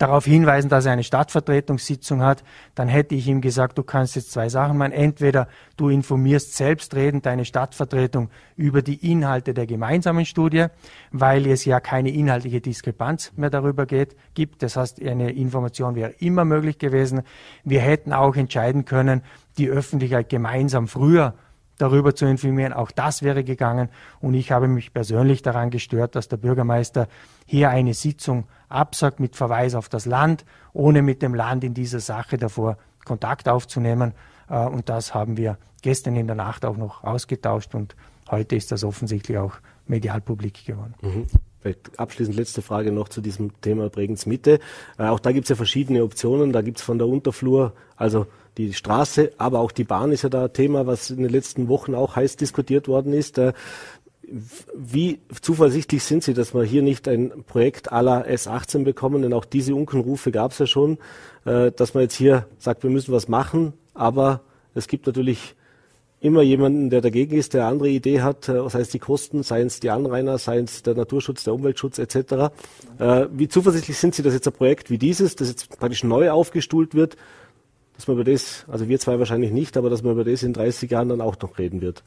darauf 0.00 0.24
hinweisen, 0.24 0.70
dass 0.70 0.86
er 0.86 0.92
eine 0.92 1.04
Stadtvertretungssitzung 1.04 2.22
hat, 2.22 2.42
dann 2.74 2.88
hätte 2.88 3.14
ich 3.14 3.28
ihm 3.28 3.42
gesagt, 3.42 3.76
du 3.76 3.82
kannst 3.82 4.16
jetzt 4.16 4.32
zwei 4.32 4.48
Sachen 4.48 4.78
machen. 4.78 4.92
Entweder 4.92 5.46
du 5.76 5.90
informierst 5.90 6.56
selbstredend 6.56 7.26
deine 7.26 7.44
Stadtvertretung 7.44 8.30
über 8.56 8.80
die 8.80 9.10
Inhalte 9.10 9.52
der 9.52 9.66
gemeinsamen 9.66 10.24
Studie, 10.24 10.66
weil 11.12 11.46
es 11.46 11.66
ja 11.66 11.80
keine 11.80 12.10
inhaltliche 12.10 12.62
Diskrepanz 12.62 13.32
mehr 13.36 13.50
darüber 13.50 13.84
geht, 13.84 14.16
gibt. 14.32 14.62
Das 14.62 14.76
heißt, 14.76 15.02
eine 15.02 15.32
Information 15.32 15.94
wäre 15.94 16.10
immer 16.18 16.46
möglich 16.46 16.78
gewesen. 16.78 17.22
Wir 17.62 17.82
hätten 17.82 18.14
auch 18.14 18.36
entscheiden 18.36 18.86
können, 18.86 19.22
die 19.58 19.68
Öffentlichkeit 19.68 20.30
gemeinsam 20.30 20.88
früher 20.88 21.34
darüber 21.80 22.14
zu 22.14 22.26
informieren. 22.26 22.72
Auch 22.72 22.90
das 22.90 23.22
wäre 23.22 23.44
gegangen. 23.44 23.88
Und 24.20 24.34
ich 24.34 24.52
habe 24.52 24.68
mich 24.68 24.92
persönlich 24.92 25.42
daran 25.42 25.70
gestört, 25.70 26.14
dass 26.14 26.28
der 26.28 26.36
Bürgermeister 26.36 27.08
hier 27.46 27.70
eine 27.70 27.94
Sitzung 27.94 28.44
absagt 28.68 29.20
mit 29.20 29.36
Verweis 29.36 29.74
auf 29.74 29.88
das 29.88 30.06
Land, 30.06 30.44
ohne 30.72 31.02
mit 31.02 31.22
dem 31.22 31.34
Land 31.34 31.64
in 31.64 31.74
dieser 31.74 32.00
Sache 32.00 32.38
davor 32.38 32.76
Kontakt 33.04 33.48
aufzunehmen. 33.48 34.12
Äh, 34.48 34.66
und 34.66 34.88
das 34.88 35.14
haben 35.14 35.36
wir 35.36 35.58
gestern 35.82 36.16
in 36.16 36.26
der 36.26 36.36
Nacht 36.36 36.64
auch 36.64 36.76
noch 36.76 37.04
ausgetauscht 37.04 37.74
und 37.74 37.96
heute 38.30 38.56
ist 38.56 38.70
das 38.70 38.84
offensichtlich 38.84 39.38
auch 39.38 39.54
medial 39.86 40.20
publik 40.20 40.64
geworden. 40.64 40.94
Mhm. 41.02 41.26
Abschließend 41.96 42.36
letzte 42.36 42.62
Frage 42.62 42.90
noch 42.90 43.08
zu 43.08 43.20
diesem 43.20 43.60
Thema 43.60 43.90
Bregenz 43.90 44.24
Mitte. 44.24 44.60
Äh, 44.98 45.04
auch 45.04 45.20
da 45.20 45.32
gibt 45.32 45.44
es 45.44 45.50
ja 45.50 45.56
verschiedene 45.56 46.02
Optionen. 46.02 46.52
Da 46.52 46.62
gibt 46.62 46.78
es 46.78 46.84
von 46.84 46.98
der 46.98 47.06
Unterflur, 47.06 47.74
also 47.96 48.26
die 48.66 48.74
Straße, 48.74 49.32
aber 49.38 49.60
auch 49.60 49.72
die 49.72 49.84
Bahn 49.84 50.12
ist 50.12 50.22
ja 50.22 50.28
da 50.28 50.48
Thema, 50.48 50.86
was 50.86 51.10
in 51.10 51.22
den 51.22 51.30
letzten 51.30 51.68
Wochen 51.68 51.94
auch 51.94 52.16
heiß 52.16 52.36
diskutiert 52.36 52.88
worden 52.88 53.12
ist. 53.12 53.38
Äh, 53.38 53.52
wie 54.74 55.20
zuversichtlich 55.40 56.04
sind 56.04 56.22
Sie, 56.22 56.34
dass 56.34 56.54
wir 56.54 56.62
hier 56.62 56.82
nicht 56.82 57.08
ein 57.08 57.44
Projekt 57.46 57.92
aller 57.92 58.26
S18 58.26 58.84
bekommen? 58.84 59.22
Denn 59.22 59.32
auch 59.32 59.44
diese 59.44 59.74
Unkenrufe 59.74 60.30
gab 60.30 60.52
es 60.52 60.58
ja 60.58 60.66
schon, 60.66 60.98
äh, 61.44 61.72
dass 61.72 61.94
man 61.94 62.02
jetzt 62.02 62.14
hier 62.14 62.46
sagt, 62.58 62.82
wir 62.82 62.90
müssen 62.90 63.12
was 63.12 63.28
machen, 63.28 63.72
aber 63.94 64.42
es 64.74 64.86
gibt 64.86 65.06
natürlich 65.06 65.56
immer 66.20 66.42
jemanden, 66.42 66.90
der 66.90 67.00
dagegen 67.00 67.36
ist, 67.36 67.54
der 67.54 67.62
eine 67.62 67.70
andere 67.72 67.88
Idee 67.88 68.20
hat, 68.20 68.48
äh, 68.48 68.68
sei 68.68 68.80
es 68.80 68.90
die 68.90 68.98
Kosten, 68.98 69.42
seien 69.42 69.66
es 69.66 69.80
die 69.80 69.90
Anrainer, 69.90 70.38
seien 70.38 70.64
es 70.64 70.82
der 70.82 70.94
Naturschutz, 70.94 71.44
der 71.44 71.54
Umweltschutz 71.54 71.98
etc. 71.98 72.52
Wie 73.32 73.48
zuversichtlich 73.48 73.96
sind 73.96 74.14
Sie, 74.14 74.22
dass 74.22 74.34
jetzt 74.34 74.46
ein 74.46 74.52
Projekt 74.52 74.90
wie 74.90 74.98
dieses, 74.98 75.34
das 75.34 75.48
jetzt 75.48 75.78
praktisch 75.78 76.04
neu 76.04 76.30
aufgestuhlt 76.30 76.94
wird, 76.94 77.16
dass 78.00 78.08
man 78.08 78.16
über 78.16 78.30
das, 78.30 78.64
also 78.68 78.88
wir 78.88 78.98
zwei 78.98 79.18
wahrscheinlich 79.18 79.52
nicht, 79.52 79.76
aber 79.76 79.90
dass 79.90 80.02
man 80.02 80.12
über 80.12 80.24
das 80.24 80.42
in 80.42 80.54
30 80.54 80.90
Jahren 80.90 81.10
dann 81.10 81.20
auch 81.20 81.38
noch 81.38 81.58
reden 81.58 81.82
wird. 81.82 82.02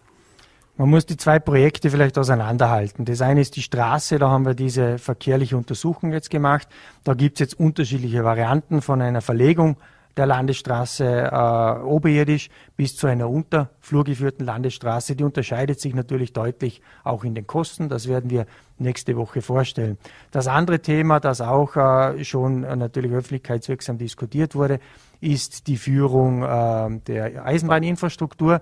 Man 0.76 0.90
muss 0.90 1.06
die 1.06 1.18
zwei 1.18 1.38
Projekte 1.38 1.92
vielleicht 1.92 2.18
auseinanderhalten. 2.18 3.06
Das 3.06 3.22
eine 3.22 3.42
ist 3.42 3.56
die 3.56 3.62
Straße, 3.62 4.18
da 4.18 4.32
haben 4.32 4.44
wir 4.44 4.56
diese 4.56 4.98
verkehrliche 4.98 5.56
Untersuchung 5.56 6.12
jetzt 6.12 6.32
gemacht. 6.32 6.68
Da 7.04 7.14
gibt 7.14 7.36
es 7.36 7.42
jetzt 7.42 7.60
unterschiedliche 7.60 8.24
Varianten 8.24 8.82
von 8.82 9.04
einer 9.04 9.22
Verlegung 9.22 9.78
der 10.18 10.26
Landesstraße 10.26 11.06
äh, 11.32 11.84
oberirdisch 11.84 12.50
bis 12.78 12.96
zu 12.96 13.08
einer 13.08 13.30
unterflurgeführten 13.30 14.46
Landesstraße. 14.46 15.16
Die 15.16 15.24
unterscheidet 15.24 15.80
sich 15.80 15.96
natürlich 15.96 16.34
deutlich 16.34 16.82
auch 17.04 17.24
in 17.24 17.36
den 17.36 17.48
Kosten. 17.48 17.90
Das 17.90 18.08
werden 18.08 18.30
wir 18.30 18.46
nächste 18.78 19.16
Woche 19.16 19.42
vorstellen. 19.42 19.98
Das 20.32 20.48
andere 20.48 20.80
Thema, 20.80 21.20
das 21.20 21.42
auch 21.42 21.76
äh, 21.76 22.24
schon 22.24 22.64
äh, 22.64 22.76
natürlich 22.76 23.12
öffentlichkeitswirksam 23.12 23.98
diskutiert 23.98 24.56
wurde, 24.56 24.80
ist 25.22 25.68
die 25.68 25.78
Führung 25.78 26.44
äh, 26.44 27.00
der 27.08 27.46
Eisenbahninfrastruktur. 27.46 28.62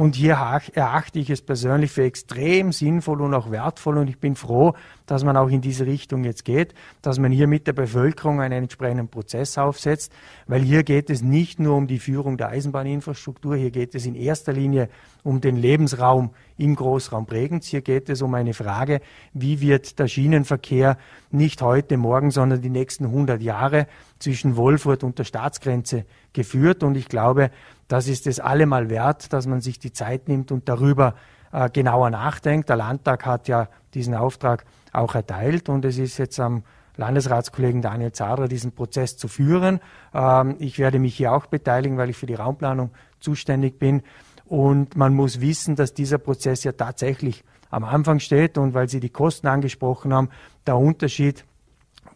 Und 0.00 0.14
hier 0.14 0.32
erachte 0.72 1.18
ich 1.18 1.28
es 1.28 1.42
persönlich 1.42 1.90
für 1.90 2.04
extrem 2.04 2.72
sinnvoll 2.72 3.20
und 3.20 3.34
auch 3.34 3.50
wertvoll 3.50 3.98
und 3.98 4.08
ich 4.08 4.18
bin 4.18 4.34
froh, 4.34 4.72
dass 5.04 5.24
man 5.24 5.36
auch 5.36 5.50
in 5.50 5.60
diese 5.60 5.84
Richtung 5.84 6.24
jetzt 6.24 6.46
geht, 6.46 6.72
dass 7.02 7.18
man 7.18 7.30
hier 7.30 7.46
mit 7.46 7.66
der 7.66 7.74
Bevölkerung 7.74 8.40
einen 8.40 8.62
entsprechenden 8.62 9.08
Prozess 9.08 9.58
aufsetzt, 9.58 10.10
weil 10.46 10.62
hier 10.62 10.84
geht 10.84 11.10
es 11.10 11.20
nicht 11.20 11.60
nur 11.60 11.76
um 11.76 11.86
die 11.86 11.98
Führung 11.98 12.38
der 12.38 12.48
Eisenbahninfrastruktur, 12.48 13.56
hier 13.56 13.70
geht 13.70 13.94
es 13.94 14.06
in 14.06 14.14
erster 14.14 14.54
Linie 14.54 14.88
um 15.22 15.42
den 15.42 15.56
Lebensraum 15.56 16.30
im 16.56 16.76
Großraum 16.76 17.26
Bregenz. 17.26 17.66
Hier 17.66 17.82
geht 17.82 18.08
es 18.08 18.22
um 18.22 18.32
eine 18.32 18.54
Frage, 18.54 19.02
wie 19.34 19.60
wird 19.60 19.98
der 19.98 20.08
Schienenverkehr 20.08 20.96
nicht 21.30 21.60
heute, 21.60 21.98
morgen, 21.98 22.30
sondern 22.30 22.62
die 22.62 22.70
nächsten 22.70 23.04
100 23.04 23.42
Jahre 23.42 23.86
zwischen 24.20 24.56
Wolfurt 24.56 25.02
und 25.02 25.18
der 25.18 25.24
Staatsgrenze 25.24 26.04
geführt. 26.32 26.82
Und 26.84 26.96
ich 26.96 27.08
glaube, 27.08 27.50
das 27.88 28.06
ist 28.06 28.26
es 28.26 28.38
allemal 28.38 28.88
wert, 28.88 29.32
dass 29.32 29.46
man 29.46 29.60
sich 29.60 29.78
die 29.78 29.92
Zeit 29.92 30.28
nimmt 30.28 30.52
und 30.52 30.68
darüber 30.68 31.14
äh, 31.52 31.68
genauer 31.70 32.10
nachdenkt. 32.10 32.68
Der 32.68 32.76
Landtag 32.76 33.26
hat 33.26 33.48
ja 33.48 33.68
diesen 33.94 34.14
Auftrag 34.14 34.64
auch 34.92 35.14
erteilt 35.14 35.68
und 35.68 35.84
es 35.84 35.98
ist 35.98 36.18
jetzt 36.18 36.38
am 36.38 36.62
Landesratskollegen 36.96 37.82
Daniel 37.82 38.12
Zadra, 38.12 38.46
diesen 38.46 38.72
Prozess 38.72 39.16
zu 39.16 39.26
führen. 39.26 39.80
Ähm, 40.14 40.56
ich 40.58 40.78
werde 40.78 40.98
mich 40.98 41.16
hier 41.16 41.32
auch 41.32 41.46
beteiligen, 41.46 41.96
weil 41.96 42.10
ich 42.10 42.16
für 42.16 42.26
die 42.26 42.34
Raumplanung 42.34 42.90
zuständig 43.20 43.78
bin. 43.78 44.02
Und 44.44 44.96
man 44.96 45.14
muss 45.14 45.40
wissen, 45.40 45.76
dass 45.76 45.94
dieser 45.94 46.18
Prozess 46.18 46.64
ja 46.64 46.72
tatsächlich 46.72 47.44
am 47.70 47.84
Anfang 47.84 48.18
steht 48.18 48.58
und 48.58 48.74
weil 48.74 48.88
Sie 48.88 49.00
die 49.00 49.10
Kosten 49.10 49.46
angesprochen 49.46 50.12
haben, 50.12 50.28
der 50.66 50.76
Unterschied 50.76 51.44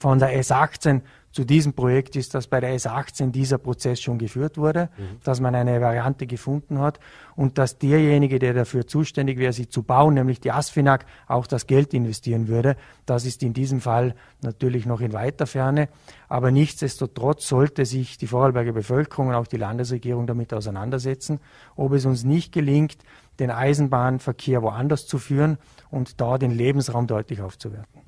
von 0.01 0.19
der 0.19 0.39
S18 0.43 1.03
zu 1.35 1.45
diesem 1.45 1.73
Projekt 1.73 2.15
ist, 2.15 2.33
dass 2.33 2.47
bei 2.47 2.61
der 2.61 2.79
S18 2.79 3.33
dieser 3.33 3.59
Prozess 3.59 4.01
schon 4.01 4.19
geführt 4.19 4.57
wurde, 4.57 4.89
mhm. 4.97 5.19
dass 5.25 5.41
man 5.41 5.57
eine 5.57 5.81
Variante 5.81 6.29
gefunden 6.29 6.79
hat 6.79 7.01
und 7.35 7.59
dass 7.59 7.77
derjenige, 7.77 8.39
der 8.39 8.55
dafür 8.55 8.87
zuständig 8.87 9.41
wäre, 9.41 9.53
sie 9.53 9.69
zu 9.69 9.83
bauen, 9.83 10.15
nämlich 10.15 10.39
die 10.39 10.53
ASFINAG, 10.53 11.05
auch 11.27 11.49
das 11.49 11.67
Geld 11.67 11.93
investieren 11.93 12.47
würde. 12.47 12.77
Das 13.05 13.27
ist 13.27 13.43
in 13.43 13.53
diesem 13.53 13.81
Fall 13.81 14.15
natürlich 14.43 14.87
noch 14.87 15.01
in 15.01 15.13
weiter 15.13 15.49
Ferne. 15.49 15.89
Aber 16.29 16.53
nichtsdestotrotz 16.53 17.49
sollte 17.49 17.85
sich 17.85 18.17
die 18.17 18.29
Vorarlberger 18.29 18.73
Bevölkerung 18.73 19.27
und 19.29 19.35
auch 19.35 19.49
die 19.49 19.57
Landesregierung 19.57 20.29
damit 20.29 20.55
auseinandersetzen, 20.55 21.41
ob 21.75 21.95
es 21.95 22.07
uns 22.07 22.23
nicht 22.23 22.53
gelingt, 22.53 22.99
den 23.41 23.51
Eisenbahnverkehr 23.51 24.63
woanders 24.63 25.09
zu 25.09 25.19
führen 25.19 25.59
und 25.91 26.21
da 26.21 26.39
den 26.39 26.53
Lebensraum 26.53 27.09
deutlich 27.09 27.43
aufzuwerten. 27.43 28.04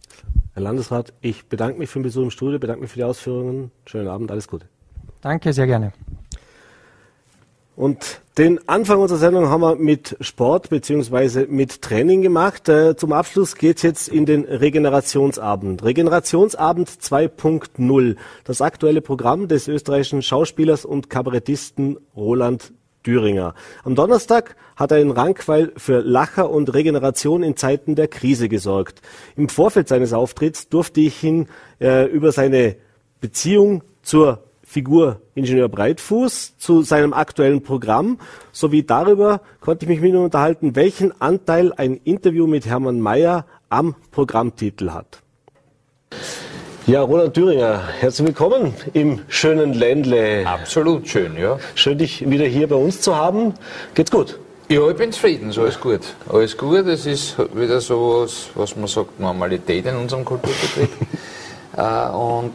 Herr 0.55 0.63
Landesrat, 0.63 1.13
ich 1.21 1.47
bedanke 1.47 1.79
mich 1.79 1.91
für 1.91 1.99
den 1.99 2.05
Besuch 2.05 2.23
im 2.23 2.31
Studio, 2.31 2.59
bedanke 2.59 2.83
mich 2.83 2.91
für 2.91 2.99
die 2.99 3.05
Ausführungen. 3.05 3.71
Schönen 3.85 4.09
Abend, 4.09 4.31
alles 4.31 4.49
Gute. 4.49 4.67
Danke, 5.21 5.53
sehr 5.53 5.67
gerne. 5.67 5.93
Und 7.77 8.23
den 8.39 8.67
Anfang 8.69 9.01
unserer 9.01 9.19
Sendung 9.19 9.51
haben 9.51 9.61
wir 9.61 9.77
mit 9.77 10.17
Sport 10.21 10.71
beziehungsweise 10.71 11.47
mit 11.47 11.83
Training 11.83 12.23
gemacht. 12.23 12.71
Äh, 12.71 12.97
zum 12.97 13.13
Abschluss 13.13 13.55
geht's 13.55 13.83
jetzt 13.83 14.09
in 14.09 14.25
den 14.25 14.45
Regenerationsabend. 14.45 15.85
Regenerationsabend 15.85 16.89
2.0, 16.89 18.17
das 18.45 18.63
aktuelle 18.63 19.03
Programm 19.03 19.47
des 19.47 19.69
österreichischen 19.69 20.23
Schauspielers 20.23 20.87
und 20.87 21.11
Kabarettisten 21.11 21.99
Roland 22.17 22.73
Thüringer. 23.07 23.55
Am 23.85 23.95
Donnerstag 23.95 24.57
hat 24.75 24.91
er 24.91 24.99
in 24.99 25.13
Rankweil 25.13 25.73
für 25.77 26.01
Lacher 26.01 26.51
und 26.51 26.75
Regeneration 26.75 27.45
in 27.45 27.57
Zeiten 27.57 27.95
der 27.95 28.09
Krise 28.09 28.49
gesorgt. 28.49 29.01
Im 29.37 29.49
Vorfeld 29.49 29.87
seines 29.87 30.13
Auftritts 30.13 30.69
durfte 30.69 31.01
ich 31.01 31.23
ihn 31.23 31.47
äh, 31.81 32.07
über 32.07 32.33
seine 32.33 32.75
Beziehung 33.21 33.85
zur 34.03 34.43
Figur 34.65 35.21
Ingenieur 35.37 35.69
Breitfuß 35.69 36.59
zu 36.59 36.83
seinem 36.83 37.13
aktuellen 37.13 37.63
Programm 37.63 38.19
sowie 38.51 38.83
darüber 38.83 39.41
konnte 39.61 39.85
ich 39.85 39.89
mich 39.89 40.01
mit 40.01 40.13
ihm 40.13 40.25
unterhalten, 40.25 40.75
welchen 40.75 41.19
Anteil 41.21 41.73
ein 41.77 42.01
Interview 42.03 42.49
mit 42.49 42.67
Hermann 42.67 43.01
Mayer 43.01 43.47
am 43.69 43.95
Programmtitel 44.11 44.91
hat. 44.91 45.23
Ja, 46.87 47.03
Roland 47.03 47.35
Thüringer, 47.35 47.83
herzlich 47.99 48.29
willkommen 48.29 48.73
im 48.93 49.19
schönen 49.27 49.75
Ländle. 49.75 50.47
Absolut 50.47 51.09
schön, 51.09 51.37
ja. 51.37 51.59
Schön, 51.75 51.99
dich 51.99 52.31
wieder 52.31 52.45
hier 52.45 52.69
bei 52.69 52.77
uns 52.77 53.01
zu 53.01 53.17
haben. 53.17 53.55
Geht's 53.97 54.13
gut? 54.13 54.39
Ja, 54.69 54.89
ich 54.89 54.97
bin 54.97 55.11
zufrieden, 55.11 55.51
so 55.51 55.63
alles 55.63 55.81
gut. 55.81 56.03
Alles 56.29 56.57
gut, 56.57 56.87
es 56.87 57.05
ist 57.05 57.35
wieder 57.57 57.81
so 57.81 58.23
was, 58.23 58.51
was 58.55 58.77
man 58.77 58.87
sagt, 58.87 59.19
Normalität 59.19 59.85
in 59.87 59.97
unserem 59.97 60.25
Kulturbetrieb. 60.25 60.91
Äh, 61.77 62.09
und 62.09 62.55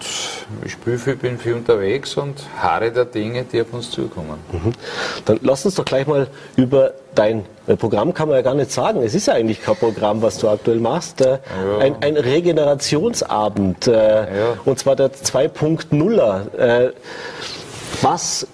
ich 0.65 0.71
spiele 0.71 0.97
viel, 0.97 1.15
bin 1.15 1.37
viel 1.37 1.53
unterwegs 1.53 2.15
und 2.15 2.43
harre 2.57 2.91
der 2.91 3.05
Dinge, 3.05 3.43
die 3.43 3.61
auf 3.61 3.71
uns 3.71 3.91
zukommen. 3.91 4.39
Mhm. 4.51 4.71
Dann 5.25 5.39
lass 5.43 5.65
uns 5.65 5.75
doch 5.75 5.85
gleich 5.85 6.07
mal 6.07 6.27
über 6.55 6.93
dein 7.13 7.45
äh, 7.67 7.75
Programm 7.75 8.13
kann 8.13 8.29
man 8.29 8.37
ja 8.37 8.41
gar 8.41 8.55
nicht 8.55 8.71
sagen. 8.71 9.03
Es 9.03 9.13
ist 9.13 9.27
ja 9.27 9.35
eigentlich 9.35 9.61
kein 9.61 9.75
Programm, 9.75 10.21
was 10.21 10.39
du 10.39 10.49
aktuell 10.49 10.79
machst. 10.79 11.21
Äh, 11.21 11.39
ja. 11.65 11.77
Ein, 11.79 11.95
ein, 12.01 12.17
Regenerationsabend. 12.17 13.85
Ja. 13.85 14.27
Und 14.65 14.79
zwar 14.79 14.95
der 14.95 15.11
2.0er. 15.11 16.93
Was 18.01 18.47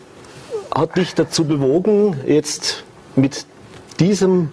hat 0.76 0.97
dich 0.97 1.15
dazu 1.15 1.45
bewogen, 1.45 2.20
jetzt 2.26 2.84
mit 3.15 3.45
diesem 3.99 4.49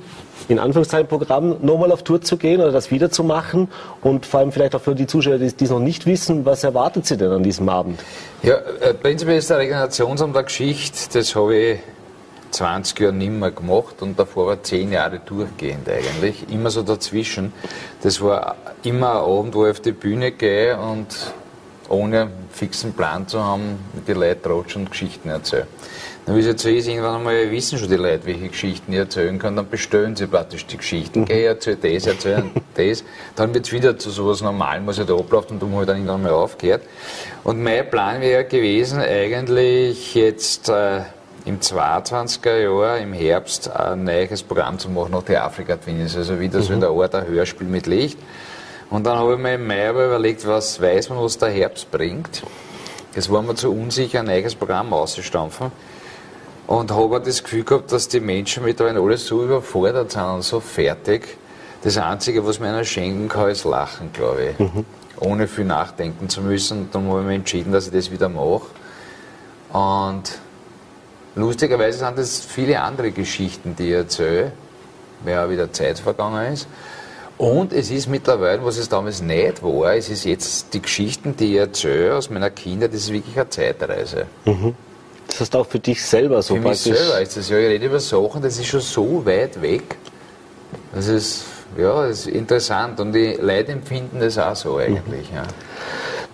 in 0.48 0.58
Anführungszeichen 0.58 1.08
Programm 1.08 1.56
nochmal 1.62 1.92
auf 1.92 2.02
Tour 2.02 2.20
zu 2.20 2.36
gehen 2.36 2.60
oder 2.60 2.72
das 2.72 2.90
wiederzumachen 2.90 3.68
und 4.02 4.26
vor 4.26 4.40
allem 4.40 4.52
vielleicht 4.52 4.74
auch 4.74 4.80
für 4.80 4.94
die 4.94 5.06
Zuschauer, 5.06 5.38
die 5.38 5.46
es 5.46 5.70
noch 5.70 5.80
nicht 5.80 6.06
wissen, 6.06 6.44
was 6.44 6.64
erwartet 6.64 7.06
Sie 7.06 7.16
denn 7.16 7.30
an 7.30 7.42
diesem 7.42 7.68
Abend? 7.68 8.00
Ja, 8.42 8.56
äh, 8.80 8.94
prinzipiell 8.94 9.38
ist 9.38 9.50
der 9.50 9.58
Regenerationsamt 9.58 10.34
der 10.34 10.44
Geschichte, 10.44 11.18
das 11.18 11.34
habe 11.34 11.56
ich 11.56 11.78
20 12.50 13.00
Jahre 13.00 13.12
nicht 13.12 13.32
mehr 13.32 13.50
gemacht 13.50 14.00
und 14.00 14.18
davor 14.18 14.46
war 14.46 14.62
10 14.62 14.92
Jahre 14.92 15.18
durchgehend 15.18 15.88
eigentlich, 15.88 16.48
immer 16.50 16.70
so 16.70 16.82
dazwischen. 16.82 17.52
Das 18.02 18.20
war 18.20 18.56
immer 18.84 19.10
ein 19.10 19.38
Abend, 19.38 19.54
wo 19.54 19.64
ich 19.66 19.72
auf 19.72 19.80
die 19.80 19.92
Bühne 19.92 20.30
gehe 20.30 20.78
und 20.78 21.08
ohne 21.88 22.22
einen 22.22 22.30
fixen 22.50 22.92
Plan 22.92 23.26
zu 23.26 23.42
haben, 23.42 23.78
mit 23.92 24.06
den 24.08 24.18
Leuten 24.18 24.50
rutschen 24.50 24.82
und 24.82 24.90
Geschichten 24.90 25.28
erzählen. 25.28 25.66
Dann, 26.26 26.36
wie 26.36 26.40
es 26.40 26.46
jetzt 26.46 26.62
so 26.62 26.70
ist, 26.70 26.88
irgendwann 26.88 27.16
einmal 27.16 27.50
wissen 27.50 27.78
schon 27.78 27.88
die 27.88 27.96
Leute, 27.96 28.24
welche 28.24 28.48
Geschichten 28.48 28.92
ich 28.92 28.98
erzählen 28.98 29.38
kann, 29.38 29.56
dann 29.56 29.68
bestellen 29.68 30.16
sie 30.16 30.26
praktisch 30.26 30.64
die 30.66 30.78
Geschichten. 30.78 31.20
Mhm. 31.20 31.24
Geh, 31.26 31.44
erzähl 31.44 31.76
das, 31.76 32.06
erzähl 32.06 32.44
das. 32.74 33.04
Dann 33.36 33.52
wird 33.52 33.66
es 33.66 33.72
wieder 33.72 33.98
zu 33.98 34.10
sowas 34.10 34.40
Normalen, 34.40 34.86
was 34.86 34.96
ja 34.96 35.04
da 35.04 35.14
abläuft 35.14 35.50
und 35.50 35.60
darum 35.60 35.74
habe 35.74 35.82
ich 35.82 35.86
dann 35.86 35.96
irgendwann 35.96 36.22
mal 36.22 36.32
aufgehört. 36.32 36.82
Und 37.42 37.62
mein 37.62 37.88
Plan 37.90 38.22
wäre 38.22 38.44
gewesen, 38.44 39.00
eigentlich 39.00 40.14
jetzt 40.14 40.70
äh, 40.70 41.02
im 41.44 41.60
22er 41.60 42.56
Jahr, 42.56 42.98
im 42.98 43.12
Herbst, 43.12 43.70
ein 43.70 44.04
neues 44.04 44.42
Programm 44.42 44.78
zu 44.78 44.88
machen 44.88 45.12
nach 45.12 45.24
der 45.24 45.44
Afrika-Twins. 45.44 46.16
Also 46.16 46.40
wieder 46.40 46.62
so 46.62 46.72
in 46.72 46.78
mhm. 46.78 46.80
der 46.82 46.90
Art 46.90 47.14
ein 47.14 47.26
Hörspiel 47.26 47.66
mit 47.66 47.86
Licht. 47.86 48.18
Und 48.88 49.04
dann 49.04 49.18
habe 49.18 49.34
ich 49.34 49.38
mir 49.38 49.54
im 49.54 49.66
Mai 49.66 49.90
aber 49.90 50.06
überlegt, 50.06 50.46
was 50.46 50.80
weiß 50.80 51.10
man, 51.10 51.18
was 51.18 51.36
der 51.36 51.50
Herbst 51.50 51.90
bringt. 51.90 52.42
Es 53.14 53.30
war 53.30 53.42
mir 53.42 53.54
zu 53.54 53.70
unsicher, 53.70 54.20
ein 54.20 54.26
neues 54.26 54.54
Programm 54.54 54.92
auszustampfen. 54.92 55.70
Und 56.66 56.90
habe 56.90 57.20
das 57.20 57.42
Gefühl 57.42 57.64
gehabt, 57.64 57.92
dass 57.92 58.08
die 58.08 58.20
Menschen 58.20 58.64
mittlerweile 58.64 59.00
alles 59.00 59.26
so 59.26 59.42
überfordert 59.42 60.12
sind 60.12 60.22
und 60.22 60.42
so 60.42 60.60
fertig. 60.60 61.36
Das 61.82 61.98
Einzige, 61.98 62.46
was 62.46 62.58
mir 62.58 62.68
einer 62.68 62.84
schenken 62.84 63.28
kann, 63.28 63.50
ist 63.50 63.64
Lachen, 63.64 64.10
glaube 64.12 64.52
ich. 64.52 64.58
Mhm. 64.58 64.84
Ohne 65.20 65.46
viel 65.46 65.66
nachdenken 65.66 66.28
zu 66.28 66.40
müssen. 66.40 66.82
Und 66.82 66.94
dann 66.94 67.08
habe 67.08 67.20
ich 67.20 67.26
mich 67.26 67.36
entschieden, 67.36 67.72
dass 67.72 67.86
ich 67.86 67.92
das 67.92 68.10
wieder 68.10 68.30
mache. 68.30 68.62
Und 69.72 70.38
lustigerweise 71.34 71.98
sind 71.98 72.16
das 72.16 72.40
viele 72.40 72.80
andere 72.80 73.10
Geschichten, 73.10 73.76
die 73.76 73.88
ich 73.88 73.94
erzähle, 73.94 74.52
weil 75.22 75.38
auch 75.38 75.50
wieder 75.50 75.70
Zeit 75.72 75.98
vergangen 75.98 76.54
ist. 76.54 76.66
Und 77.36 77.72
es 77.72 77.90
ist 77.90 78.08
mittlerweile, 78.08 78.64
was 78.64 78.78
es 78.78 78.88
damals 78.88 79.20
nicht 79.20 79.62
war, 79.62 79.94
es 79.94 80.08
ist 80.08 80.24
jetzt 80.24 80.72
die 80.72 80.80
Geschichten, 80.80 81.36
die 81.36 81.54
ich 81.54 81.58
erzähle 81.58 82.14
aus 82.14 82.30
meiner 82.30 82.50
Kindheit, 82.50 82.92
das 82.94 83.00
ist 83.00 83.12
wirklich 83.12 83.36
eine 83.36 83.48
Zeitreise. 83.50 84.26
Mhm. 84.44 84.74
Das 85.28 85.40
heißt 85.40 85.56
auch 85.56 85.66
für 85.66 85.78
dich 85.78 86.04
selber 86.04 86.42
so 86.42 86.54
für 86.54 86.60
praktisch. 86.60 86.82
Für 86.82 86.90
mich 86.90 86.98
selber 86.98 87.20
ist 87.20 87.36
das 87.36 87.48
ja. 87.48 87.58
Ich 87.58 87.66
rede 87.66 87.86
über 87.86 88.00
Sachen, 88.00 88.42
das 88.42 88.58
ist 88.58 88.66
schon 88.66 88.80
so 88.80 89.26
weit 89.26 89.60
weg. 89.60 89.96
Das 90.94 91.08
ist, 91.08 91.44
ja, 91.76 92.06
das 92.06 92.20
ist 92.20 92.26
interessant 92.28 93.00
und 93.00 93.12
die 93.12 93.36
Leute 93.40 93.72
empfinden 93.72 94.20
das 94.20 94.38
auch 94.38 94.54
so 94.54 94.76
eigentlich. 94.76 95.30
Ja. 95.34 95.42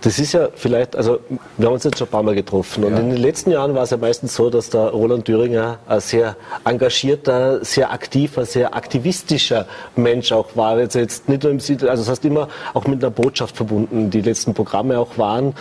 Das 0.01 0.17
ist 0.17 0.33
ja 0.33 0.49
vielleicht, 0.55 0.95
also 0.95 1.19
wir 1.57 1.67
haben 1.67 1.75
uns 1.75 1.83
jetzt 1.83 1.99
schon 1.99 2.07
ein 2.07 2.11
paar 2.11 2.23
Mal 2.23 2.33
getroffen 2.33 2.83
und 2.83 2.93
ja. 2.93 2.99
in 2.99 3.11
den 3.11 3.19
letzten 3.19 3.51
Jahren 3.51 3.75
war 3.75 3.83
es 3.83 3.91
ja 3.91 3.97
meistens 3.97 4.33
so, 4.33 4.49
dass 4.49 4.71
der 4.71 4.89
Roland 4.89 5.25
Thüringer 5.25 5.77
ein 5.87 5.99
sehr 5.99 6.35
engagierter, 6.65 7.63
sehr 7.63 7.91
aktiver, 7.91 8.45
sehr 8.45 8.75
aktivistischer 8.75 9.67
Mensch 9.95 10.31
auch 10.31 10.55
war. 10.55 10.79
Jetzt, 10.79 10.95
jetzt 10.95 11.29
nicht 11.29 11.43
nur 11.43 11.51
im 11.51 11.59
Sinne, 11.59 11.87
also 11.91 12.01
das 12.01 12.09
heißt 12.09 12.25
immer 12.25 12.47
auch 12.73 12.87
mit 12.87 13.03
einer 13.03 13.11
Botschaft 13.11 13.55
verbunden, 13.55 14.09
die 14.09 14.21
letzten 14.21 14.55
Programme 14.55 14.97
auch 14.97 15.19
waren. 15.19 15.53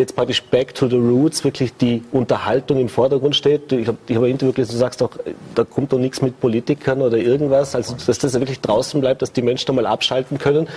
Jetzt 0.00 0.16
praktisch 0.16 0.42
back 0.42 0.74
to 0.74 0.88
the 0.88 0.96
roots, 0.96 1.44
wirklich 1.44 1.74
die 1.76 2.02
Unterhaltung 2.10 2.80
im 2.80 2.88
Vordergrund 2.88 3.36
steht. 3.36 3.70
Ich 3.70 3.86
habe 3.86 3.98
hab 4.08 4.22
ein 4.22 4.30
Interview 4.30 4.54
gelesen, 4.54 4.72
du 4.72 4.78
sagst 4.78 5.02
auch, 5.02 5.10
da 5.54 5.62
kommt 5.64 5.92
doch 5.92 5.98
nichts 5.98 6.22
mit 6.22 6.40
Politikern 6.40 7.02
oder 7.02 7.18
irgendwas, 7.18 7.74
also 7.74 7.94
dass 8.06 8.18
das 8.18 8.32
wirklich 8.32 8.60
draußen 8.60 8.98
bleibt, 8.98 9.20
dass 9.20 9.30
die 9.30 9.42
Menschen 9.42 9.66
da 9.66 9.74
mal 9.74 9.84
abschalten 9.84 10.38
können. 10.38 10.68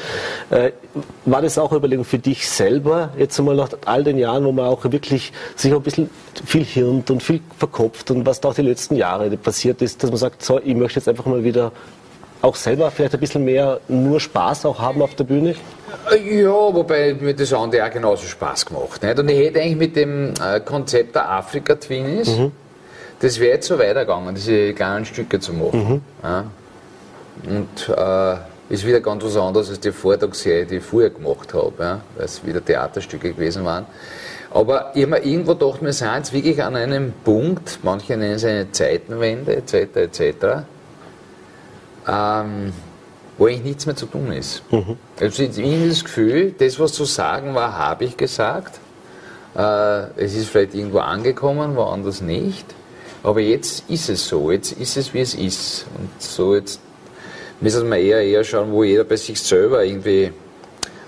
Äh, 0.50 0.72
war 1.24 1.42
das 1.42 1.58
auch 1.58 1.72
eine 1.72 1.78
Überlegung 1.78 2.04
für 2.04 2.20
dich 2.20 2.50
selber, 2.50 3.12
jetzt 3.18 3.40
einmal 3.40 3.56
nach 3.56 3.70
all 3.86 4.04
den 4.04 4.18
Jahren, 4.18 4.44
wo 4.44 4.52
man 4.52 4.66
auch 4.66 4.84
wirklich 4.92 5.32
sich 5.56 5.74
ein 5.74 5.82
bisschen 5.82 6.10
viel 6.46 6.66
hirnt 6.66 7.10
und 7.10 7.24
viel 7.24 7.40
verkopft 7.58 8.12
und 8.12 8.26
was 8.26 8.42
da 8.42 8.50
auch 8.50 8.56
die 8.56 8.62
letzten 8.62 8.98
Jahre 8.98 9.30
passiert 9.38 9.82
ist, 9.82 10.04
dass 10.04 10.10
man 10.10 10.18
sagt, 10.18 10.44
so, 10.44 10.60
ich 10.60 10.76
möchte 10.76 11.00
jetzt 11.00 11.08
einfach 11.08 11.28
mal 11.28 11.46
wieder 11.46 11.72
auch 12.44 12.56
selber 12.56 12.92
vielleicht 12.92 13.14
ein 13.14 13.20
bisschen 13.22 13.46
mehr 13.46 13.80
nur 13.88 14.20
Spaß 14.20 14.66
auch 14.66 14.78
haben 14.78 15.02
auf 15.02 15.16
der 15.16 15.24
Bühne? 15.24 15.56
Ja, 16.26 16.52
wobei 16.52 17.14
mir 17.14 17.34
das 17.34 17.54
andere 17.54 17.86
auch 17.86 17.90
genauso 17.90 18.28
Spaß 18.28 18.66
gemacht. 18.66 19.02
Nicht? 19.02 19.18
Und 19.18 19.30
ich 19.30 19.40
hätte 19.40 19.62
eigentlich 19.62 19.78
mit 19.78 19.96
dem 19.96 20.34
äh, 20.44 20.60
Konzept 20.60 21.16
der 21.16 21.30
Afrika-Twins, 21.30 22.28
mhm. 22.38 22.52
das 23.20 23.40
wäre 23.40 23.56
jetzt 23.56 23.68
so 23.68 23.80
weitergegangen, 23.80 24.36
diese 24.36 24.74
kleinen 24.74 25.06
Stücke 25.06 25.40
zu 25.40 25.54
machen. 25.54 25.88
Mhm. 25.88 26.02
Ja? 26.22 26.46
Und 27.48 27.98
äh, 27.98 28.74
ist 28.74 28.86
wieder 28.86 29.00
ganz 29.00 29.24
was 29.24 29.38
anderes 29.38 29.70
als 29.70 29.80
die 29.80 29.94
Vortragsserie, 29.94 30.66
die 30.66 30.78
ich 30.78 30.84
vorher 30.84 31.12
gemacht 31.12 31.54
habe, 31.54 31.74
ja? 31.80 32.02
weil 32.18 32.26
es 32.26 32.46
wieder 32.46 32.64
Theaterstücke 32.64 33.32
gewesen 33.32 33.64
waren. 33.64 33.86
Aber 34.52 34.92
ich 34.94 35.04
habe 35.04 35.12
mir 35.12 35.26
irgendwo 35.26 35.56
gedacht, 35.56 35.82
wir 35.82 35.94
sind 35.94 36.14
jetzt 36.14 36.34
wirklich 36.34 36.62
an 36.62 36.76
einem 36.76 37.14
Punkt, 37.24 37.80
manche 37.84 38.18
nennen 38.18 38.36
es 38.36 38.44
eine 38.44 38.70
Zeitenwende, 38.72 39.56
etc., 39.56 39.96
etc., 39.96 40.66
ähm, 42.08 42.74
wo 43.38 43.48
eigentlich 43.48 43.64
nichts 43.64 43.86
mehr 43.86 43.96
zu 43.96 44.06
tun 44.06 44.32
ist. 44.32 44.64
Mhm. 44.72 44.98
Also 45.20 45.44
irgendwie 45.44 45.90
das 45.90 46.04
Gefühl, 46.04 46.56
das, 46.58 46.80
was 46.80 46.94
zu 46.94 47.06
sagen 47.06 47.56
war, 47.56 47.78
habe 47.78 48.06
ich 48.06 48.18
gesagt. 48.18 48.80
Äh, 49.56 50.04
es 50.18 50.36
ist 50.36 50.50
vielleicht 50.50 50.76
irgendwo 50.76 51.00
angekommen, 51.00 51.76
woanders 51.76 52.22
nicht. 52.22 52.66
Aber 53.24 53.40
jetzt 53.40 53.90
ist 53.90 54.10
es 54.10 54.28
so, 54.28 54.52
jetzt 54.52 54.74
ist 54.74 54.98
es, 54.98 55.14
wie 55.14 55.22
es 55.22 55.34
ist. 55.34 55.86
Und 55.98 56.10
so 56.22 56.56
jetzt 56.56 56.80
müssen 57.62 57.90
wir 57.90 57.98
eher, 57.98 58.22
eher 58.22 58.44
schauen, 58.44 58.72
wo 58.72 58.84
jeder 58.84 59.06
bei 59.06 59.16
sich 59.16 59.40
selber 59.40 59.84
irgendwie 59.84 60.32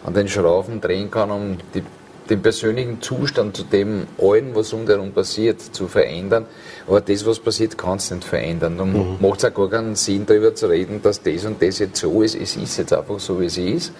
an 0.06 0.14
den 0.14 0.28
Schrauben 0.28 0.80
drehen 0.80 1.12
kann, 1.12 1.32
um 1.32 1.58
die 1.74 1.84
den 2.30 2.42
persönlichen 2.42 3.02
Zustand 3.02 3.56
zu 3.56 3.64
dem 3.64 4.08
allen, 4.20 4.56
was 4.56 4.74
um 4.74 4.88
herum 4.88 5.12
passiert, 5.12 5.62
zu 5.62 5.88
verändern. 5.88 6.46
Aber 6.88 7.02
das, 7.02 7.26
was 7.26 7.40
passiert, 7.40 7.78
kann 7.78 7.98
es 7.98 8.12
nicht 8.12 8.24
verändern. 8.24 8.78
Dann 8.78 8.94
mhm. 8.94 9.18
macht 9.20 9.40
es 9.40 9.46
auch 9.46 9.54
gar 9.54 9.70
keinen 9.70 9.96
Sinn, 9.96 10.26
darüber 10.26 10.54
zu 10.56 10.68
reden, 10.68 11.02
dass 11.02 11.22
das 11.22 11.46
und 11.46 11.62
das 11.62 11.80
jetzt 11.80 12.00
so 12.00 12.22
ist. 12.22 12.36
Es 12.36 12.56
ist 12.56 12.78
jetzt 12.78 12.94
einfach 12.94 13.20
so, 13.20 13.40
wie 13.40 13.46
es 13.46 13.58
ist. 13.58 13.94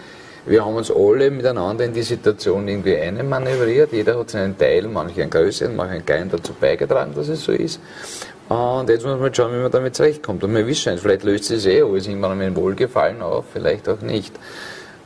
Wir 0.48 0.64
haben 0.64 0.76
uns 0.76 0.92
alle 0.92 1.32
miteinander 1.32 1.86
in 1.86 1.94
die 1.94 2.04
Situation 2.04 2.68
irgendwie 2.68 2.96
einmanövriert. 2.96 3.92
Jeder 3.92 4.20
hat 4.20 4.30
seinen 4.30 4.56
Teil, 4.56 4.88
manche 4.88 5.22
einen 5.22 5.32
größeren, 5.32 5.76
manche 5.76 5.96
einen 5.96 6.06
kleinen 6.06 6.30
dazu 6.30 6.54
beigetragen, 6.54 7.14
dass 7.16 7.30
es 7.30 7.44
so 7.44 7.52
ist. 7.52 7.80
Und 8.48 8.88
jetzt 8.90 9.04
muss 9.04 9.20
man 9.20 9.34
schauen, 9.34 9.54
wie 9.54 9.62
man 9.62 9.72
damit 9.72 9.96
zurechtkommt. 9.96 10.44
Und 10.44 10.54
wir 10.54 10.68
wissen, 10.68 10.96
vielleicht 11.00 11.24
löst 11.24 11.50
es 11.50 11.66
eh 11.66 11.82
alles 11.82 12.08
irgendwann 12.08 12.38
mit 12.38 12.56
Wohlgefallen 12.56 13.24
auf, 13.24 13.46
vielleicht 13.54 13.90
auch 13.90 14.02
nicht. 14.02 14.36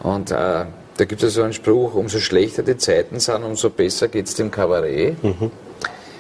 Und 0.02 0.32
äh, 0.32 0.66
da 1.00 1.06
gibt 1.06 1.24
es 1.24 1.36
so 1.36 1.44
einen 1.44 1.54
Spruch, 1.54 1.96
umso 1.96 2.20
schlechter 2.20 2.62
die 2.62 2.76
Zeiten 2.76 3.20
sind, 3.20 3.44
umso 3.44 3.70
besser 3.70 4.10
geht 4.10 4.28
es 4.28 4.36
dem 4.36 4.52
Kabarett. 4.52 5.24
Mhm. 5.24 5.50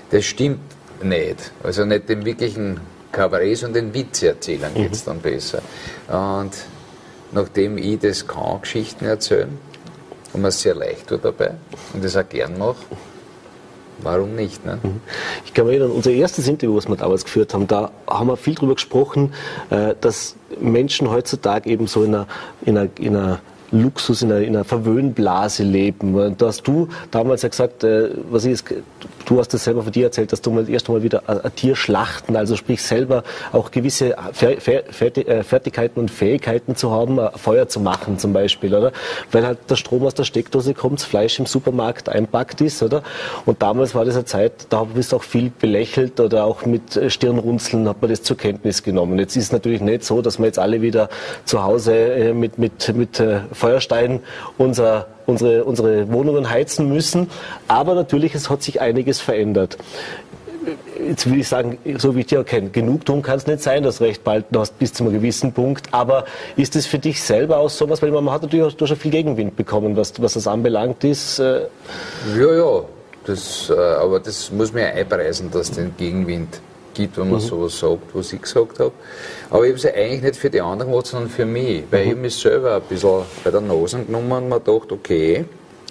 Das 0.09 0.23
stimmt 0.23 0.61
nicht. 1.03 1.51
Also 1.61 1.84
nicht 1.84 2.07
dem 2.07 2.23
wirklichen 2.23 2.80
Kabarett, 3.11 3.57
sondern 3.57 3.91
den 3.91 3.93
Witz 3.93 4.23
erzählen 4.23 4.73
geht 4.73 4.93
es 4.93 5.03
dann 5.03 5.19
besser. 5.19 5.61
Und 6.07 6.51
nachdem 7.34 7.77
ich 7.77 7.99
das 7.99 8.25
kann, 8.25 8.61
Geschichten 8.61 9.05
erzählen, 9.05 9.57
und 10.32 10.41
mir 10.41 10.51
sehr 10.51 10.75
leicht 10.75 11.07
tut 11.07 11.25
dabei 11.25 11.55
und 11.93 12.03
das 12.03 12.15
auch 12.15 12.30
gern 12.30 12.57
mache, 12.57 12.77
warum 13.97 14.36
nicht? 14.36 14.63
Ne? 14.65 14.80
Ich 15.43 15.53
kann 15.53 15.65
mich 15.65 15.75
erinnern, 15.75 15.91
unser 15.91 16.11
erstes 16.11 16.47
Interview, 16.47 16.77
was 16.77 16.88
wir 16.88 16.95
damals 16.95 17.25
geführt 17.25 17.53
haben, 17.53 17.67
da 17.67 17.91
haben 18.07 18.27
wir 18.27 18.38
viel 18.38 18.55
darüber 18.55 18.75
gesprochen, 18.75 19.34
äh, 19.71 19.95
dass 19.99 20.36
Menschen 20.61 21.09
heutzutage 21.09 21.69
eben 21.69 21.88
so 21.88 22.03
in 22.03 22.15
einer, 22.15 22.27
in 22.61 22.77
einer, 22.77 22.89
in 22.99 23.15
einer 23.17 23.41
Luxus, 23.72 24.22
in 24.22 24.32
einer, 24.32 24.41
in 24.41 24.55
einer 24.55 24.65
Verwöhnblase 24.65 25.63
leben. 25.63 26.36
Da 26.38 26.47
hast 26.47 26.67
du 26.67 26.88
damals 27.11 27.41
ja 27.41 27.49
gesagt, 27.49 27.84
äh, 27.84 28.09
was 28.30 28.45
ist, 28.45 28.65
du 29.26 29.39
hast 29.39 29.53
das 29.53 29.63
selber 29.63 29.84
von 29.84 29.91
dir 29.91 30.05
erzählt, 30.05 30.32
dass 30.32 30.41
du 30.41 30.51
mal 30.51 30.70
erst 30.70 30.88
einmal 30.88 31.03
wieder 31.03 31.24
ein 31.28 31.55
Tier 31.55 31.76
schlachten, 31.76 32.36
also 32.36 32.55
sprich 32.55 32.82
selber 32.82 33.24
auch 33.51 33.72
gewisse 33.72 34.15
äh, 34.17 35.43
Fertigkeiten 35.43 35.99
und 35.99 36.11
Fähigkeiten 36.11 36.76
zu 36.76 36.91
haben, 36.91 37.20
Feuer 37.36 37.67
zu 37.67 37.80
machen 37.80 38.17
zum 38.20 38.34
Beispiel, 38.34 38.74
oder? 38.74 38.91
Weil 39.32 39.45
halt 39.45 39.59
der 39.70 39.76
Strom 39.76 40.05
aus 40.05 40.13
der 40.13 40.24
Steckdose 40.24 40.74
kommt, 40.74 40.99
das 40.99 41.05
Fleisch 41.05 41.39
im 41.39 41.45
Supermarkt 41.45 42.09
einpackt 42.09 42.61
ist, 42.61 42.82
oder? 42.84 43.03
Und 43.45 43.61
damals 43.61 43.95
war 43.95 44.05
das 44.05 44.15
eine 44.15 44.26
Zeit, 44.26 44.67
da 44.70 44.84
bist 44.84 45.11
du 45.11 45.17
auch 45.17 45.24
viel 45.24 45.51
belächelt 45.59 46.20
oder 46.20 46.45
auch 46.45 46.65
mit 46.65 46.99
Stirnrunzeln 47.07 47.88
hat 47.88 48.01
man 48.01 48.09
das 48.09 48.24
zur 48.24 48.38
Kenntnis 48.38 48.84
genommen. 48.84 49.20
Jetzt 49.20 49.36
ist 49.36 49.45
es 49.45 49.51
natürlich 49.51 49.82
nicht 49.82 50.03
so, 50.03 50.22
dass 50.22 50.39
wir 50.39 50.45
jetzt 50.45 50.59
alle 50.59 50.82
wieder 50.82 51.09
zu 51.45 51.63
Hause 51.63 51.93
äh, 51.93 52.34
mit, 52.34 52.57
mit, 52.57 52.95
mit 52.95 53.20
Feuerstein 53.60 54.22
unser, 54.57 55.07
unsere, 55.26 55.64
unsere 55.66 56.12
Wohnungen 56.12 56.49
heizen 56.49 56.89
müssen. 56.89 57.30
Aber 57.68 57.93
natürlich, 57.93 58.34
es 58.34 58.49
hat 58.49 58.64
sich 58.64 58.82
einiges 58.82 59.22
verändert 59.22 59.78
jetzt 61.07 61.30
will 61.30 61.39
ich 61.39 61.47
sagen, 61.47 61.78
so 61.97 62.16
wie 62.16 62.22
ich 62.22 62.28
dich 62.28 62.38
auch 62.38 62.45
kenne, 62.45 62.70
genug 62.70 63.05
tun 63.05 63.22
kann 63.22 63.38
es 63.38 63.47
nicht 63.47 63.62
sein, 63.62 63.84
dass 63.84 64.01
recht 64.01 64.24
bald 64.24 64.45
hast 64.55 64.78
bis 64.80 64.93
zu 64.93 65.03
einem 65.03 65.14
gewissen 65.14 65.53
Punkt. 65.53 65.88
Aber 65.91 66.26
ist 66.55 66.76
es 66.76 66.86
für 66.86 66.99
dich 66.99 67.22
selber 67.22 67.57
auch 67.57 67.70
sowas, 67.70 68.01
weil 68.01 68.12
man 68.12 68.30
hat 68.30 68.41
natürlich 68.41 68.74
auch 68.74 68.88
schon 68.88 68.97
viel 68.97 69.12
Gegenwind 69.12 69.55
bekommen, 69.55 69.95
was, 69.95 70.22
was 70.22 70.34
das 70.34 70.47
anbelangt 70.47 71.03
ist? 71.03 71.39
Äh 71.39 71.62
ja, 72.38 72.53
ja, 72.53 72.84
das, 73.26 73.70
äh, 73.70 73.74
aber 73.74 74.20
das 74.20 74.51
muss 74.51 74.74
man 74.74 74.84
ja 74.84 74.89
einpreisen, 74.89 75.49
dass 75.51 75.72
den 75.72 75.95
Gegenwind 75.97 76.62
gibt, 76.94 77.18
wenn 77.18 77.30
man 77.30 77.42
mhm. 77.42 77.46
sowas 77.46 77.80
sagt, 77.80 78.14
was 78.14 78.34
ich 78.34 78.42
gesagt 78.42 78.80
habe. 78.80 78.92
Aber 79.50 79.64
ich 79.64 79.70
habe 79.70 79.78
es 79.78 79.84
ja 79.84 79.92
eigentlich 79.94 80.22
nicht 80.22 80.36
für 80.38 80.50
die 80.50 80.62
anderen 80.62 80.92
gemacht, 80.92 81.08
sondern 81.08 81.30
für 81.30 81.46
mich. 81.46 81.84
Weil 81.90 82.06
mhm. 82.06 82.12
ich 82.12 82.18
mich 82.18 82.36
selber 82.36 82.76
ein 82.76 82.82
bisschen 82.84 83.22
bei 83.44 83.52
der 83.52 83.62
Nase 83.62 84.00
genommen 84.04 84.32
und 84.32 84.50
mir 84.50 84.60
gedacht, 84.60 84.92
okay, 84.92 85.46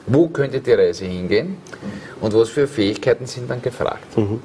wo 0.07 0.29
könnte 0.29 0.61
die 0.61 0.73
Reise 0.73 1.05
hingehen 1.05 1.59
und 2.21 2.35
was 2.35 2.49
für 2.49 2.67
Fähigkeiten 2.67 3.27
sind 3.27 3.51
dann 3.51 3.61
gefragt. 3.61 4.17
Mhm. 4.17 4.41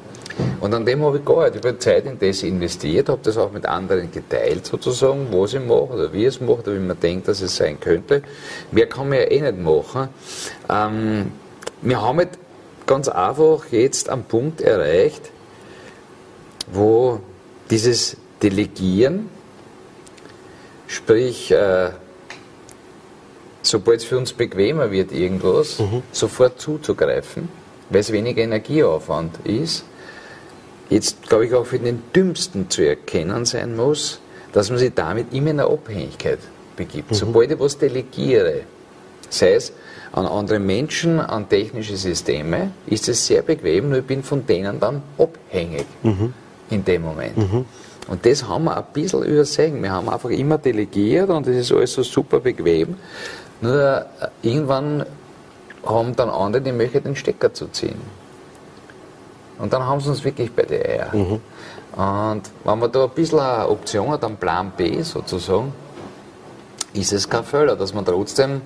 Und 0.59 0.73
an 0.73 0.85
dem 0.85 1.03
habe 1.03 1.17
ich 1.17 1.25
gearbeitet. 1.25 1.63
Ich 1.63 1.69
habe 1.69 1.79
Zeit 1.79 2.05
in 2.05 2.17
das 2.17 2.43
investiert, 2.43 3.09
habe 3.09 3.19
das 3.23 3.37
auch 3.37 3.51
mit 3.51 3.65
anderen 3.65 4.11
geteilt, 4.11 4.65
sozusagen, 4.65 5.27
was 5.31 5.53
ich 5.53 5.59
mache 5.59 5.89
oder 5.93 6.13
wie 6.13 6.21
ich 6.21 6.35
es 6.35 6.41
mache 6.41 6.59
oder 6.59 6.73
wie 6.73 6.79
man 6.79 6.99
denkt, 6.99 7.27
dass 7.27 7.41
es 7.41 7.55
sein 7.55 7.79
könnte. 7.79 8.23
Mehr 8.71 8.87
kann 8.87 9.09
man 9.09 9.19
ja 9.19 9.25
eh 9.25 9.41
nicht 9.41 9.57
machen. 9.59 10.09
Ähm, 10.69 11.31
wir 11.81 12.01
haben 12.01 12.17
halt 12.17 12.29
ganz 12.85 13.09
einfach 13.09 13.65
jetzt 13.71 14.09
am 14.09 14.23
Punkt 14.23 14.61
erreicht, 14.61 15.32
wo 16.73 17.19
dieses 17.69 18.17
Delegieren, 18.41 19.29
sprich, 20.87 21.51
äh, 21.51 21.91
sobald 23.61 24.01
es 24.01 24.05
für 24.05 24.17
uns 24.17 24.33
bequemer 24.33 24.91
wird, 24.91 25.11
irgendwas, 25.11 25.79
mhm. 25.79 26.03
sofort 26.11 26.59
zuzugreifen, 26.59 27.47
weil 27.89 28.01
es 28.01 28.11
weniger 28.11 28.43
Energieaufwand 28.43 29.45
ist, 29.45 29.85
jetzt 30.89 31.23
glaube 31.29 31.45
ich 31.45 31.53
auch 31.53 31.65
für 31.65 31.79
den 31.79 32.03
Dümmsten 32.13 32.69
zu 32.69 32.85
erkennen 32.85 33.45
sein 33.45 33.75
muss, 33.75 34.19
dass 34.51 34.69
man 34.69 34.77
sich 34.77 34.93
damit 34.93 35.33
immer 35.33 35.51
in 35.51 35.59
eine 35.61 35.69
Abhängigkeit 35.69 36.39
begibt. 36.75 37.11
Mhm. 37.11 37.15
Sobald 37.15 37.51
ich 37.51 37.59
was 37.59 37.77
delegiere, 37.77 38.61
sei 39.29 39.53
es 39.53 39.71
an 40.11 40.27
andere 40.27 40.59
Menschen, 40.59 41.19
an 41.19 41.47
technische 41.47 41.95
Systeme, 41.95 42.71
ist 42.85 43.07
es 43.07 43.25
sehr 43.25 43.41
bequem, 43.41 43.89
nur 43.89 43.99
ich 43.99 44.05
bin 44.05 44.21
von 44.21 44.45
denen 44.45 44.79
dann 44.79 45.01
abhängig. 45.17 45.85
Mhm 46.03 46.33
in 46.69 46.83
dem 46.83 47.01
Moment. 47.01 47.37
Mhm. 47.37 47.65
Und 48.07 48.25
das 48.25 48.47
haben 48.47 48.65
wir 48.65 48.77
ein 48.77 48.83
bisschen 48.91 49.23
übersehen. 49.23 49.81
Wir 49.81 49.91
haben 49.91 50.09
einfach 50.09 50.29
immer 50.29 50.57
delegiert 50.57 51.29
und 51.29 51.47
das 51.47 51.55
ist 51.55 51.71
alles 51.71 51.93
so 51.93 52.03
super 52.03 52.39
bequem. 52.39 52.95
Nur 53.61 53.81
äh, 53.81 54.05
irgendwann 54.41 55.05
haben 55.85 56.15
dann 56.15 56.29
andere 56.29 56.61
die 56.61 56.71
Möglichkeit, 56.71 57.05
den 57.05 57.15
Stecker 57.15 57.53
zu 57.53 57.67
ziehen. 57.67 58.01
Und 59.59 59.71
dann 59.71 59.85
haben 59.85 60.01
sie 60.01 60.09
uns 60.09 60.23
wirklich 60.23 60.51
bei 60.51 60.63
der 60.63 60.89
Eier. 60.89 61.15
Mhm. 61.15 61.39
Und 61.95 62.41
wenn 62.63 62.79
man 62.79 62.91
da 62.91 63.03
ein 63.03 63.09
bisschen 63.11 63.39
eine 63.39 63.69
Option 63.69 64.09
hat, 64.09 64.23
einen 64.23 64.37
Plan 64.37 64.71
B 64.75 65.01
sozusagen, 65.01 65.73
ist 66.93 67.13
es 67.13 67.29
kein 67.29 67.43
Fehler, 67.43 67.75
dass 67.75 67.93
man 67.93 68.03
trotzdem, 68.03 68.61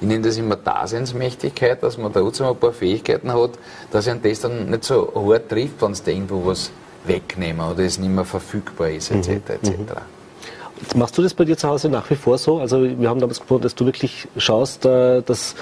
ich 0.00 0.06
nenne 0.06 0.22
das 0.22 0.36
immer 0.38 0.56
Daseinsmächtigkeit, 0.56 1.82
dass 1.82 1.98
man 1.98 2.12
trotzdem 2.12 2.46
ein 2.46 2.56
paar 2.56 2.72
Fähigkeiten 2.72 3.32
hat, 3.32 3.52
dass 3.90 4.08
ein 4.08 4.22
das 4.22 4.40
dann 4.40 4.70
nicht 4.70 4.84
so 4.84 5.12
hart 5.14 5.48
trifft, 5.48 5.80
wenn 5.82 5.92
es 5.92 6.06
irgendwo 6.06 6.46
was 6.46 6.70
wegnehmen 7.04 7.66
oder 7.66 7.84
es 7.84 7.98
nicht 7.98 8.10
mehr 8.10 8.24
verfügbar 8.24 8.90
ist, 8.90 9.10
etc. 9.10 9.28
Mhm. 9.28 9.34
etc. 9.36 9.70
Mhm. 9.70 10.98
Machst 10.98 11.16
du 11.16 11.22
das 11.22 11.32
bei 11.32 11.44
dir 11.44 11.56
zu 11.56 11.68
Hause 11.68 11.88
nach 11.88 12.10
wie 12.10 12.16
vor 12.16 12.38
so? 12.38 12.58
Also 12.58 12.82
wir 12.82 13.08
haben 13.08 13.20
damals 13.20 13.38
gesprochen, 13.38 13.62
dass 13.62 13.74
du 13.74 13.86
wirklich 13.86 14.26
schaust, 14.36 14.84
äh, 14.84 15.22
dass 15.22 15.54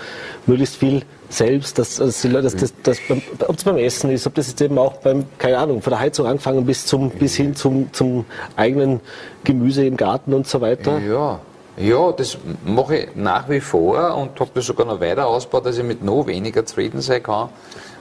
möglichst 0.46 0.76
viel 0.76 1.02
selbst, 1.28 1.78
dass, 1.78 1.96
dass, 1.96 2.22
dass, 2.22 2.56
dass, 2.56 2.74
dass 2.82 2.98
beim, 3.08 3.22
ob 3.46 3.56
es 3.56 3.64
beim 3.64 3.76
Essen 3.76 4.10
ist, 4.10 4.26
ob 4.26 4.34
das 4.34 4.48
jetzt 4.48 4.60
eben 4.62 4.78
auch 4.78 4.94
beim, 4.94 5.24
keine 5.38 5.58
Ahnung, 5.58 5.82
von 5.82 5.90
der 5.90 6.00
Heizung 6.00 6.26
angefangen 6.26 6.64
bis 6.64 6.86
zum 6.86 7.10
bis 7.10 7.36
hin 7.36 7.54
zum, 7.54 7.92
zum 7.92 8.24
eigenen 8.56 9.00
Gemüse 9.44 9.84
im 9.84 9.96
Garten 9.96 10.32
und 10.32 10.46
so 10.46 10.60
weiter. 10.60 10.98
Ja, 10.98 11.40
ja, 11.76 12.12
das 12.12 12.36
mache 12.64 12.96
ich 12.96 13.08
nach 13.14 13.48
wie 13.48 13.60
vor 13.60 14.16
und 14.16 14.38
habe 14.40 14.50
das 14.54 14.66
sogar 14.66 14.86
noch 14.86 15.00
weiter 15.00 15.26
ausgebaut, 15.26 15.66
dass 15.66 15.78
ich 15.78 15.84
mit 15.84 16.02
noch 16.02 16.26
weniger 16.26 16.66
zufrieden 16.66 17.00
sein 17.00 17.22
kann. 17.22 17.50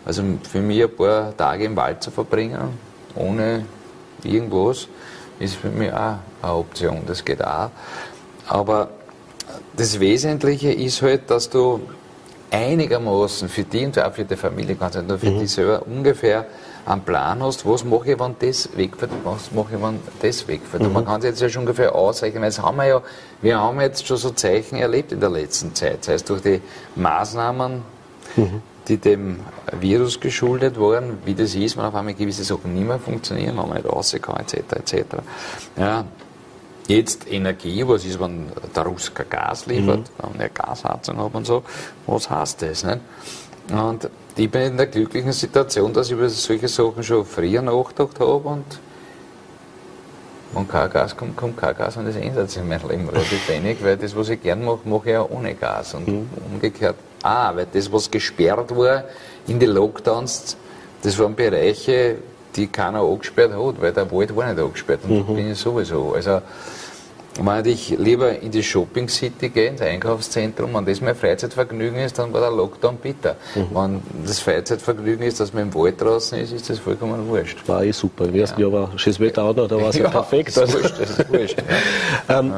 Also 0.05 0.23
für 0.49 0.59
mich 0.59 0.83
ein 0.83 0.95
paar 0.95 1.35
Tage 1.35 1.65
im 1.65 1.75
Wald 1.75 2.01
zu 2.01 2.11
verbringen, 2.11 2.57
ohne 3.15 3.65
irgendwas, 4.23 4.87
ist 5.39 5.55
für 5.55 5.69
mich 5.69 5.91
auch 5.91 6.17
eine 6.41 6.53
Option, 6.53 7.03
das 7.07 7.23
geht 7.23 7.43
auch. 7.43 7.69
Aber 8.47 8.89
das 9.75 9.99
Wesentliche 9.99 10.71
ist 10.71 11.01
halt, 11.01 11.29
dass 11.29 11.49
du 11.49 11.81
einigermaßen 12.51 13.47
für 13.47 13.63
die 13.63 13.85
und 13.85 13.99
auch 13.99 14.11
für 14.11 14.25
die 14.25 14.35
Familie, 14.35 14.75
kannst 14.75 14.97
du 14.97 15.17
für 15.17 15.29
mhm. 15.29 15.39
dich 15.39 15.51
selber 15.51 15.83
ungefähr 15.85 16.45
einen 16.85 17.01
Plan 17.01 17.43
hast, 17.43 17.65
was 17.65 17.83
mache 17.83 18.13
ich, 18.13 18.19
wenn 18.19 18.35
das 18.39 18.69
wegfällt, 18.75 19.11
was 19.23 19.51
mache 19.51 19.75
ich, 19.75 19.81
wenn 19.81 19.99
das 20.21 20.47
wegfällt. 20.47 20.81
Mhm. 20.81 20.87
Und 20.87 20.93
man 20.93 21.05
kann 21.05 21.19
es 21.19 21.25
jetzt 21.25 21.41
ja 21.41 21.49
schon 21.49 21.61
ungefähr 21.61 21.93
ausrechnen, 21.93 22.41
weil 22.41 22.49
das 22.49 22.61
haben 22.61 22.77
wir 22.77 22.85
ja, 22.85 23.01
wir 23.41 23.59
haben 23.59 23.79
jetzt 23.79 24.07
schon 24.07 24.17
so 24.17 24.31
Zeichen 24.31 24.77
erlebt 24.77 25.11
in 25.11 25.19
der 25.19 25.29
letzten 25.29 25.75
Zeit, 25.75 26.03
sei 26.03 26.13
es 26.13 26.23
durch 26.23 26.41
die 26.41 26.61
Maßnahmen, 26.95 27.83
mhm 28.35 28.61
die 28.89 28.97
dem 28.97 29.39
Virus 29.79 30.19
geschuldet 30.19 30.79
waren, 30.79 31.19
wie 31.25 31.35
das 31.35 31.55
ist, 31.55 31.77
wenn 31.77 31.85
auf 31.85 31.95
einmal 31.95 32.15
gewisse 32.15 32.43
Sachen 32.43 32.73
nicht 32.73 32.87
mehr 32.87 32.99
funktionieren, 32.99 33.57
wenn 33.57 33.67
man 33.69 33.77
nicht 33.77 33.85
rauskommt, 33.85 34.53
etc. 34.53 34.73
etc. 34.73 35.05
Ja, 35.77 36.05
Jetzt 36.89 37.31
Energie, 37.31 37.87
was 37.87 38.03
ist, 38.03 38.19
wenn 38.19 38.47
der 38.75 38.83
Russ 38.83 39.13
kein 39.13 39.29
Gas 39.29 39.67
liefert, 39.67 39.99
mhm. 39.99 40.23
wenn 40.23 40.41
eine 40.41 40.49
Gasheizung 40.49 41.17
habe 41.17 41.37
und 41.37 41.45
so, 41.45 41.61
was 42.07 42.27
heißt 42.27 42.63
das? 42.63 42.83
Nicht? 42.83 42.99
Und 43.69 44.09
ich 44.35 44.49
bin 44.49 44.61
in 44.63 44.77
der 44.77 44.87
glücklichen 44.87 45.31
Situation, 45.31 45.93
dass 45.93 46.07
ich 46.07 46.13
über 46.13 46.27
solche 46.29 46.67
Sachen 46.67 47.03
schon 47.03 47.25
früher 47.25 47.61
nachgedacht 47.61 48.19
habe 48.19 48.49
und 48.49 48.65
wenn 50.53 50.67
kein 50.67 50.89
Gas 50.89 51.15
kommt, 51.15 51.37
kommt 51.37 51.57
kein 51.57 51.77
Gas 51.77 51.95
und 51.95 52.07
das 52.07 52.15
ändert 52.15 52.49
sich 52.49 52.59
in 52.59 52.67
meinem 52.67 52.89
Leben 52.89 53.07
relativ 53.07 53.47
wenig, 53.47 53.83
weil 53.83 53.95
das, 53.95 54.15
was 54.15 54.29
ich 54.29 54.41
gern 54.41 54.65
mache, 54.65 54.79
mache 54.85 55.09
ich 55.09 55.13
ja 55.13 55.23
ohne 55.29 55.53
Gas 55.53 55.93
und 55.93 56.07
mhm. 56.07 56.27
umgekehrt 56.51 56.95
auch, 57.23 57.55
weil 57.55 57.67
das, 57.71 57.91
was 57.91 58.09
gesperrt 58.09 58.75
war 58.75 59.03
in 59.47 59.59
den 59.59 59.71
Lockdowns, 59.71 60.57
das 61.01 61.17
waren 61.17 61.35
Bereiche, 61.35 62.17
die 62.55 62.67
keiner 62.67 63.01
angesperrt 63.01 63.53
hat, 63.53 63.81
weil 63.81 63.93
der 63.93 64.11
Wald 64.11 64.35
war 64.35 64.51
nicht 64.51 64.61
angesperrt 64.61 65.01
und 65.07 65.29
mhm. 65.29 65.35
bin 65.35 65.51
ich 65.51 65.57
sowieso. 65.57 66.13
Also, 66.13 66.41
wenn 67.41 67.65
ich 67.65 67.91
lieber 67.91 68.37
in 68.37 68.51
die 68.51 68.63
Shopping 68.63 69.07
City 69.07 69.49
gehe, 69.49 69.69
ins 69.69 69.81
Einkaufszentrum, 69.81 70.73
wenn 70.73 70.85
das 70.85 70.99
mein 70.99 71.15
Freizeitvergnügen 71.15 71.99
ist, 71.99 72.19
dann 72.19 72.33
war 72.33 72.41
der 72.41 72.51
Lockdown 72.51 72.97
bitter. 72.97 73.35
Mhm. 73.55 73.67
Wenn 73.71 74.01
das 74.25 74.39
Freizeitvergnügen 74.39 75.25
ist, 75.25 75.39
dass 75.39 75.53
man 75.53 75.63
im 75.63 75.73
Wald 75.73 76.01
draußen 76.01 76.37
ist, 76.39 76.51
ist 76.51 76.69
das 76.69 76.79
vollkommen 76.79 77.27
wurscht. 77.27 77.57
War 77.67 77.83
eh 77.83 77.91
super. 77.91 78.25
Im 78.25 78.35
ersten 78.35 78.59
ja. 78.59 78.67
Jahr 78.67 78.81
war 78.81 78.99
schönes 78.99 79.19
Wetter 79.19 79.43
auch 79.43 79.55
noch, 79.55 79.67
da 79.67 79.77
war 79.77 79.89
es 79.89 79.95
ja, 79.95 80.03
ja 80.05 80.09
perfekt. 80.09 80.57
Das 80.57 80.69
ist 80.69 80.83
wurscht, 80.83 80.99
das 80.99 81.09
ist 81.11 81.29
wurscht. 81.31 81.63
Ja. 82.27 82.39
ähm, 82.39 82.53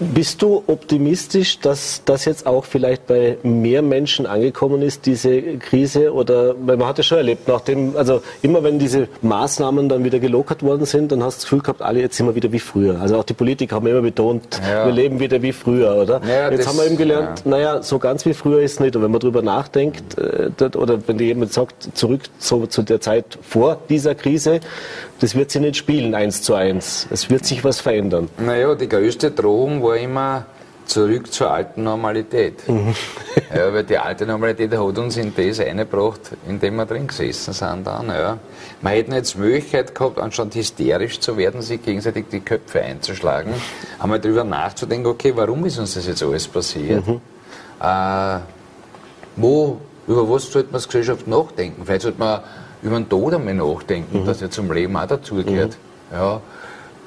Bist 0.00 0.40
du 0.40 0.62
optimistisch, 0.66 1.58
dass 1.60 2.00
das 2.06 2.24
jetzt 2.24 2.46
auch 2.46 2.64
vielleicht 2.64 3.06
bei 3.06 3.36
mehr 3.42 3.82
Menschen 3.82 4.24
angekommen 4.24 4.80
ist, 4.80 5.04
diese 5.04 5.42
Krise? 5.58 6.14
Oder, 6.14 6.54
weil 6.64 6.78
man 6.78 6.88
hat 6.88 6.96
ja 6.96 7.04
schon 7.04 7.18
erlebt, 7.18 7.46
nachdem, 7.48 7.94
also 7.96 8.22
immer 8.40 8.62
wenn 8.62 8.78
diese 8.78 9.08
Maßnahmen 9.20 9.90
dann 9.90 10.02
wieder 10.02 10.18
gelockert 10.18 10.62
worden 10.62 10.86
sind, 10.86 11.12
dann 11.12 11.22
hast 11.22 11.34
du 11.34 11.38
das 11.40 11.44
Gefühl 11.44 11.60
gehabt, 11.60 11.82
alle 11.82 12.00
jetzt 12.00 12.16
sind 12.16 12.24
wir 12.26 12.34
wieder 12.34 12.50
wie 12.50 12.60
früher. 12.60 12.98
Also 12.98 13.18
auch 13.18 13.24
die 13.24 13.34
Politiker 13.34 13.76
haben 13.76 13.86
immer 13.86 14.00
betont, 14.00 14.58
Ja. 14.66 14.86
wir 14.86 14.92
leben 14.92 15.20
wieder 15.20 15.42
wie 15.42 15.52
früher, 15.52 15.94
oder? 15.94 16.22
Ja, 16.26 16.50
jetzt 16.50 16.60
das- 16.60 16.66
haben 16.68 16.78
wir 16.78 16.86
eben 16.86 16.96
gelernt, 16.96 17.42
ja. 17.44 17.50
naja, 17.50 17.82
so 17.82 17.98
ganz 17.98 18.24
wie 18.24 18.32
früher 18.32 18.62
ist 18.62 18.72
es 18.72 18.80
nicht. 18.80 18.96
Und 18.96 19.02
wenn 19.02 19.10
man 19.10 19.20
drüber 19.20 19.42
nachdenkt, 19.42 20.16
äh, 20.18 20.50
oder 20.78 20.98
wenn 21.06 21.18
dir 21.18 21.26
jemand 21.26 21.52
sagt, 21.52 21.90
zurück 21.96 22.22
zu, 22.38 22.66
zu 22.68 22.82
der 22.82 23.02
Zeit 23.02 23.38
vor 23.42 23.76
dieser 23.90 24.14
Krise, 24.14 24.60
das 25.20 25.34
wird 25.34 25.50
sich 25.50 25.60
nicht 25.60 25.76
spielen, 25.76 26.14
eins 26.14 26.42
zu 26.42 26.54
eins. 26.54 27.06
Es 27.10 27.30
wird 27.30 27.44
sich 27.44 27.62
was 27.62 27.80
verändern. 27.80 28.28
Naja, 28.38 28.74
die 28.74 28.88
größte 28.88 29.30
Drohung 29.30 29.82
war 29.82 29.96
immer 29.96 30.46
zurück 30.86 31.32
zur 31.32 31.50
alten 31.50 31.84
Normalität. 31.84 32.62
ja, 33.54 33.72
weil 33.72 33.84
die 33.84 33.96
alte 33.96 34.26
Normalität 34.26 34.72
hat 34.72 34.98
uns 34.98 35.16
in 35.16 35.32
das 35.34 35.60
eingebracht, 35.60 36.20
in 36.48 36.58
dem 36.58 36.76
wir 36.76 36.86
drin 36.86 37.06
gesessen 37.06 37.52
sind 37.52 37.86
dann. 37.86 38.08
Ja. 38.08 38.38
Man 38.80 38.92
hätte 38.94 39.12
jetzt 39.12 39.34
die 39.34 39.38
Möglichkeit 39.38 39.94
gehabt, 39.94 40.18
anstatt 40.18 40.54
hysterisch 40.54 41.20
zu 41.20 41.36
werden, 41.36 41.62
sich 41.62 41.82
gegenseitig 41.82 42.26
die 42.32 42.40
Köpfe 42.40 42.80
einzuschlagen, 42.80 43.54
einmal 43.98 44.18
darüber 44.18 44.42
nachzudenken, 44.42 45.06
okay, 45.06 45.32
warum 45.36 45.64
ist 45.64 45.78
uns 45.78 45.94
das 45.94 46.06
jetzt 46.06 46.22
alles 46.22 46.48
passiert? 46.48 47.04
Äh, 47.80 48.38
wo, 49.36 49.80
über 50.08 50.28
was 50.28 50.50
sollte 50.50 50.68
man 50.68 50.76
als 50.76 50.88
Gesellschaft 50.88 51.28
nachdenken? 51.28 51.82
Vielleicht 51.84 52.02
sollte 52.02 52.18
man 52.18 52.40
über 52.82 52.96
den 52.96 53.08
Tod 53.08 53.34
einmal 53.34 53.54
nachdenken, 53.54 54.24
dass 54.26 54.40
er 54.42 54.50
zum 54.50 54.72
Leben 54.72 54.96
auch 54.96 55.06
dazugehört. 55.06 55.76
Ja, 56.12 56.40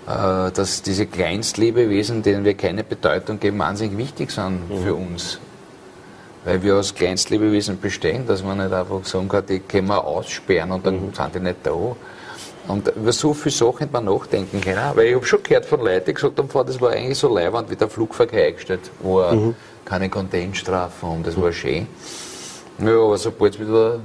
äh, 0.07 0.51
dass 0.51 0.81
diese 0.81 1.05
Kleinstlebewesen, 1.05 2.23
denen 2.23 2.45
wir 2.45 2.53
keine 2.55 2.83
Bedeutung 2.83 3.39
geben, 3.39 3.59
wahnsinnig 3.59 3.97
wichtig 3.97 4.31
sind 4.31 4.59
für 4.83 4.95
uns. 4.95 5.39
Weil 6.45 6.61
wir 6.61 6.75
als 6.75 6.93
Kleinstlebewesen 6.93 7.79
bestehen, 7.79 8.27
dass 8.27 8.43
man 8.43 8.57
nicht 8.57 8.73
einfach 8.73 9.05
sagen 9.05 9.29
kann, 9.29 9.45
die 9.45 9.59
können 9.59 9.87
wir 9.87 10.03
aussperren 10.03 10.71
und 10.71 10.85
dann 10.85 11.13
sind 11.13 11.35
die 11.35 11.39
nicht 11.39 11.57
da. 11.63 11.95
Und 12.67 12.87
über 12.95 13.11
so 13.11 13.33
viele 13.33 13.51
Sachen 13.55 13.79
hätte 13.79 13.93
man 13.93 14.05
nachdenken 14.05 14.61
können. 14.61 14.79
Weil 14.93 15.07
ich 15.07 15.15
habe 15.15 15.25
schon 15.25 15.43
gehört 15.43 15.65
von 15.65 15.79
Leuten, 15.81 16.05
die 16.07 16.13
gesagt 16.13 16.37
haben, 16.37 16.47
"Boah, 16.47 16.63
das 16.65 16.79
war 16.79 16.91
eigentlich 16.91 17.17
so 17.17 17.33
leiwand, 17.33 17.69
wie 17.69 17.75
der 17.75 17.89
Flugverkehr 17.89 18.47
eingestellt 18.47 18.91
war. 19.01 19.33
Keine 19.85 20.09
Contentstrafen 20.09 21.09
haben, 21.09 21.23
das 21.23 21.39
war 21.39 21.51
schön. 21.51 21.87
Ja, 22.79 22.95
aber 22.95 23.17
sobald 23.17 23.55
es 23.55 23.59
wieder 23.59 23.99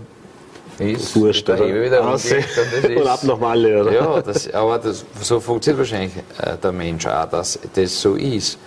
ist, 0.81 1.14
Wurscht, 1.16 1.49
oder? 1.49 1.64
Hebel 1.64 1.85
wieder 1.85 2.01
umgelegt 2.03 2.49
und 2.57 2.72
das 2.72 2.85
Und 2.85 2.91
ist- 2.97 3.07
ab 3.07 3.22
nach 3.24 3.39
Malle, 3.39 3.83
oder? 3.83 3.93
Ja, 3.93 4.22
das, 4.22 4.53
aber 4.53 4.79
das, 4.79 5.05
so 5.20 5.41
funktioniert 5.41 5.79
wahrscheinlich 5.79 6.12
äh, 6.41 6.57
der 6.62 6.72
Mensch 6.72 7.07
auch, 7.07 7.29
dass 7.29 7.59
das 7.74 8.01
so 8.01 8.14
ist. 8.14 8.59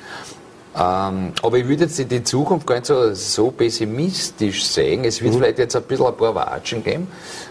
Ähm, 0.74 1.34
aber 1.42 1.58
ich 1.58 1.68
würde 1.68 1.84
jetzt 1.84 2.00
in 2.00 2.08
die 2.08 2.24
Zukunft 2.24 2.66
gar 2.66 2.76
nicht 2.76 2.86
so, 2.86 3.14
so 3.14 3.52
pessimistisch 3.52 4.64
sehen. 4.66 5.04
Es 5.04 5.20
Mhm. 5.20 5.26
wird 5.26 5.36
vielleicht 5.36 5.60
jetzt 5.60 5.76
ein 5.76 5.84
bisschen 5.84 6.06
ein 6.06 6.16
paar 6.16 6.34
Watschen 6.36 6.84
geben, 6.84 7.08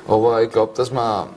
aber 0.08 0.42
ich 0.42 0.50
glaube, 0.50 0.72
dass 0.74 0.90
man 0.90 1.28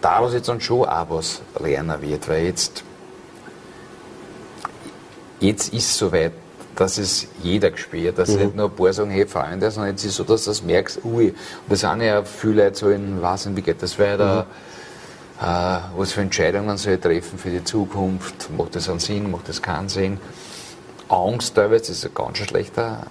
daraus 0.00 0.32
jetzt 0.32 0.48
dann 0.48 0.60
schon 0.60 0.88
auch 0.88 1.06
was 1.10 1.40
lernen 1.60 2.00
wird, 2.00 2.28
weil 2.28 2.44
jetzt, 2.44 2.84
jetzt 5.40 5.72
ist 5.72 5.86
es 5.90 5.98
soweit, 5.98 6.32
dass 6.80 6.96
es 6.96 7.26
jeder 7.42 7.70
gespürt, 7.70 8.16
dass 8.16 8.30
nicht 8.30 8.56
nur 8.56 8.70
ein 8.70 8.74
paar 8.74 8.90
sagen, 8.94 9.10
hey 9.10 9.26
Freunde, 9.26 9.70
sondern 9.70 9.90
jetzt 9.90 10.02
ist 10.02 10.12
es 10.12 10.16
so, 10.16 10.24
dass 10.24 10.44
du 10.44 10.50
das 10.50 10.62
merkst, 10.62 11.04
ui, 11.04 11.28
und 11.28 11.36
das 11.68 11.80
sind 11.80 12.00
ja 12.00 12.24
viele 12.24 12.64
Leute 12.64 12.78
so 12.78 12.88
in, 12.88 13.20
was 13.20 13.54
wie 13.54 13.60
geht 13.60 13.82
das 13.82 13.98
weiter, 13.98 14.46
äh, 15.42 15.44
was 15.94 16.12
für 16.12 16.22
Entscheidungen 16.22 16.78
soll 16.78 16.94
ich 16.94 17.00
treffen 17.00 17.38
für 17.38 17.50
die 17.50 17.62
Zukunft, 17.62 18.48
macht 18.56 18.76
das 18.76 18.88
einen 18.88 18.98
Sinn, 18.98 19.30
macht 19.30 19.50
das 19.50 19.60
keinen 19.60 19.90
Sinn. 19.90 20.18
Angst 21.10 21.54
teilweise 21.54 21.92
ist 21.92 22.06
ein 22.06 22.14
ganz 22.14 22.38
schlechter 22.38 23.06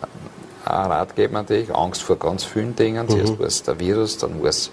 äh, 0.65 0.69
Ratgeber 0.69 1.33
natürlich, 1.33 1.71
Angst 1.71 2.01
vor 2.01 2.17
ganz 2.17 2.43
vielen 2.43 2.75
Dingen, 2.75 3.07
zuerst 3.07 3.37
war 3.37 3.45
es 3.45 3.61
der 3.61 3.79
Virus, 3.79 4.17
dann 4.17 4.41
war 4.41 4.49
es, 4.49 4.71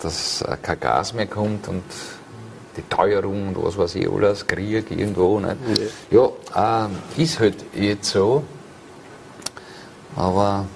dass 0.00 0.42
äh, 0.42 0.56
kein 0.60 0.80
Gas 0.80 1.14
mehr 1.14 1.28
kommt 1.28 1.68
und 1.68 1.84
die 2.76 2.82
Teuerung 2.88 3.48
und 3.48 3.64
was 3.64 3.76
weiß 3.76 3.96
ich 3.96 4.10
alles, 4.10 4.46
Krieg 4.46 4.90
irgendwo. 4.90 5.40
Nicht? 5.40 5.56
Ja, 6.10 6.86
äh, 7.16 7.22
ist 7.22 7.40
halt 7.40 7.56
jetzt 7.74 8.10
so. 8.10 8.44
Aber 10.16 10.66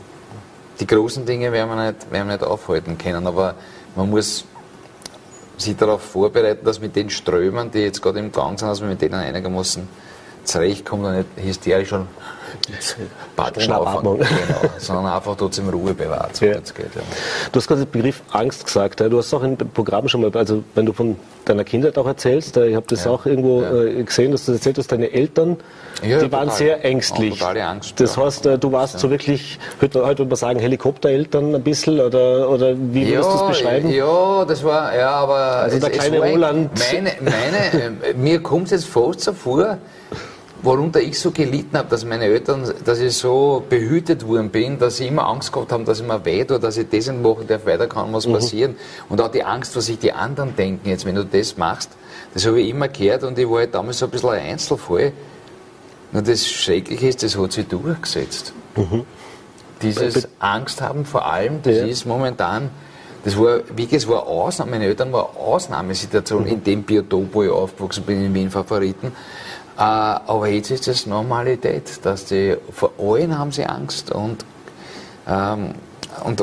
die 0.80 0.86
großen 0.86 1.24
Dinge 1.24 1.52
werden 1.52 1.70
wir 1.70 1.86
nicht, 1.86 2.10
werden 2.10 2.28
wir 2.28 2.36
nicht 2.36 2.44
aufhalten 2.44 2.98
können. 2.98 3.26
Aber 3.26 3.54
man 3.94 4.10
muss 4.10 4.44
sich 5.56 5.76
darauf 5.76 6.02
vorbereiten, 6.02 6.64
dass 6.64 6.80
mit 6.80 6.94
den 6.96 7.08
Strömen, 7.10 7.70
die 7.70 7.80
jetzt 7.80 8.02
gerade 8.02 8.18
im 8.18 8.30
Gang 8.30 8.58
sind, 8.58 8.68
dass 8.68 8.80
man 8.80 8.90
mit 8.90 9.00
denen 9.00 9.14
einigermaßen 9.14 9.88
zurechtkommt 10.44 11.04
und 11.04 11.16
nicht 11.16 11.28
hysterisch 11.36 11.88
schon 11.88 12.08
Batschen 13.36 13.62
Schnappatmung. 13.62 14.20
anfangen. 14.20 14.40
Genau, 14.46 14.60
sondern 14.78 15.06
einfach 15.06 15.36
trotzdem 15.36 15.68
Ruhe 15.68 15.94
bewahrt, 15.94 16.36
so 16.36 16.44
Ja. 16.46 16.54
geht. 16.54 16.64
Ja. 16.94 17.02
Du 17.52 17.56
hast 17.58 17.66
gerade 17.68 17.84
den 17.84 17.90
Begriff 17.90 18.22
Angst 18.32 18.64
gesagt. 18.64 19.00
Du 19.00 19.18
hast 19.18 19.32
auch 19.34 19.42
im 19.42 19.56
Programm 19.56 20.08
schon 20.08 20.22
mal, 20.22 20.30
also 20.36 20.62
wenn 20.74 20.86
du 20.86 20.92
von 20.92 21.16
deiner 21.44 21.64
Kindheit 21.64 21.96
auch 21.98 22.06
erzählst, 22.06 22.56
äh, 22.56 22.66
ich 22.68 22.76
habe 22.76 22.86
das 22.88 23.04
Ja. 23.04 23.10
auch 23.10 23.26
irgendwo 23.26 23.62
Ja. 23.62 23.82
äh, 23.82 24.02
gesehen, 24.02 24.32
dass 24.32 24.46
du 24.46 24.52
erzählt 24.52 24.78
hast, 24.78 24.90
deine 24.90 25.12
Eltern, 25.12 25.56
die 26.02 26.10
waren 26.10 26.44
total. 26.44 26.50
sehr 26.50 26.84
ängstlich. 26.84 27.38
Totale 27.38 27.64
Angst, 27.66 27.98
Das 28.00 28.16
heißt, 28.16 28.46
äh, 28.46 28.58
du 28.58 28.72
warst 28.72 28.98
so 28.98 29.10
wirklich, 29.10 29.58
heute, 29.80 30.04
heute 30.04 30.18
würde 30.20 30.30
man 30.30 30.36
sagen, 30.36 30.58
Helikoptereltern 30.58 31.54
ein 31.54 31.62
bisschen 31.62 32.00
oder, 32.00 32.48
oder 32.50 32.74
wie 32.76 33.06
würdest 33.08 33.30
du 33.30 33.34
es 33.36 33.46
beschreiben? 33.48 33.90
Ja, 33.90 34.44
das 34.44 34.64
war, 34.64 34.94
ja, 34.96 35.10
aber. 35.10 35.36
Also 35.36 35.78
der 35.78 35.90
kleine 35.90 36.20
Roland. 36.20 36.70
Meine, 36.92 37.12
meine, 37.20 38.00
äh, 38.06 38.14
mir 38.14 38.42
kommt 38.42 38.66
es 38.66 38.70
jetzt 38.72 38.86
fast 38.86 39.20
so 39.20 39.32
vor, 39.32 39.78
worunter 40.62 41.00
ich 41.00 41.18
so 41.18 41.30
gelitten 41.30 41.76
habe, 41.76 41.88
dass 41.88 42.04
meine 42.04 42.24
Eltern, 42.24 42.72
dass 42.84 42.98
ich 42.98 43.14
so 43.16 43.62
behütet 43.68 44.26
worden 44.26 44.50
bin, 44.50 44.78
dass 44.78 44.96
sie 44.96 45.06
immer 45.08 45.26
Angst 45.26 45.52
gehabt 45.52 45.70
haben, 45.72 45.84
dass 45.84 46.00
ich 46.00 46.06
mir 46.06 46.24
weh 46.24 46.44
tue, 46.44 46.58
dass 46.58 46.76
ich 46.76 46.88
das 46.88 47.06
nicht 47.08 47.22
machen 47.22 47.46
darf, 47.46 47.66
weiter 47.66 47.86
kann 47.86 48.08
Mhm. 48.10 48.14
was 48.14 48.26
passieren. 48.26 48.76
Und 49.08 49.20
auch 49.20 49.30
die 49.30 49.44
Angst, 49.44 49.76
was 49.76 49.86
sich 49.86 49.98
die 49.98 50.12
anderen 50.12 50.56
denken, 50.56 50.88
jetzt, 50.88 51.04
wenn 51.04 51.14
du 51.14 51.24
das 51.24 51.56
machst, 51.56 51.90
das 52.34 52.46
habe 52.46 52.60
ich 52.60 52.70
immer 52.70 52.88
gehört 52.88 53.22
und 53.24 53.38
ich 53.38 53.48
war 53.48 53.58
halt 53.58 53.74
damals 53.74 53.98
so 53.98 54.06
ein 54.06 54.10
bisschen 54.10 54.30
ein 54.30 54.42
Einzelfall. 54.52 55.12
Und 56.12 56.26
das 56.28 56.46
Schreckliche 56.46 57.08
ist, 57.08 57.22
das 57.22 57.36
hat 57.36 57.52
sich 57.52 57.66
durchgesetzt. 57.66 58.52
Dieses 59.82 60.28
Angst 60.38 60.80
haben 60.80 61.04
vor 61.04 61.26
allem, 61.30 61.60
das 61.62 61.76
Ja. 61.76 61.84
ist 61.84 62.06
momentan, 62.06 62.70
das 63.24 63.36
war, 63.36 63.58
wirklich, 63.76 63.92
es 63.92 64.08
war 64.08 64.26
Ausnahme, 64.26 64.72
meine 64.72 64.84
Eltern 64.86 65.12
war 65.12 65.30
eine 65.30 65.38
Ausnahmesituation 65.38 66.46
in 66.46 66.62
dem 66.64 66.82
Biotop, 66.82 67.26
wo 67.34 67.42
ich 67.42 67.50
aufgewachsen 67.50 68.04
bin, 68.04 68.24
in 68.24 68.32
Wien 68.34 68.50
Favoriten. 68.50 69.12
Äh, 69.78 69.80
aber 69.82 70.48
jetzt 70.48 70.70
ist 70.70 70.88
es 70.88 71.06
Normalität, 71.06 72.00
dass 72.04 72.24
die, 72.24 72.56
vor 72.72 72.92
allen 72.98 73.38
haben 73.38 73.52
sie 73.52 73.64
Angst 73.66 74.10
und, 74.10 74.44
ähm, 75.28 75.74
und 76.24 76.42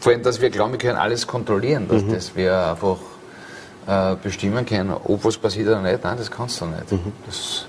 vor 0.00 0.12
allem, 0.12 0.22
dass 0.22 0.40
wir 0.40 0.50
glauben, 0.50 0.72
wir 0.72 0.78
können 0.78 0.98
alles 0.98 1.26
kontrollieren, 1.26 1.86
dass, 1.88 2.06
dass 2.06 2.34
wir 2.36 2.70
einfach 2.70 2.98
äh, 3.86 4.16
bestimmen 4.22 4.66
können, 4.66 4.92
ob 5.04 5.24
was 5.24 5.36
passiert 5.36 5.68
oder 5.68 5.82
nicht. 5.82 6.02
Nein, 6.02 6.16
das 6.18 6.30
kannst 6.30 6.60
du 6.60 6.66
nicht. 6.66 6.82
Das 7.26 7.66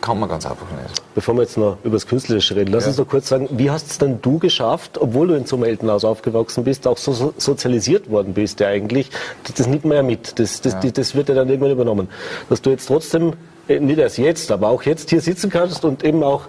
kann 0.00 0.18
man 0.20 0.28
ganz 0.28 0.44
einfach 0.46 0.66
nicht. 0.82 1.02
Bevor 1.14 1.34
wir 1.36 1.42
jetzt 1.42 1.56
noch 1.56 1.78
über 1.84 1.94
das 1.96 2.06
Künstlerische 2.06 2.54
reden, 2.56 2.72
lass 2.72 2.84
Ja. 2.84 2.88
uns 2.88 2.98
noch 2.98 3.08
kurz 3.08 3.28
sagen, 3.28 3.48
wie 3.52 3.70
hast 3.70 3.88
es 3.90 3.98
denn 3.98 4.20
du 4.20 4.38
geschafft, 4.38 4.98
obwohl 4.98 5.28
du 5.28 5.34
in 5.34 5.46
so 5.46 5.56
einem 5.56 5.64
Elternhaus 5.64 6.04
aufgewachsen 6.04 6.64
bist, 6.64 6.86
auch 6.88 6.98
so 6.98 7.12
so 7.12 7.32
sozialisiert 7.38 8.10
worden 8.10 8.34
bist 8.34 8.58
ja 8.60 8.68
eigentlich, 8.68 9.10
das, 9.44 9.54
das 9.54 9.66
nimmt 9.68 9.84
man 9.84 9.96
ja 9.96 10.02
mit, 10.02 10.38
das, 10.40 10.60
das, 10.60 10.78
die- 10.80 10.92
das 10.92 11.14
wird 11.14 11.28
ja 11.28 11.34
dann 11.36 11.48
irgendwann 11.48 11.70
übernommen, 11.72 12.08
dass 12.50 12.60
du 12.62 12.70
jetzt 12.70 12.86
trotzdem, 12.86 13.32
nicht 13.68 13.98
erst 13.98 14.18
jetzt, 14.18 14.50
aber 14.50 14.68
auch 14.68 14.82
jetzt 14.82 15.10
hier 15.10 15.20
sitzen 15.20 15.50
kannst 15.50 15.84
und 15.84 16.04
eben 16.04 16.22
auch 16.22 16.42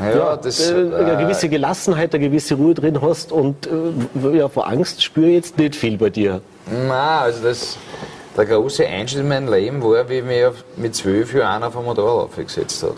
Ja, 0.00 0.36
das, 0.36 0.70
äh, 0.70 0.74
eine 0.74 1.14
äh, 1.14 1.22
gewisse 1.22 1.48
Gelassenheit, 1.48 2.14
eine 2.14 2.24
gewisse 2.28 2.54
Ruhe 2.54 2.74
drin 2.74 3.00
hast 3.02 3.32
und 3.32 3.66
äh, 3.66 4.36
ja, 4.36 4.48
vor 4.48 4.68
Angst 4.68 5.02
spüre 5.02 5.28
ich 5.28 5.34
jetzt 5.34 5.58
nicht 5.58 5.76
viel 5.76 5.98
bei 5.98 6.10
dir. 6.10 6.40
Nein, 6.66 6.90
also 6.90 7.42
das, 7.42 7.76
der 8.36 8.46
große 8.46 8.86
Einschnitt 8.86 9.22
in 9.22 9.28
meinem 9.28 9.52
Leben 9.52 9.82
war, 9.82 10.08
wie 10.08 10.22
mir 10.22 10.54
mit 10.76 10.94
zwölf 10.94 11.34
Jahren 11.34 11.56
einer 11.56 11.68
auf 11.68 11.76
ein 11.76 11.84
Motorrad 11.84 12.26
aufgesetzt 12.26 12.82
hat. 12.82 12.94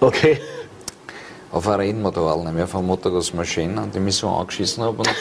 Okay. 0.00 0.38
Auf 1.52 1.66
ein 1.66 1.80
Rennmotorrad, 1.80 2.44
nämlich 2.44 2.64
auf 2.64 2.76
ein 2.76 2.86
Motocross-Maschine 2.86 3.82
und 3.82 3.94
ich 3.94 4.00
mich 4.00 4.16
so 4.16 4.28
angeschissen 4.28 4.84
habe. 4.84 5.02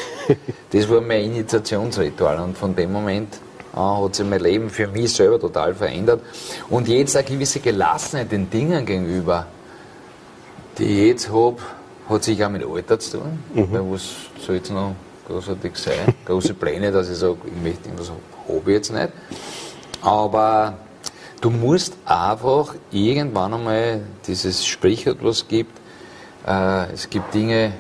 Das 0.72 0.88
war 0.88 1.02
mein 1.02 1.24
Initiationsritual 1.24 2.40
und 2.40 2.56
von 2.56 2.76
dem 2.76 2.92
Moment 2.94 3.40
hat 3.76 4.16
sich 4.16 4.26
mein 4.26 4.42
Leben 4.42 4.70
für 4.70 4.88
mich 4.88 5.14
selber 5.14 5.40
total 5.40 5.74
verändert. 5.76 6.22
Und 6.70 6.88
jetzt 6.88 7.16
eine 7.16 7.28
gewisse 7.28 7.60
Gelassenheit 7.60 8.32
den 8.32 8.50
Dingen 8.50 8.86
gegenüber, 8.86 9.46
die 10.78 10.84
ich 10.84 11.08
jetzt 11.08 11.30
habe, 11.30 11.58
hat 12.10 12.24
sich 12.24 12.44
auch 12.44 12.50
mit 12.50 12.66
Alter 12.66 13.00
zu 13.00 13.18
tun. 13.18 13.40
Weil 13.54 13.92
was 13.92 14.10
soll 14.46 14.56
jetzt 14.56 14.72
noch 14.72 14.96
großartig 15.28 15.76
sein? 15.76 16.14
Große 16.26 16.54
Pläne, 16.54 16.92
dass 16.92 17.10
ich 17.10 17.18
sage, 17.18 17.38
ich 17.46 17.64
möchte 17.64 17.86
irgendwas 17.86 18.10
habe 18.10 18.62
ich 18.66 18.68
jetzt 18.68 18.92
nicht. 18.92 19.10
Aber 20.02 20.78
du 21.42 21.50
musst 21.50 21.94
einfach 22.06 22.74
irgendwann 22.92 23.54
einmal 23.54 24.02
dieses 24.26 24.66
Sprichwort, 24.66 25.18
was 25.22 25.38
es 25.38 25.48
gibt, 25.48 25.78
äh, 26.48 26.92
es 26.94 27.10
gibt 27.10 27.34
Dinge, 27.34 27.74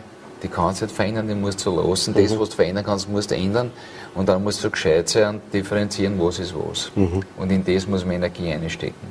die 0.43 0.47
kannst 0.47 0.81
du 0.81 0.85
nicht 0.85 0.95
verändern, 0.95 1.27
die 1.27 1.35
musst 1.35 1.65
du 1.65 1.75
lassen. 1.75 2.13
Das, 2.13 2.37
was 2.39 2.49
du 2.49 2.55
verändern 2.55 2.85
kannst, 2.85 3.09
musst 3.09 3.31
du 3.31 3.35
ändern. 3.35 3.71
Und 4.15 4.27
dann 4.27 4.43
musst 4.43 4.63
du 4.63 4.69
gescheit 4.69 5.07
sein 5.09 5.35
und 5.35 5.53
differenzieren, 5.53 6.19
was 6.19 6.39
ist 6.39 6.53
was. 6.55 6.91
Und 7.37 7.51
in 7.51 7.63
das 7.63 7.87
muss 7.87 8.03
man 8.05 8.15
Energie 8.15 8.51
einstecken. 8.51 9.07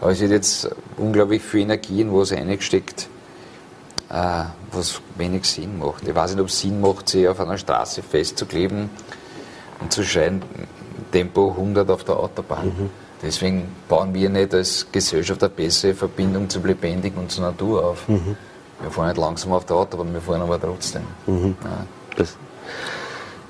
Aber 0.00 0.10
es 0.10 0.20
wird 0.20 0.32
jetzt 0.32 0.68
unglaublich 0.96 1.40
viel 1.40 1.60
Energie 1.60 2.00
in 2.00 2.12
was 2.12 2.32
eingesteckt, 2.32 3.08
äh, 4.10 4.42
was 4.72 5.00
wenig 5.16 5.44
Sinn 5.44 5.78
macht. 5.78 6.06
Ich 6.06 6.14
weiß 6.14 6.32
nicht, 6.32 6.40
ob 6.40 6.48
es 6.48 6.58
Sinn 6.58 6.80
macht, 6.80 7.08
sich 7.08 7.28
auf 7.28 7.38
einer 7.38 7.56
Straße 7.56 8.02
festzukleben 8.02 8.90
und 9.80 9.92
zu 9.92 10.02
schreien, 10.02 10.42
Tempo 11.12 11.50
100 11.52 11.88
auf 11.88 12.02
der 12.02 12.16
Autobahn. 12.16 12.66
Mhm. 12.66 12.90
Deswegen 13.22 13.68
bauen 13.88 14.12
wir 14.12 14.28
nicht 14.28 14.52
als 14.52 14.90
Gesellschaft 14.90 15.40
eine 15.44 15.50
bessere 15.50 15.94
Verbindung 15.94 16.50
zum 16.50 16.66
Lebendigen 16.66 17.20
und 17.20 17.30
zur 17.30 17.44
Natur 17.44 17.84
auf. 17.84 18.08
Mhm. 18.08 18.36
Wir 18.80 18.90
fahren 18.90 19.06
nicht 19.06 19.18
langsam 19.18 19.52
auf 19.52 19.64
der 19.66 19.76
Autobahn, 19.76 20.12
wir 20.12 20.20
fahren 20.20 20.42
aber 20.42 20.60
trotzdem. 20.60 21.02
Mhm. 21.28 21.56
Ja. 21.62 22.24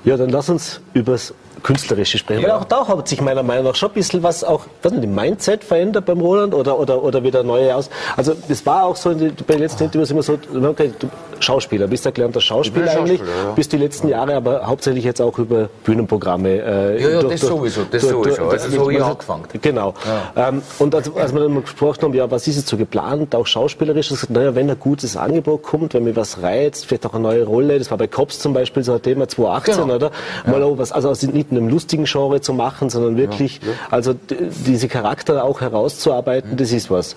Ja, 0.05 0.17
dann 0.17 0.29
lass 0.29 0.49
uns 0.49 0.81
über 0.93 1.13
das 1.13 1.33
Künstlerische 1.63 2.17
sprechen. 2.17 2.41
Ja. 2.41 2.49
Weil 2.49 2.55
auch 2.55 2.65
da 2.65 2.87
hat 2.87 3.07
sich 3.07 3.21
meiner 3.21 3.41
Meinung 3.41 3.65
nach 3.65 3.75
schon 3.75 3.89
ein 3.89 3.93
bisschen 3.93 4.21
was 4.21 4.43
auch, 4.43 4.65
was 4.81 4.91
nicht, 4.91 5.03
im 5.03 5.15
Mindset 5.15 5.63
verändert 5.63 6.05
beim 6.05 6.19
Roland 6.19 6.53
oder, 6.53 6.77
oder, 6.77 7.01
oder 7.01 7.23
wieder 7.23 7.43
neue 7.43 7.75
aus. 7.75 7.89
Also, 8.17 8.33
das 8.47 8.65
war 8.65 8.83
auch 8.83 8.95
so, 8.95 9.13
die, 9.13 9.29
bei 9.29 9.53
den 9.53 9.61
letzten 9.61 9.85
Interviews 9.85 10.11
immer 10.11 10.23
so, 10.23 10.37
okay, 10.61 10.91
du 10.99 11.09
Schauspieler, 11.39 11.87
bist 11.87 12.05
erklärter 12.05 12.41
Schauspieler 12.41 12.91
eigentlich, 12.91 13.19
Schauspieler, 13.19 13.45
ja. 13.47 13.51
bist 13.51 13.73
die 13.73 13.77
letzten 13.77 14.07
Jahre 14.07 14.35
aber 14.35 14.65
hauptsächlich 14.65 15.03
jetzt 15.03 15.21
auch 15.21 15.37
über 15.39 15.69
Bühnenprogramme. 15.83 16.49
Äh, 16.49 17.01
ja, 17.01 17.09
ja, 17.09 17.21
durch, 17.21 17.33
das 17.33 17.41
durch, 17.41 17.53
sowieso, 17.53 17.81
das 17.89 18.01
durch, 18.01 18.11
sowieso. 18.11 18.49
Also, 18.49 18.69
so 18.69 18.81
habe 18.81 18.93
ich 18.93 19.03
angefangen. 19.03 19.43
Genau. 19.61 19.93
Ja. 20.35 20.49
Ähm, 20.49 20.61
und 20.79 20.95
als, 20.95 21.15
als 21.15 21.33
wir 21.33 21.41
dann 21.41 21.53
mal 21.53 21.61
gesprochen 21.61 22.01
haben, 22.01 22.13
ja, 22.13 22.29
was 22.29 22.47
ist 22.47 22.57
jetzt 22.57 22.67
so 22.67 22.77
geplant, 22.77 23.35
auch 23.35 23.47
schauspielerisch, 23.47 24.09
gesagt, 24.09 24.31
naja, 24.31 24.55
wenn 24.55 24.69
ein 24.69 24.79
gutes 24.79 25.17
Angebot 25.17 25.63
kommt, 25.63 25.93
wenn 25.93 26.03
mir 26.03 26.15
was 26.15 26.41
reizt, 26.41 26.85
vielleicht 26.85 27.05
auch 27.05 27.13
eine 27.13 27.23
neue 27.23 27.43
Rolle, 27.43 27.77
das 27.77 27.91
war 27.91 27.97
bei 27.97 28.07
Cops 28.07 28.39
zum 28.39 28.53
Beispiel 28.53 28.83
so 28.83 28.93
ein 28.93 29.01
Thema 29.01 29.27
2018, 29.27 29.75
genau. 29.75 29.95
oder? 29.95 30.11
Mal 30.45 30.59
ja. 30.59 30.65
Was, 30.91 31.05
also 31.05 31.27
nicht 31.27 31.51
in 31.51 31.57
einem 31.57 31.69
lustigen 31.69 32.05
Genre 32.05 32.41
zu 32.41 32.53
machen, 32.53 32.89
sondern 32.89 33.17
wirklich, 33.17 33.61
ja. 33.63 33.73
also 33.91 34.13
diese 34.29 34.87
Charakter 34.87 35.43
auch 35.43 35.61
herauszuarbeiten, 35.61 36.51
mhm. 36.51 36.57
das 36.57 36.71
ist 36.71 36.89
was. 36.89 37.15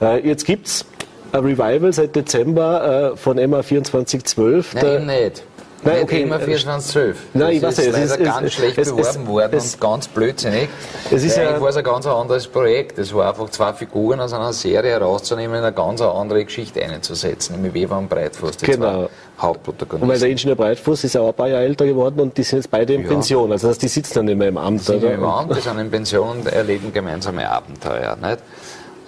Äh, 0.00 0.26
jetzt 0.26 0.44
gibt's 0.44 0.84
ein 1.32 1.40
Revival 1.40 1.92
seit 1.92 2.16
Dezember 2.16 3.12
äh, 3.12 3.16
von 3.16 3.36
MA 3.36 3.62
2412. 3.62 4.74
Nein, 4.74 5.06
nicht. 5.06 5.42
Nein, 5.84 6.02
okay. 6.02 6.22
Immer 6.22 6.38
2412. 6.38 7.16
Nein, 7.34 7.56
ich 7.56 7.62
weiß 7.62 7.78
ist 7.78 7.92
leider 7.92 8.18
ganz 8.18 8.46
es, 8.46 8.54
schlecht 8.54 8.78
es, 8.78 8.88
beworben 8.88 9.22
es, 9.22 9.28
worden 9.28 9.60
und 9.60 9.80
ganz 9.80 10.08
blödsinnig. 10.08 10.68
Es 11.10 11.24
ist 11.24 11.36
ja, 11.36 11.60
war 11.60 11.68
es 11.68 11.76
ein 11.76 11.84
ganz 11.84 12.06
anderes 12.06 12.46
Projekt. 12.48 12.98
Es 12.98 13.14
war 13.14 13.28
einfach 13.28 13.48
zwei 13.50 13.72
Figuren 13.72 14.20
aus 14.20 14.32
einer 14.32 14.52
Serie 14.52 14.90
herauszunehmen 14.92 15.56
und 15.56 15.64
eine 15.64 15.72
ganz 15.72 16.00
andere 16.00 16.44
Geschichte 16.44 16.82
einzusetzen, 16.82 17.54
nämlich 17.54 17.74
Weber 17.74 17.98
und 17.98 18.08
Breitfuß, 18.08 18.56
die 18.56 18.66
genau. 18.66 19.08
Hauptprotagonisten. 19.38 20.02
Und 20.02 20.08
weil 20.08 20.18
der 20.18 20.30
Ingenieur 20.30 20.56
Breitfuß 20.56 21.04
ist 21.04 21.16
auch 21.16 21.28
ein 21.28 21.34
paar 21.34 21.48
Jahre 21.48 21.64
älter 21.64 21.86
geworden 21.86 22.20
und 22.20 22.36
die 22.36 22.42
sind 22.42 22.58
jetzt 22.58 22.70
beide 22.70 22.94
in 22.94 23.02
ja. 23.02 23.08
Pension. 23.08 23.52
Also 23.52 23.72
die 23.72 23.88
sitzen 23.88 24.14
dann 24.14 24.24
nicht 24.26 24.38
mehr 24.38 24.48
im 24.48 24.56
Amt. 24.56 24.80
Die 24.80 24.84
sind 24.84 25.04
oder? 25.04 25.14
im 25.14 25.24
Amt, 25.24 25.56
die 25.56 25.60
sind 25.60 25.78
in 25.78 25.90
Pension 25.90 26.38
und 26.38 26.46
erleben 26.48 26.92
gemeinsame 26.92 27.48
Abenteuer. 27.48 28.16
Nicht? 28.16 28.38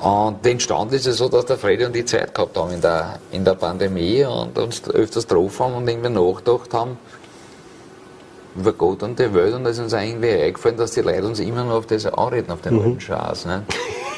Und 0.01 0.47
entstanden 0.47 0.95
ist 0.95 1.07
es 1.07 1.19
so, 1.19 1.29
dass 1.29 1.45
der 1.45 1.59
Freddy 1.59 1.85
und 1.85 1.95
die 1.95 2.07
Zeit 2.07 2.35
gehabt 2.35 2.57
haben 2.57 2.73
in 2.73 2.81
der, 2.81 3.19
in 3.33 3.45
der 3.45 3.55
Pandemie 3.55 4.25
und 4.25 4.59
uns 4.59 4.89
öfters 4.89 5.29
getroffen 5.29 5.67
haben 5.67 5.75
und 5.75 5.89
irgendwie 5.89 6.09
nachgedacht 6.09 6.73
haben 6.73 6.97
über 8.57 8.73
Gott 8.73 9.03
und 9.03 9.19
die 9.19 9.33
Welt 9.33 9.55
und 9.55 9.65
da 9.65 9.71
ist 9.71 9.79
uns 9.79 9.93
irgendwie 9.93 10.31
eingefallen, 10.31 10.77
dass 10.77 10.93
die 10.93 11.03
Leute 11.03 11.25
uns 11.25 11.39
immer 11.39 11.65
nur 11.65 11.75
auf 11.75 11.87
das 11.87 12.07
anreden, 12.07 12.51
auf 12.51 12.61
den 12.63 12.75
mhm. 12.75 12.81
alten 12.81 13.01
Schatz. 13.01 13.45
Ne? 13.45 13.65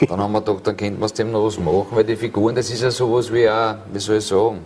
Dann 0.08 0.20
haben 0.20 0.32
wir 0.32 0.40
gedacht, 0.40 0.66
dann 0.66 0.76
könnte 0.76 0.94
man 0.94 1.04
aus 1.04 1.12
dem 1.12 1.32
noch 1.32 1.44
was 1.44 1.58
machen, 1.58 1.88
weil 1.90 2.04
die 2.04 2.16
Figuren, 2.16 2.54
das 2.54 2.70
ist 2.70 2.82
ja 2.82 2.90
sowas 2.90 3.32
wie 3.32 3.48
auch, 3.48 3.74
wie 3.92 3.98
soll 3.98 4.16
ich 4.16 4.26
sagen, 4.26 4.60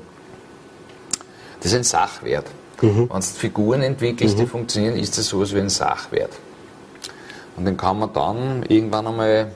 das 1.60 1.72
ist 1.72 1.78
ein 1.78 1.84
Sachwert. 1.84 2.46
Mhm. 2.80 3.08
Wenn 3.10 3.20
du 3.20 3.22
Figuren 3.22 3.82
entwickelst, 3.82 4.36
mhm. 4.36 4.40
die 4.40 4.46
funktionieren, 4.46 4.96
ist 4.96 5.18
das 5.18 5.26
sowas 5.26 5.54
wie 5.54 5.60
ein 5.60 5.68
Sachwert. 5.68 6.30
Und 7.56 7.64
den 7.64 7.76
kann 7.76 7.98
man 7.98 8.12
dann 8.12 8.62
irgendwann 8.68 9.06
einmal 9.06 9.50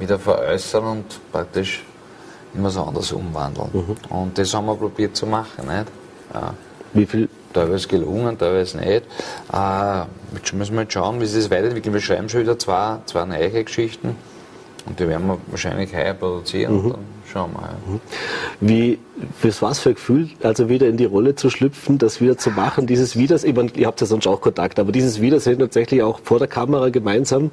wieder 0.00 0.18
veräußern 0.18 0.84
und 0.84 1.32
praktisch 1.32 1.84
immer 2.54 2.70
so 2.70 2.82
anders 2.82 3.12
umwandeln. 3.12 3.68
Mhm. 3.72 3.96
Und 4.08 4.38
das 4.38 4.52
haben 4.54 4.66
wir 4.66 4.74
probiert 4.74 5.16
zu 5.16 5.26
machen. 5.26 5.66
Nicht? 5.66 5.86
Ja. 6.34 6.54
Wie 6.92 7.06
viel? 7.06 7.28
Teilweise 7.52 7.88
gelungen, 7.88 8.38
teilweise 8.38 8.78
nicht. 8.78 9.04
Äh, 9.52 10.04
jetzt 10.34 10.52
müssen 10.52 10.74
wir 10.74 10.82
jetzt 10.82 10.92
schauen, 10.92 11.20
wie 11.20 11.26
sich 11.26 11.42
das 11.44 11.50
weiterentwickelt. 11.50 11.94
Wir 11.94 12.00
schreiben 12.00 12.28
schon 12.28 12.40
wieder 12.42 12.58
zwei, 12.58 12.98
zwei 13.06 13.24
neue 13.24 13.64
Geschichten. 13.64 14.16
Und 14.86 14.98
die 14.98 15.08
werden 15.08 15.26
wir 15.26 15.38
wahrscheinlich 15.48 15.94
heuer 15.94 16.14
produzieren 16.14 16.84
mhm. 16.84 16.90
dann 16.90 17.04
schauen 17.30 17.52
wir. 17.52 17.62
Ja. 17.62 17.74
Mhm. 17.86 18.00
Wie, 18.60 18.98
was 19.60 19.78
für 19.78 19.90
ein 19.90 19.94
Gefühl, 19.94 20.30
also 20.42 20.68
wieder 20.68 20.88
in 20.88 20.96
die 20.96 21.04
Rolle 21.04 21.34
zu 21.34 21.50
schlüpfen, 21.50 21.98
das 21.98 22.20
wieder 22.20 22.38
zu 22.38 22.50
machen, 22.50 22.86
dieses 22.86 23.16
Wiedersehen, 23.16 23.50
ich 23.50 23.56
meine, 23.56 23.70
ihr 23.72 23.86
habt 23.86 24.00
ja 24.00 24.06
sonst 24.06 24.26
auch 24.26 24.40
Kontakt, 24.40 24.78
aber 24.78 24.92
dieses 24.92 25.20
Wiedersehen 25.20 25.58
tatsächlich 25.58 26.02
auch 26.02 26.20
vor 26.22 26.38
der 26.38 26.48
Kamera 26.48 26.88
gemeinsam. 26.88 27.52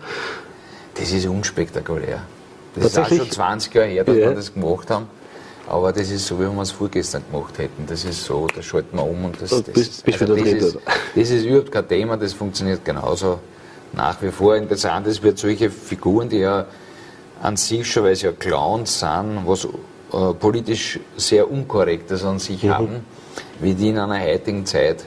Das 0.96 1.12
ist 1.12 1.28
unspektakulär. 1.28 2.22
Das 2.78 2.92
ist 2.92 3.00
auch 3.00 3.08
schon 3.08 3.30
20 3.30 3.74
Jahre 3.74 3.88
her, 3.88 4.04
dass 4.04 4.16
ja. 4.16 4.30
wir 4.30 4.36
das 4.36 4.54
gemacht 4.54 4.90
haben. 4.90 5.08
Aber 5.68 5.92
das 5.92 6.10
ist 6.10 6.26
so, 6.26 6.40
wie 6.40 6.44
wir 6.44 6.62
es 6.62 6.72
vorgestern 6.72 7.24
gemacht 7.30 7.58
hätten. 7.58 7.86
Das 7.88 8.06
ist 8.06 8.24
so, 8.24 8.48
da 8.48 8.62
schalten 8.62 8.96
wir 8.96 9.04
um 9.04 9.26
und 9.26 9.42
das, 9.42 9.50
das, 9.50 9.64
bist, 9.64 10.06
bist 10.06 10.22
also 10.22 10.36
das, 10.36 10.48
ist, 10.48 10.78
das 11.14 11.30
ist 11.30 11.46
überhaupt 11.46 11.72
kein 11.72 11.88
Thema, 11.88 12.16
das 12.16 12.32
funktioniert 12.32 12.86
genauso 12.86 13.40
nach 13.92 14.22
wie 14.22 14.32
vor. 14.32 14.56
Interessant 14.56 15.08
ist, 15.08 15.22
wird 15.24 15.38
solche 15.38 15.70
Figuren, 15.70 16.30
die 16.30 16.38
ja 16.38 16.66
an 17.42 17.58
sich 17.58 17.92
schon, 17.92 18.04
weil 18.04 18.16
sie 18.16 18.28
ja 18.28 18.32
Clowns 18.32 19.00
sind, 19.00 19.42
was 19.46 19.66
äh, 19.66 20.34
politisch 20.40 21.00
sehr 21.18 21.50
Unkorrektes 21.52 22.24
an 22.24 22.40
sich 22.40 22.64
mhm. 22.64 22.70
haben, 22.70 23.06
wie 23.60 23.74
die 23.74 23.90
in 23.90 24.00
einer 24.00 24.22
heutigen 24.22 24.66
Zeit 24.66 25.04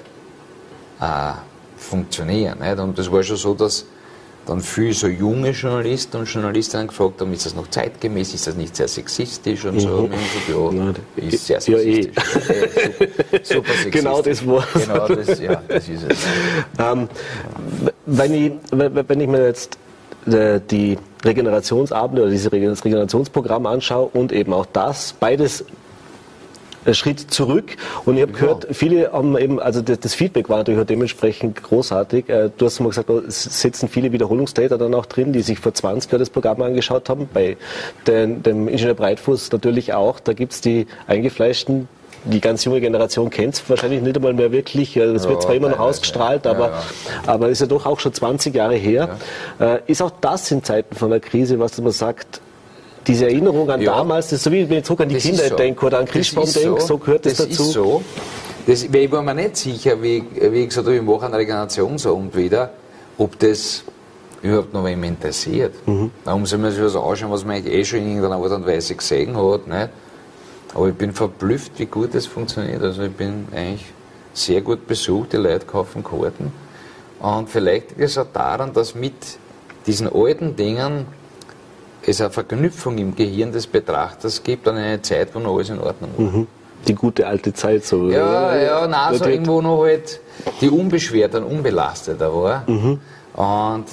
äh, 1.01 1.33
funktionieren. 1.79 2.59
Nicht? 2.59 2.79
Und 2.79 2.99
das 2.99 3.11
war 3.11 3.23
schon 3.23 3.37
so, 3.37 3.55
dass 3.55 3.87
dann 4.51 4.61
viele 4.61 4.93
so 4.93 5.07
junge 5.07 5.51
Journalisten 5.51 6.17
und 6.17 6.25
Journalistinnen 6.27 6.89
gefragt 6.89 7.21
haben, 7.21 7.33
ist 7.33 7.47
das 7.47 7.55
noch 7.55 7.69
zeitgemäß, 7.69 8.35
ist 8.35 8.49
das 8.49 8.57
nicht 8.57 8.75
sehr 8.75 8.89
sexistisch 8.89 9.65
und 9.65 9.79
so. 9.79 9.89
Mhm. 9.89 10.05
Und 10.05 10.13
so 10.49 10.73
ja, 10.73 10.85
ja, 10.87 11.29
ist 11.29 11.47
sehr 11.47 11.61
sexistisch. 11.61 12.15
Ja, 12.17 12.27
eh. 12.27 13.41
super, 13.43 13.45
super 13.45 13.69
sexistisch. 13.69 13.93
Genau 13.93 14.23
das 14.23 14.47
war 14.47 14.67
Genau 14.75 15.09
das, 15.09 15.41
ja, 15.41 15.63
das 15.69 15.89
ist 15.89 16.03
es. 16.09 16.19
Ähm, 16.79 17.09
wenn, 18.07 18.35
ich, 18.35 18.53
wenn 18.73 19.21
ich 19.21 19.29
mir 19.29 19.47
jetzt 19.47 19.79
äh, 20.27 20.61
die 20.69 20.99
Regenerationsabende 21.25 22.23
oder 22.23 22.31
dieses 22.33 22.51
Regenerationsprogramm 22.51 23.67
anschaue 23.67 24.11
und 24.13 24.33
eben 24.33 24.53
auch 24.53 24.67
das, 24.67 25.13
beides 25.13 25.65
Schritt 26.93 27.21
zurück. 27.21 27.77
Und 28.05 28.17
ich 28.17 28.23
habe 28.23 28.33
gehört, 28.33 28.69
viele 28.71 29.13
haben 29.13 29.37
eben, 29.37 29.61
also 29.61 29.83
das, 29.83 30.15
Feedback 30.15 30.49
war 30.49 30.59
natürlich 30.59 30.81
auch 30.81 30.87
dementsprechend 30.87 31.63
großartig. 31.63 32.29
Äh, 32.29 32.51
du 32.57 32.67
hast 32.67 32.81
mal 32.81 32.89
gesagt, 32.89 33.11
es 33.11 33.43
sitzen 33.43 33.89
viele 33.89 34.13
Wiederholungstäter 34.13 34.79
dann 34.79 34.95
auch 34.95 35.07
drin, 35.07 35.33
die 35.33 35.43
sich 35.43 35.59
vor 35.59 35.75
20 35.75 36.11
Jahren 36.11 36.21
das 36.21 36.31
Programm 36.31 36.63
angeschaut 36.63 37.09
haben. 37.09 37.29
Bei 37.33 37.57
den, 38.07 38.43
dem 38.43 38.69
Ingenieur 38.69 38.95
Breitfuß 38.95 39.53
natürlich 39.53 39.93
auch. 39.93 40.21
Da 40.21 40.33
gibt's 40.33 40.61
die 40.61 40.87
eingefleischten, 41.07 41.89
die 42.25 42.41
ganz 42.41 42.65
junge 42.65 42.81
Generation 42.81 43.31
kennt 43.31 43.55
es 43.55 43.71
wahrscheinlich 43.71 44.03
nicht 44.03 44.17
einmal 44.17 44.35
mehr 44.35 44.53
wirklich. 44.53 44.95
Das 44.95 45.27
wird 45.27 45.43
zwar 45.43 45.55
immer 45.55 45.71
noch 45.71 45.79
ausgestrahlt, 45.79 46.47
aber, 46.47 46.83
aber 47.27 47.49
ist 47.49 47.61
ja 47.61 47.67
doch 47.67 47.87
auch 47.87 47.99
schon 47.99 48.13
20 48.13 48.55
Jahre 48.55 48.75
her. 48.75 49.17
Äh, 49.59 49.79
ist 49.87 50.03
auch 50.03 50.13
das 50.21 50.51
in 50.51 50.63
Zeiten 50.63 50.95
von 50.95 51.11
der 51.11 51.21
Krise, 51.21 51.59
was 51.59 51.81
man 51.81 51.93
sagt, 51.93 52.41
diese 53.07 53.27
Erinnerung 53.27 53.71
an 53.71 53.81
ja. 53.81 53.97
damals, 53.97 54.27
das 54.27 54.35
ist 54.35 54.45
so 54.45 54.53
wie 54.53 54.69
wenn 54.69 54.79
ich 54.79 54.85
zurück 54.85 55.01
an 55.01 55.09
die 55.09 55.15
das 55.15 55.25
Kinder 55.25 55.49
so. 55.49 55.57
denke 55.57 55.87
oder 55.87 55.99
an 55.99 56.07
Christbaum 56.07 56.45
denke, 56.45 56.81
so, 56.81 56.87
so 56.87 56.99
gehört 56.99 57.27
das, 57.27 57.37
das 57.37 57.49
dazu. 57.49 57.63
Ist 57.63 57.73
so. 57.73 58.03
Das, 58.67 58.83
ich 58.83 59.13
war 59.13 59.23
mir 59.23 59.35
nicht 59.35 59.57
sicher, 59.57 60.01
wie, 60.03 60.23
wie 60.35 60.61
ich 60.61 60.69
gesagt 60.69 60.87
habe, 60.87 60.97
ich 60.97 61.03
mache 61.03 61.25
einen 61.25 61.35
Regenerationsabend 61.35 62.37
wieder, 62.37 62.71
ob 63.19 63.39
das 63.39 63.85
überhaupt 64.43 64.73
noch 64.73 64.85
wem 64.85 65.03
interessiert. 65.05 65.75
Mhm. 65.87 66.11
Darum 66.25 66.47
soll 66.47 66.59
man 66.59 66.73
sich 66.73 66.83
was 66.83 66.97
anschauen, 66.97 67.31
was 67.31 67.45
man 67.45 67.57
eigentlich 67.57 67.75
eh 67.75 67.85
schon 67.85 67.99
in 68.01 68.09
irgendeiner 68.17 68.37
Art 68.37 68.53
und 68.53 68.67
Weise 68.67 68.95
gesehen 68.95 69.37
hat. 69.37 69.67
Nicht? 69.67 69.89
Aber 70.75 70.89
ich 70.89 70.95
bin 70.95 71.13
verblüfft, 71.13 71.73
wie 71.79 71.87
gut 71.87 72.15
das 72.15 72.27
funktioniert. 72.27 72.83
Also 72.83 73.03
ich 73.03 73.13
bin 73.13 73.49
eigentlich 73.55 73.87
sehr 74.33 74.61
gut 74.61 74.87
besucht, 74.87 75.33
die 75.33 75.37
Leute 75.37 75.67
kaufen 75.67 76.05
Karten. 76.05 76.53
Und 77.19 77.51
vielleicht 77.51 77.91
liegt 77.91 78.01
es 78.03 78.19
auch 78.19 78.27
daran, 78.33 78.73
dass 78.73 78.95
mit 78.95 79.15
diesen 79.87 80.09
alten 80.13 80.57
Dingen 80.57 81.07
es 82.07 82.21
eine 82.21 82.31
Verknüpfung 82.31 82.99
im 82.99 83.15
Gehirn 83.15 83.53
des 83.53 83.67
Betrachters 83.67 84.43
gibt 84.43 84.67
an 84.69 84.77
eine 84.77 85.03
Zeit, 85.03 85.35
wo 85.35 85.39
noch 85.39 85.57
alles 85.57 85.71
in 85.71 85.79
Ordnung 85.79 86.11
war. 86.17 86.25
Mhm. 86.25 86.47
Die 86.89 86.95
gute 86.95 87.27
alte 87.27 87.53
Zeit 87.53 87.85
so. 87.85 88.09
Ja, 88.09 88.57
ja, 88.57 88.87
nein, 88.87 89.15
so 89.15 89.27
irgendwo 89.27 89.61
noch 89.61 89.83
halt 89.83 90.21
die 90.61 90.71
unbeschwert 90.71 91.35
und 91.35 91.45
unbelasteter 91.45 92.35
war. 92.35 92.65
Mhm. 92.67 93.01
Und 93.35 93.85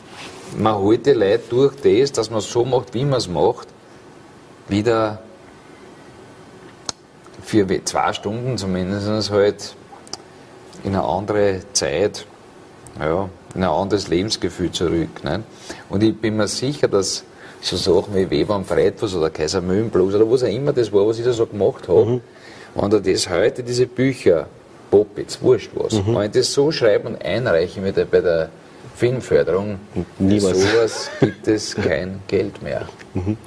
man 0.58 0.76
holt 0.76 1.06
die 1.06 1.12
Leute 1.12 1.44
durch 1.50 1.76
das, 1.76 2.14
dass 2.14 2.30
man 2.30 2.40
es 2.40 2.50
so 2.50 2.64
macht, 2.64 2.94
wie 2.94 3.04
man 3.04 3.18
es 3.18 3.28
macht, 3.28 3.68
wieder 4.70 5.20
für 7.44 7.68
zwei 7.86 8.14
Stunden 8.14 8.58
zumindest 8.58 9.32
halt 9.32 9.76
in 10.84 10.96
eine 10.96 11.04
andere 11.04 11.62
Zeit, 11.74 12.26
ja, 13.00 13.30
in 13.56 13.64
ein 13.64 13.70
anderes 13.70 14.08
Lebensgefühl 14.08 14.72
zurück. 14.72 15.24
Ne? 15.24 15.44
Und 15.90 16.04
ich 16.04 16.16
bin 16.16 16.38
mir 16.38 16.48
sicher, 16.48 16.88
dass 16.88 17.24
so 17.68 17.76
Sachen 17.78 18.16
wie 18.16 18.30
Weber 18.30 18.56
am 18.56 18.66
Freitfuß 18.66 19.16
oder 19.16 19.30
Kaiser 19.30 19.62
Mühlenblues 19.62 20.16
oder 20.16 20.30
was 20.30 20.44
auch 20.44 20.48
immer 20.48 20.74
das 20.74 20.92
war, 20.92 21.08
was 21.08 21.20
ich 21.20 21.26
da 21.26 21.34
so 21.34 21.46
gemacht 21.46 21.88
habe. 21.88 22.06
Mhm. 22.06 22.22
Wenn 22.76 22.90
du 22.90 23.00
das 23.00 23.30
heute, 23.30 23.64
diese 23.64 23.88
Bücher, 23.88 24.48
Popitz, 24.90 25.40
wurscht 25.42 25.72
was, 25.76 25.94
mhm. 25.94 26.16
wenn 26.16 26.24
ich 26.24 26.32
das 26.32 26.54
so 26.54 26.72
schreibe 26.72 27.08
und 27.10 27.24
einreiche 27.24 27.82
mit 27.82 27.98
der, 27.98 28.06
bei 28.06 28.22
der 28.22 28.50
Filmförderung, 28.96 29.80
Niemals. 30.18 30.62
sowas 30.62 31.10
gibt 31.20 31.48
es 31.48 31.76
kein 31.90 32.20
Geld 32.28 32.62
mehr. 32.62 32.88
Mhm. 33.14 33.38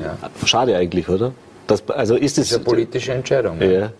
Ja. 0.00 0.16
Schade 0.44 0.76
eigentlich, 0.76 1.08
oder? 1.08 1.32
Das, 1.66 1.82
also 1.88 2.14
ist 2.14 2.38
Das 2.38 2.44
es 2.44 2.50
ist 2.52 2.56
eine 2.58 2.64
politische 2.64 3.12
Entscheidung. 3.12 3.58
ne? 3.58 3.72
ja, 3.80 3.92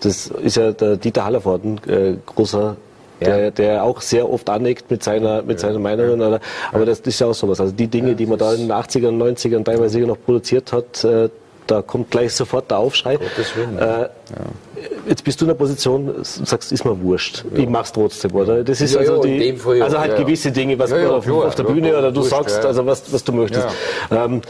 das 0.00 0.28
ist 0.28 0.56
ja 0.56 0.72
der 0.72 0.96
Dieter 0.96 1.24
Hallervorden, 1.24 1.78
äh, 1.86 2.14
großer, 2.24 2.76
der, 3.24 3.44
Ja. 3.44 3.50
der 3.50 3.84
auch 3.84 4.00
sehr 4.00 4.30
oft 4.30 4.48
aneckt 4.50 4.90
mit 4.90 5.02
seiner, 5.02 5.42
mit 5.42 5.58
seinen 5.60 5.82
Meinungen. 5.82 6.20
Oder, 6.20 6.40
aber 6.72 6.86
das 6.86 7.00
ist 7.00 7.20
ja 7.20 7.26
auch 7.26 7.34
sowas. 7.34 7.60
Also 7.60 7.72
die 7.72 7.86
Dinge, 7.88 8.14
die 8.14 8.26
man 8.26 8.38
da 8.38 8.52
in 8.54 8.60
den 8.68 8.72
80ern, 8.72 9.16
90ern 9.16 9.64
teilweise 9.64 9.98
noch 10.00 10.18
produziert 10.24 10.72
hat, 10.72 11.04
äh, 11.04 11.28
da 11.66 11.80
kommt 11.82 12.10
gleich 12.10 12.32
sofort 12.34 12.70
der 12.70 12.78
Aufschrei. 12.78 13.16
Gottes 13.16 13.56
Willen, 13.56 13.78
Äh, 13.78 14.08
Jetzt 15.08 15.24
bist 15.24 15.40
du 15.40 15.44
in 15.44 15.48
der 15.48 15.54
Position, 15.54 16.14
sagst, 16.22 16.72
ist 16.72 16.84
mir 16.84 17.00
wurscht. 17.02 17.44
Ich 17.54 17.68
mach's 17.68 17.92
trotzdem, 17.92 18.32
oder? 18.34 18.64
Das 18.64 18.80
ist 18.80 18.94
Ja, 18.94 19.00
also 19.00 19.24
ja, 19.24 19.36
die, 19.38 19.52
Fall 19.56 19.76
ja, 19.78 19.84
also 19.84 19.98
halt 19.98 20.12
ja, 20.12 20.18
ja. 20.18 20.22
gewisse 20.24 20.50
Dinge, 20.50 20.78
was 20.78 20.90
Ja, 20.90 20.98
ja, 20.98 21.08
du 21.08 21.14
auf, 21.14 21.24
klar, 21.24 21.46
auf 21.46 21.54
der 21.54 21.64
ja, 21.66 21.70
Bühne 21.72 21.98
oder 21.98 22.10
du 22.12 22.20
wurscht, 22.20 22.30
sagst, 22.30 22.58
ja. 22.62 22.68
also 22.68 22.86
was, 22.86 23.12
was 23.12 23.22
du 23.24 23.32
möchtest. 23.32 23.66
Ähm, 24.10 24.40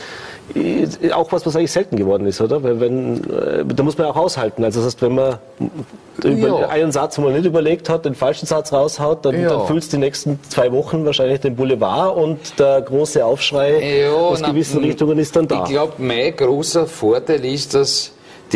äh, 0.55 1.11
auch 1.13 1.33
was, 1.33 1.45
was 1.47 1.57
eigentlich 1.57 1.73
selten 1.73 1.97
geworden 1.97 2.27
ist, 2.27 2.41
oder? 2.41 2.63
Weil 2.63 2.79
wenn, 2.81 3.17
äh, 3.31 3.65
da 3.65 3.83
muss 3.83 3.97
man 3.97 4.09
auch 4.09 4.17
aushalten. 4.17 4.63
Also 4.65 4.81
das 4.81 4.87
heißt, 4.89 5.03
wenn 5.03 5.15
man 5.15 5.39
über 6.23 6.49
Ja. 6.61 6.69
einen 6.69 6.93
Satz, 6.93 7.19
wo 7.19 7.23
man 7.23 7.33
nicht 7.33 7.47
überlegt 7.47 7.89
hat, 7.89 8.05
den 8.05 8.15
falschen 8.15 8.47
Satz 8.47 8.73
raushaut, 8.73 9.25
dann, 9.25 9.41
Ja. 9.41 9.49
dann 9.49 9.67
füllst 9.67 9.93
du 9.93 9.97
die 9.97 10.03
nächsten 10.03 10.39
zwei 10.49 10.71
Wochen 10.73 11.05
wahrscheinlich 11.07 11.41
den 11.41 11.57
Boulevard 11.57 12.17
und 12.17 12.39
der 12.59 12.83
große 12.83 13.25
Aufschrei 13.25 14.03
Ja, 14.03 14.13
aus 14.13 14.43
gewissen 14.43 14.83
Richtungen 14.85 15.19
ist 15.19 15.35
dann 15.35 15.49
da. 15.49 15.65
Ich 15.65 15.71
glaube, 15.71 15.95
mein 15.99 16.37
großer 16.37 16.87
Vorteil 16.87 17.45
ist, 17.45 17.75
dass 17.75 18.13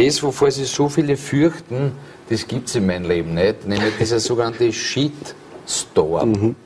das, 0.07 0.23
wovor 0.23 0.51
sich 0.51 0.69
so 0.69 0.89
viele 0.89 1.17
fürchten, 1.17 1.93
das 2.29 2.47
gibt 2.47 2.69
es 2.69 2.75
in 2.77 2.87
meinem 2.87 3.09
Leben 3.09 3.35
nicht. 3.35 3.67
Nämlich 3.67 3.95
dieser 3.99 4.21
sogenannte 4.21 4.73
Shitstorm 4.73 6.33
Mhm. 6.33 6.57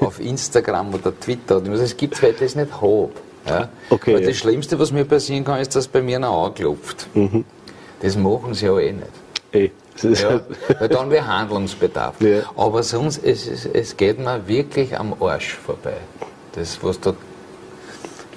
auf 0.00 0.20
Instagram 0.20 0.94
oder 0.94 1.18
Twitter. 1.18 1.56
Muss 1.60 1.66
sagen, 1.68 1.80
Es 1.82 1.96
gibt 1.96 2.22
weil 2.22 2.30
ich 2.32 2.38
das 2.38 2.54
nicht 2.54 2.72
habe. 2.80 3.10
Ja? 3.46 3.68
Okay, 3.90 4.14
Weil 4.14 4.22
ja. 4.22 4.28
das 4.28 4.36
Schlimmste, 4.38 4.78
was 4.78 4.90
mir 4.90 5.04
passieren 5.04 5.44
kann, 5.44 5.60
ist, 5.60 5.74
dass 5.76 5.86
bei 5.88 6.00
mir 6.02 6.18
noch 6.18 6.46
anklopft. 6.46 7.06
Mhm. 7.14 7.44
Das 8.00 8.16
machen 8.16 8.54
sie 8.54 8.66
ja 8.66 8.78
eh 8.78 8.92
nicht. 8.92 9.06
Ey, 9.52 9.72
das 10.02 10.22
Ja, 10.22 10.28
halt- 10.30 10.44
weil 10.80 10.88
dann 10.88 11.10
wäre 11.10 11.26
Handlungsbedarf. 11.26 12.20
Ja. 12.20 12.42
Aber 12.56 12.82
sonst, 12.82 13.18
es, 13.24 13.46
es, 13.46 13.66
es 13.66 13.96
geht 13.96 14.18
mir 14.18 14.46
wirklich 14.48 14.98
am 14.98 15.14
Arsch 15.22 15.54
vorbei. 15.54 15.96
Das, 16.54 16.78
was 16.82 16.98
da 17.00 17.14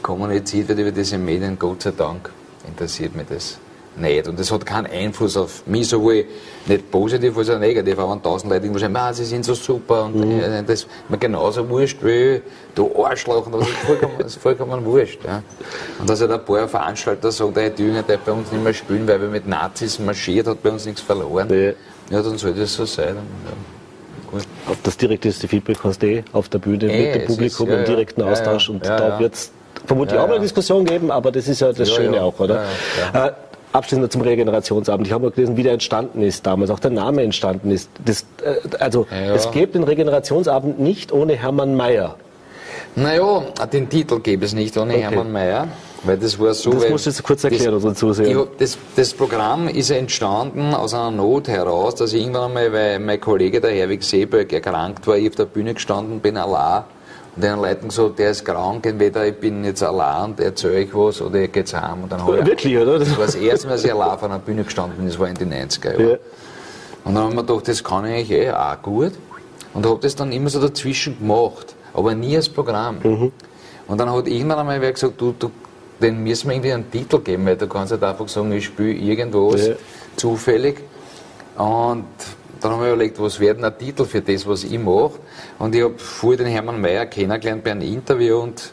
kommuniziert 0.02 0.68
wird 0.68 0.80
über 0.80 0.92
diese 0.92 1.18
Medien, 1.18 1.58
Gott 1.58 1.82
sei 1.84 1.92
Dank, 1.92 2.30
interessiert 2.68 3.16
mich 3.16 3.28
das 3.30 3.58
nicht. 4.00 4.28
Und 4.28 4.40
das 4.40 4.52
hat 4.52 4.66
keinen 4.66 4.88
Einfluss 4.88 5.36
auf 5.38 5.66
mich, 5.66 5.88
sowohl 5.88 6.26
nicht 6.66 6.90
positiv 6.92 7.38
als 7.38 7.50
auch 7.50 7.60
negativ. 7.60 7.98
Aber 8.00 8.12
wenn 8.14 8.22
tausend 8.24 8.52
Leute 8.52 8.80
sagen, 8.80 8.96
ah, 8.96 9.14
sie 9.14 9.26
sind 9.26 9.44
so 9.46 9.54
super 9.54 10.06
und 10.06 10.22
äh, 10.42 10.64
das 10.64 10.82
ist 10.82 10.88
mir 11.10 11.18
genauso 11.18 11.68
wurscht 11.70 11.98
wie 12.04 12.42
du 12.76 13.04
Arschloch. 13.06 13.46
Und 13.46 13.54
das 13.60 13.68
ist 13.68 13.78
vollkommen, 13.86 14.14
das 14.20 14.28
ist 14.36 14.42
vollkommen 14.42 14.86
wurscht. 14.86 15.20
Ja. 15.26 15.42
Und 16.00 16.10
dass 16.10 16.22
halt 16.22 16.32
ein 16.32 16.44
paar 16.46 16.68
Veranstalter 16.68 17.32
sagen, 17.32 17.54
der 17.54 17.70
die 17.70 17.84
Jünger 17.84 18.04
darf 18.04 18.20
bei 18.22 18.32
uns 18.32 18.52
nicht 18.52 18.64
mehr 18.64 18.74
spielen, 18.74 19.08
weil 19.08 19.22
wir 19.22 19.30
mit 19.30 19.48
Nazis 19.48 20.00
marschiert, 20.00 20.48
hat 20.48 20.62
bei 20.64 20.70
uns 20.70 20.86
nichts 20.86 21.02
verloren. 21.02 21.48
Ja. 21.50 21.72
Ja, 22.10 22.22
dann 22.24 22.38
soll 22.38 22.54
das 22.54 22.74
so 22.74 22.86
sein. 22.86 23.16
Ja. 23.16 24.32
Gut. 24.32 24.44
Auf 24.70 24.78
das 24.84 24.98
direkteste 24.98 25.48
Feedback 25.48 25.78
hast 25.84 26.02
du 26.02 26.08
eh 26.08 26.24
auf 26.34 26.50
der 26.50 26.60
Bühne 26.60 26.92
Eh, 26.92 27.06
mit 27.06 27.16
dem 27.16 27.22
es 27.22 27.28
Publikum 27.28 27.68
ist- 27.68 27.74
ja, 27.74 27.80
im 27.80 27.86
direkten 27.86 28.22
Austausch 28.24 28.70
und 28.70 28.86
da 28.86 29.18
wird 29.20 29.34
es 29.36 29.52
vermutlich 29.86 30.20
auch 30.20 30.28
mal 30.28 30.34
eine 30.34 30.42
Diskussion 30.44 30.84
geben, 30.84 31.12
aber 31.12 31.32
das 31.32 31.48
ist 31.48 31.62
ja 31.62 31.72
das 31.72 31.90
Schöne 31.90 32.22
auch, 32.22 32.38
oder? 32.40 32.66
Äh, 33.14 33.32
abschließend 33.78 34.12
zum 34.12 34.22
Regenerationsabend. 34.22 35.08
Ich 35.08 35.14
habe 35.14 35.26
mal 35.26 35.32
gelesen, 35.32 35.56
wie 35.58 35.64
der 35.64 35.74
entstanden 35.74 36.22
ist 36.22 36.46
damals, 36.46 36.70
auch 36.70 36.80
der 36.80 36.92
Name 36.92 37.24
entstanden 37.24 37.72
ist. 37.72 37.90
Das, 38.04 38.26
äh, 38.44 38.56
also 38.80 39.08
Ja. 39.12 39.34
es 39.36 39.50
gibt 39.52 39.76
den 39.76 39.84
Regenerationsabend 39.84 40.80
nicht 40.80 41.12
ohne 41.12 41.34
Hermann 41.34 41.76
Mayer. 41.76 42.16
Naja, 42.96 43.44
den 43.72 43.90
Titel 43.90 44.20
gäbe 44.20 44.46
es 44.46 44.54
nicht 44.54 44.76
ohne 44.78 44.94
Okay. 44.94 45.04
Hermann 45.04 45.32
Mayer, 45.32 45.68
weil 46.04 46.18
das 46.18 46.40
war 46.40 46.54
so. 46.54 46.72
Das 46.72 46.90
musst 46.90 47.06
du 47.06 47.10
jetzt 47.12 47.24
kurz 47.24 47.44
erklären, 47.44 47.76
unseren 47.76 47.96
Zusehern. 47.96 48.48
Das, 48.58 48.78
das 48.96 49.14
Programm 49.14 49.68
ist 49.68 49.92
entstanden 49.92 50.74
aus 50.74 50.94
einer 50.96 51.12
Not 51.12 51.48
heraus, 51.48 51.94
dass 51.96 52.14
ich 52.14 52.22
irgendwann 52.22 52.46
einmal, 52.46 52.74
weil 52.74 53.00
mein 53.00 53.22
Kollege, 53.22 53.62
der 53.62 53.72
Herwig 53.72 54.04
Seeberg, 54.04 54.52
erkrankt 54.52 55.06
war, 55.06 55.16
ich 55.16 55.30
auf 55.30 55.36
der 55.36 55.46
Bühne 55.46 55.76
gestanden 55.76 56.20
bin, 56.20 56.38
allein. 56.38 56.84
Und 57.38 57.44
den 57.44 57.60
Leuten 57.62 57.88
gesagt, 57.90 58.18
der 58.18 58.32
ist 58.32 58.44
krank, 58.44 58.84
entweder 58.88 59.24
ich 59.28 59.36
bin 59.36 59.64
jetzt 59.64 59.84
allein 59.84 60.32
und 60.32 60.40
erzähle 60.40 60.78
euch 60.78 60.90
was 60.92 61.22
oder 61.22 61.40
ihr 61.42 61.48
geht's 61.50 61.72
heim. 61.72 62.02
Und 62.04 62.12
dann 62.12 62.22
ich- 62.22 62.46
Wirklich, 62.48 62.76
oder? 62.76 62.98
Das 62.98 63.16
war 63.16 63.28
das 63.28 63.36
erste 63.36 63.68
Mal, 63.68 63.74
dass 63.76 63.84
ich 63.84 63.94
allein 63.94 64.10
auf 64.10 64.24
einer 64.24 64.40
Bühne 64.40 64.64
gestanden 64.64 64.98
bin, 64.98 65.06
das 65.08 65.20
war 65.20 65.28
in 65.28 65.36
den 65.36 65.50
90er 65.54 65.92
Jahren. 65.92 66.10
Ja. 66.10 66.18
Und 67.04 67.14
dann 67.14 67.18
habe 67.18 67.30
ich 67.30 67.36
mir 67.36 67.44
gedacht, 67.46 67.68
das 67.68 67.84
kann 67.84 68.06
ich 68.06 68.12
eigentlich 68.14 68.32
eh 68.32 68.52
auch 68.52 68.82
gut. 68.82 69.12
Und 69.76 69.86
habe 69.86 70.00
das 70.02 70.16
dann 70.16 70.32
immer 70.32 70.50
so 70.50 70.60
dazwischen 70.60 71.20
gemacht, 71.20 71.76
aber 71.94 72.16
nie 72.16 72.36
als 72.36 72.50
Programm. 72.50 72.98
Mhm. 73.04 73.32
Und 73.88 73.98
dann 74.00 74.12
hat 74.12 74.28
irgendwann 74.28 74.58
einmal 74.58 74.82
wer 74.82 74.92
gesagt, 74.92 75.22
du, 75.22 75.36
du, 75.38 75.52
den 76.02 76.24
müssen 76.24 76.48
wir 76.50 76.56
irgendwie 76.56 76.74
einen 76.74 76.90
Titel 76.90 77.20
geben, 77.20 77.46
weil 77.46 77.56
du 77.56 77.68
kannst 77.68 77.92
nicht 77.94 78.04
einfach 78.04 78.28
sagen, 78.28 78.52
ich 78.52 78.66
spiele 78.66 78.94
irgendwas 78.94 79.68
Ja. 79.68 79.74
zufällig. 80.16 80.78
Und 81.56 82.06
dann 82.64 82.72
haben 82.72 82.82
wir 82.82 82.94
überlegt, 82.94 83.20
was 83.20 83.40
wäre 83.40 83.56
denn 83.56 83.66
ein 83.66 83.78
Titel 83.78 84.06
für 84.06 84.22
das, 84.22 84.48
was 84.48 84.64
ich 84.64 84.80
mache. 84.80 85.14
Und 85.60 85.76
ich 85.76 85.84
habe 85.84 85.98
vorher 85.98 86.38
den 86.38 86.48
Hermann 86.48 86.80
Mayer 86.82 87.06
kennengelernt 87.06 87.64
bei 87.64 87.72
einem 87.72 87.82
Interview 87.82 88.40
und 88.40 88.72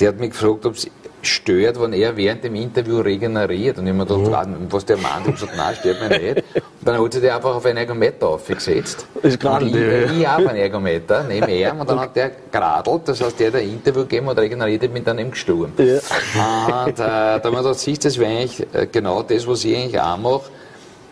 der 0.00 0.08
hat 0.08 0.18
mich 0.18 0.30
gefragt, 0.30 0.66
ob 0.66 0.74
es 0.74 0.88
stört, 1.22 1.80
wenn 1.80 1.92
er 1.92 2.16
während 2.16 2.44
dem 2.44 2.54
Interview 2.54 3.00
regeneriert. 3.00 3.78
Und 3.78 3.86
ich 3.86 3.92
habe 3.92 3.98
mir 3.98 4.26
gedacht, 4.26 4.48
was 4.70 4.84
der 4.84 4.96
meint, 4.96 5.20
ich 5.20 5.26
habe 5.26 5.32
gesagt, 5.32 5.56
nein, 5.56 5.74
stört 5.76 6.00
mich 6.00 6.20
nicht. 6.20 6.44
Und 6.54 6.88
dann 6.88 7.00
hat 7.00 7.12
sich 7.12 7.22
der 7.22 7.36
einfach 7.36 7.54
auf 7.54 7.64
einen 7.64 7.78
Ergometer 7.78 8.28
aufgesetzt. 8.28 9.06
Ist 9.22 9.38
gerade 9.38 9.66
ich, 9.66 9.74
ja. 9.74 10.12
ich 10.12 10.28
auf 10.28 10.46
einen 10.48 10.58
Ergometer 10.58 11.24
neben 11.28 11.48
ihm 11.48 11.80
und 11.80 11.88
dann 11.88 12.00
hat 12.00 12.16
der 12.16 12.32
geradelt, 12.50 13.02
das 13.06 13.20
heißt, 13.20 13.38
der 13.38 13.48
hat 13.48 13.54
ein 13.54 13.68
Interview 13.70 14.02
gegeben 14.02 14.28
und 14.28 14.38
regeneriert, 14.38 14.82
dann 15.06 15.18
eben 15.18 15.30
gestorben. 15.30 15.72
Ja. 15.76 16.84
Und 16.84 16.94
äh, 16.94 16.96
da 16.96 17.40
haben 17.44 17.52
wir 17.52 17.62
gedacht, 17.62 17.78
siehst 17.78 18.04
du, 18.04 18.08
das 18.08 18.18
wäre 18.18 18.32
eigentlich 18.32 18.66
äh, 18.72 18.86
genau 18.90 19.22
das, 19.22 19.46
was 19.46 19.64
ich 19.64 19.76
eigentlich 19.76 20.00
auch 20.00 20.16
mache. 20.16 20.42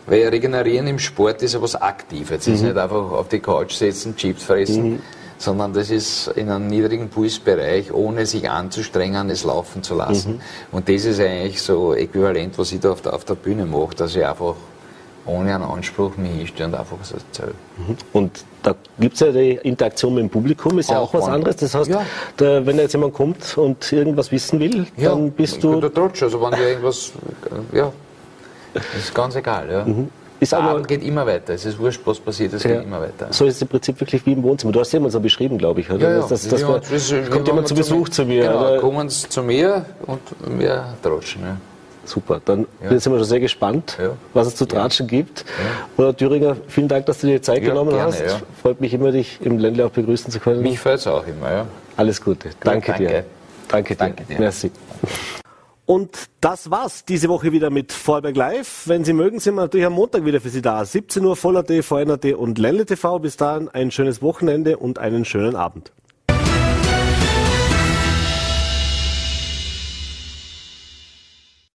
Weil 0.07 0.27
Regenerieren 0.29 0.87
im 0.87 0.99
Sport 0.99 1.41
ist 1.43 1.53
ja 1.53 1.61
was 1.61 1.75
Aktives. 1.75 2.31
Es 2.31 2.47
ist 2.47 2.61
nicht 2.63 2.77
einfach 2.77 3.11
auf 3.11 3.27
die 3.27 3.39
Couch 3.39 3.73
sitzen, 3.73 4.15
Chips 4.15 4.43
fressen, 4.43 5.01
sondern 5.37 5.73
das 5.73 5.89
ist 5.89 6.27
in 6.35 6.49
einem 6.49 6.67
niedrigen 6.67 7.09
Pulsbereich, 7.09 7.93
ohne 7.93 8.25
sich 8.25 8.49
anzustrengen, 8.49 9.29
es 9.29 9.43
laufen 9.43 9.83
zu 9.83 9.95
lassen. 9.95 10.41
Und 10.71 10.89
das 10.89 11.05
ist 11.05 11.19
eigentlich 11.19 11.61
so 11.61 11.93
äquivalent, 11.93 12.57
was 12.57 12.71
ich 12.71 12.79
da 12.79 12.91
auf 12.91 13.01
der, 13.01 13.13
auf 13.13 13.25
der 13.25 13.35
Bühne 13.35 13.65
mache, 13.65 13.95
dass 13.95 14.15
ich 14.15 14.25
einfach 14.25 14.55
ohne 15.25 15.53
einen 15.53 15.63
Anspruch 15.63 16.17
mich 16.17 16.31
hinstelle 16.31 16.69
und 16.69 16.75
einfach 16.75 16.97
was 16.99 17.11
erzähle. 17.11 17.53
Und 18.11 18.43
da 18.63 18.73
gibt 18.99 19.13
es 19.13 19.19
ja 19.19 19.31
die 19.31 19.51
Interaktion 19.63 20.15
mit 20.15 20.23
dem 20.23 20.29
Publikum, 20.31 20.79
ist 20.79 20.89
ja 20.89 20.97
auch, 20.97 21.13
Auch 21.13 21.21
was 21.21 21.27
anderes. 21.27 21.57
Das 21.57 21.75
heißt, 21.75 21.89
Ja. 21.91 22.01
da, 22.37 22.65
wenn 22.65 22.77
jetzt 22.77 22.93
jemand 22.93 23.13
kommt 23.13 23.55
und 23.57 23.91
irgendwas 23.91 24.31
wissen 24.31 24.59
will, 24.59 24.87
dann 24.97 25.31
bist 25.31 25.57
ich 25.57 25.61
bin 25.61 25.73
du. 25.73 25.81
der 25.81 25.93
Trotsch, 25.93 26.23
also 26.23 26.41
wenn 26.41 26.51
dir 26.57 26.69
irgendwas, 26.69 27.11
ja, 27.71 27.91
das 28.73 28.83
ist 28.97 29.13
ganz 29.13 29.35
egal, 29.35 29.69
ja. 29.69 29.85
Ist 30.39 30.53
Der 30.53 30.59
aber- 30.59 30.71
Abend 30.71 30.87
geht 30.87 31.03
immer 31.03 31.27
weiter, 31.27 31.53
es 31.53 31.65
ist 31.65 31.77
wurscht, 31.77 32.01
was 32.05 32.19
passiert, 32.19 32.51
es 32.53 32.63
Ja. 32.63 32.71
geht 32.71 32.83
immer 32.85 32.99
weiter. 32.99 33.27
So 33.29 33.45
ist 33.45 33.57
es 33.57 33.61
im 33.61 33.67
Prinzip 33.67 33.99
wirklich 34.01 34.25
wie 34.25 34.33
im 34.33 34.41
Wohnzimmer. 34.41 34.71
Du 34.73 34.79
hast 34.79 34.87
es 34.87 34.93
immer 34.95 35.09
so 35.11 35.19
beschrieben, 35.19 35.57
glaube 35.59 35.81
ich, 35.81 35.89
oder? 35.91 36.01
Ja, 36.09 36.15
ja. 36.21 36.27
Das, 36.27 36.47
das, 36.47 36.61
Ja, 36.61 36.77
ist- 36.77 37.11
kommt 37.29 37.45
jemand 37.47 37.55
man 37.55 37.65
zu 37.67 37.75
Besuch 37.75 38.09
zu 38.09 38.25
mir. 38.25 38.43
Genau, 38.47 38.59
oder? 38.71 38.79
kommen 38.79 39.07
sie 39.09 39.29
zu 39.29 39.43
mir 39.43 39.85
und 40.07 40.19
wir 40.57 40.85
tratschen. 41.03 41.41
Ja. 41.43 41.57
Super, 42.03 42.41
dann 42.43 42.65
Ja. 42.83 42.89
sind 42.99 43.11
wir 43.13 43.19
schon 43.19 43.27
sehr 43.27 43.39
gespannt, 43.39 43.97
Ja. 44.01 44.13
was 44.33 44.47
es 44.47 44.55
zu 44.55 44.65
tratschen 44.65 45.05
gibt. 45.05 45.45
Oder 45.97 46.17
Thüringer, 46.17 46.57
vielen 46.67 46.87
Dank, 46.87 47.05
dass 47.05 47.19
du 47.19 47.27
dir 47.27 47.35
die 47.35 47.41
Zeit 47.41 47.61
Ja, 47.61 47.69
genommen 47.69 47.91
gerne, 47.91 48.05
hast. 48.05 48.21
ja. 48.21 48.39
Freut 48.63 48.81
mich 48.81 48.91
immer, 48.95 49.11
dich 49.11 49.37
im 49.43 49.59
Ländle 49.59 49.85
auch 49.85 49.91
begrüßen 49.91 50.31
zu 50.31 50.39
können. 50.39 50.63
Mich 50.63 50.79
freut 50.79 50.95
es 50.97 51.05
auch 51.05 51.25
immer. 51.27 51.51
Ja. 51.51 51.65
Alles 51.97 52.19
Gute. 52.19 52.49
Danke, 52.63 52.93
dir. 52.93 53.05
danke. 53.07 53.25
Danke 53.67 53.93
dir. 53.95 53.99
Danke 53.99 54.23
dir. 54.23 54.39
Merci. 54.39 54.71
Und 55.91 56.29
das 56.39 56.71
war's 56.71 57.03
diese 57.03 57.27
Woche 57.27 57.51
wieder 57.51 57.69
mit 57.69 57.91
Vorberg 57.91 58.37
Live. 58.37 58.83
Wenn 58.85 59.03
Sie 59.03 59.11
mögen, 59.11 59.41
sind 59.41 59.55
wir 59.55 59.63
natürlich 59.63 59.85
am 59.85 59.91
Montag 59.91 60.23
wieder 60.23 60.39
für 60.39 60.47
Sie 60.47 60.61
da. 60.61 60.85
17 60.85 61.25
Uhr 61.25 61.35
Voller.t, 61.35 61.81
VNRT 61.81 62.33
und 62.33 62.57
Ländle 62.59 62.85
TV. 62.85 63.19
Bis 63.19 63.35
dahin 63.35 63.67
ein 63.67 63.91
schönes 63.91 64.21
Wochenende 64.21 64.77
und 64.77 64.99
einen 64.99 65.25
schönen 65.25 65.57
Abend. 65.57 65.91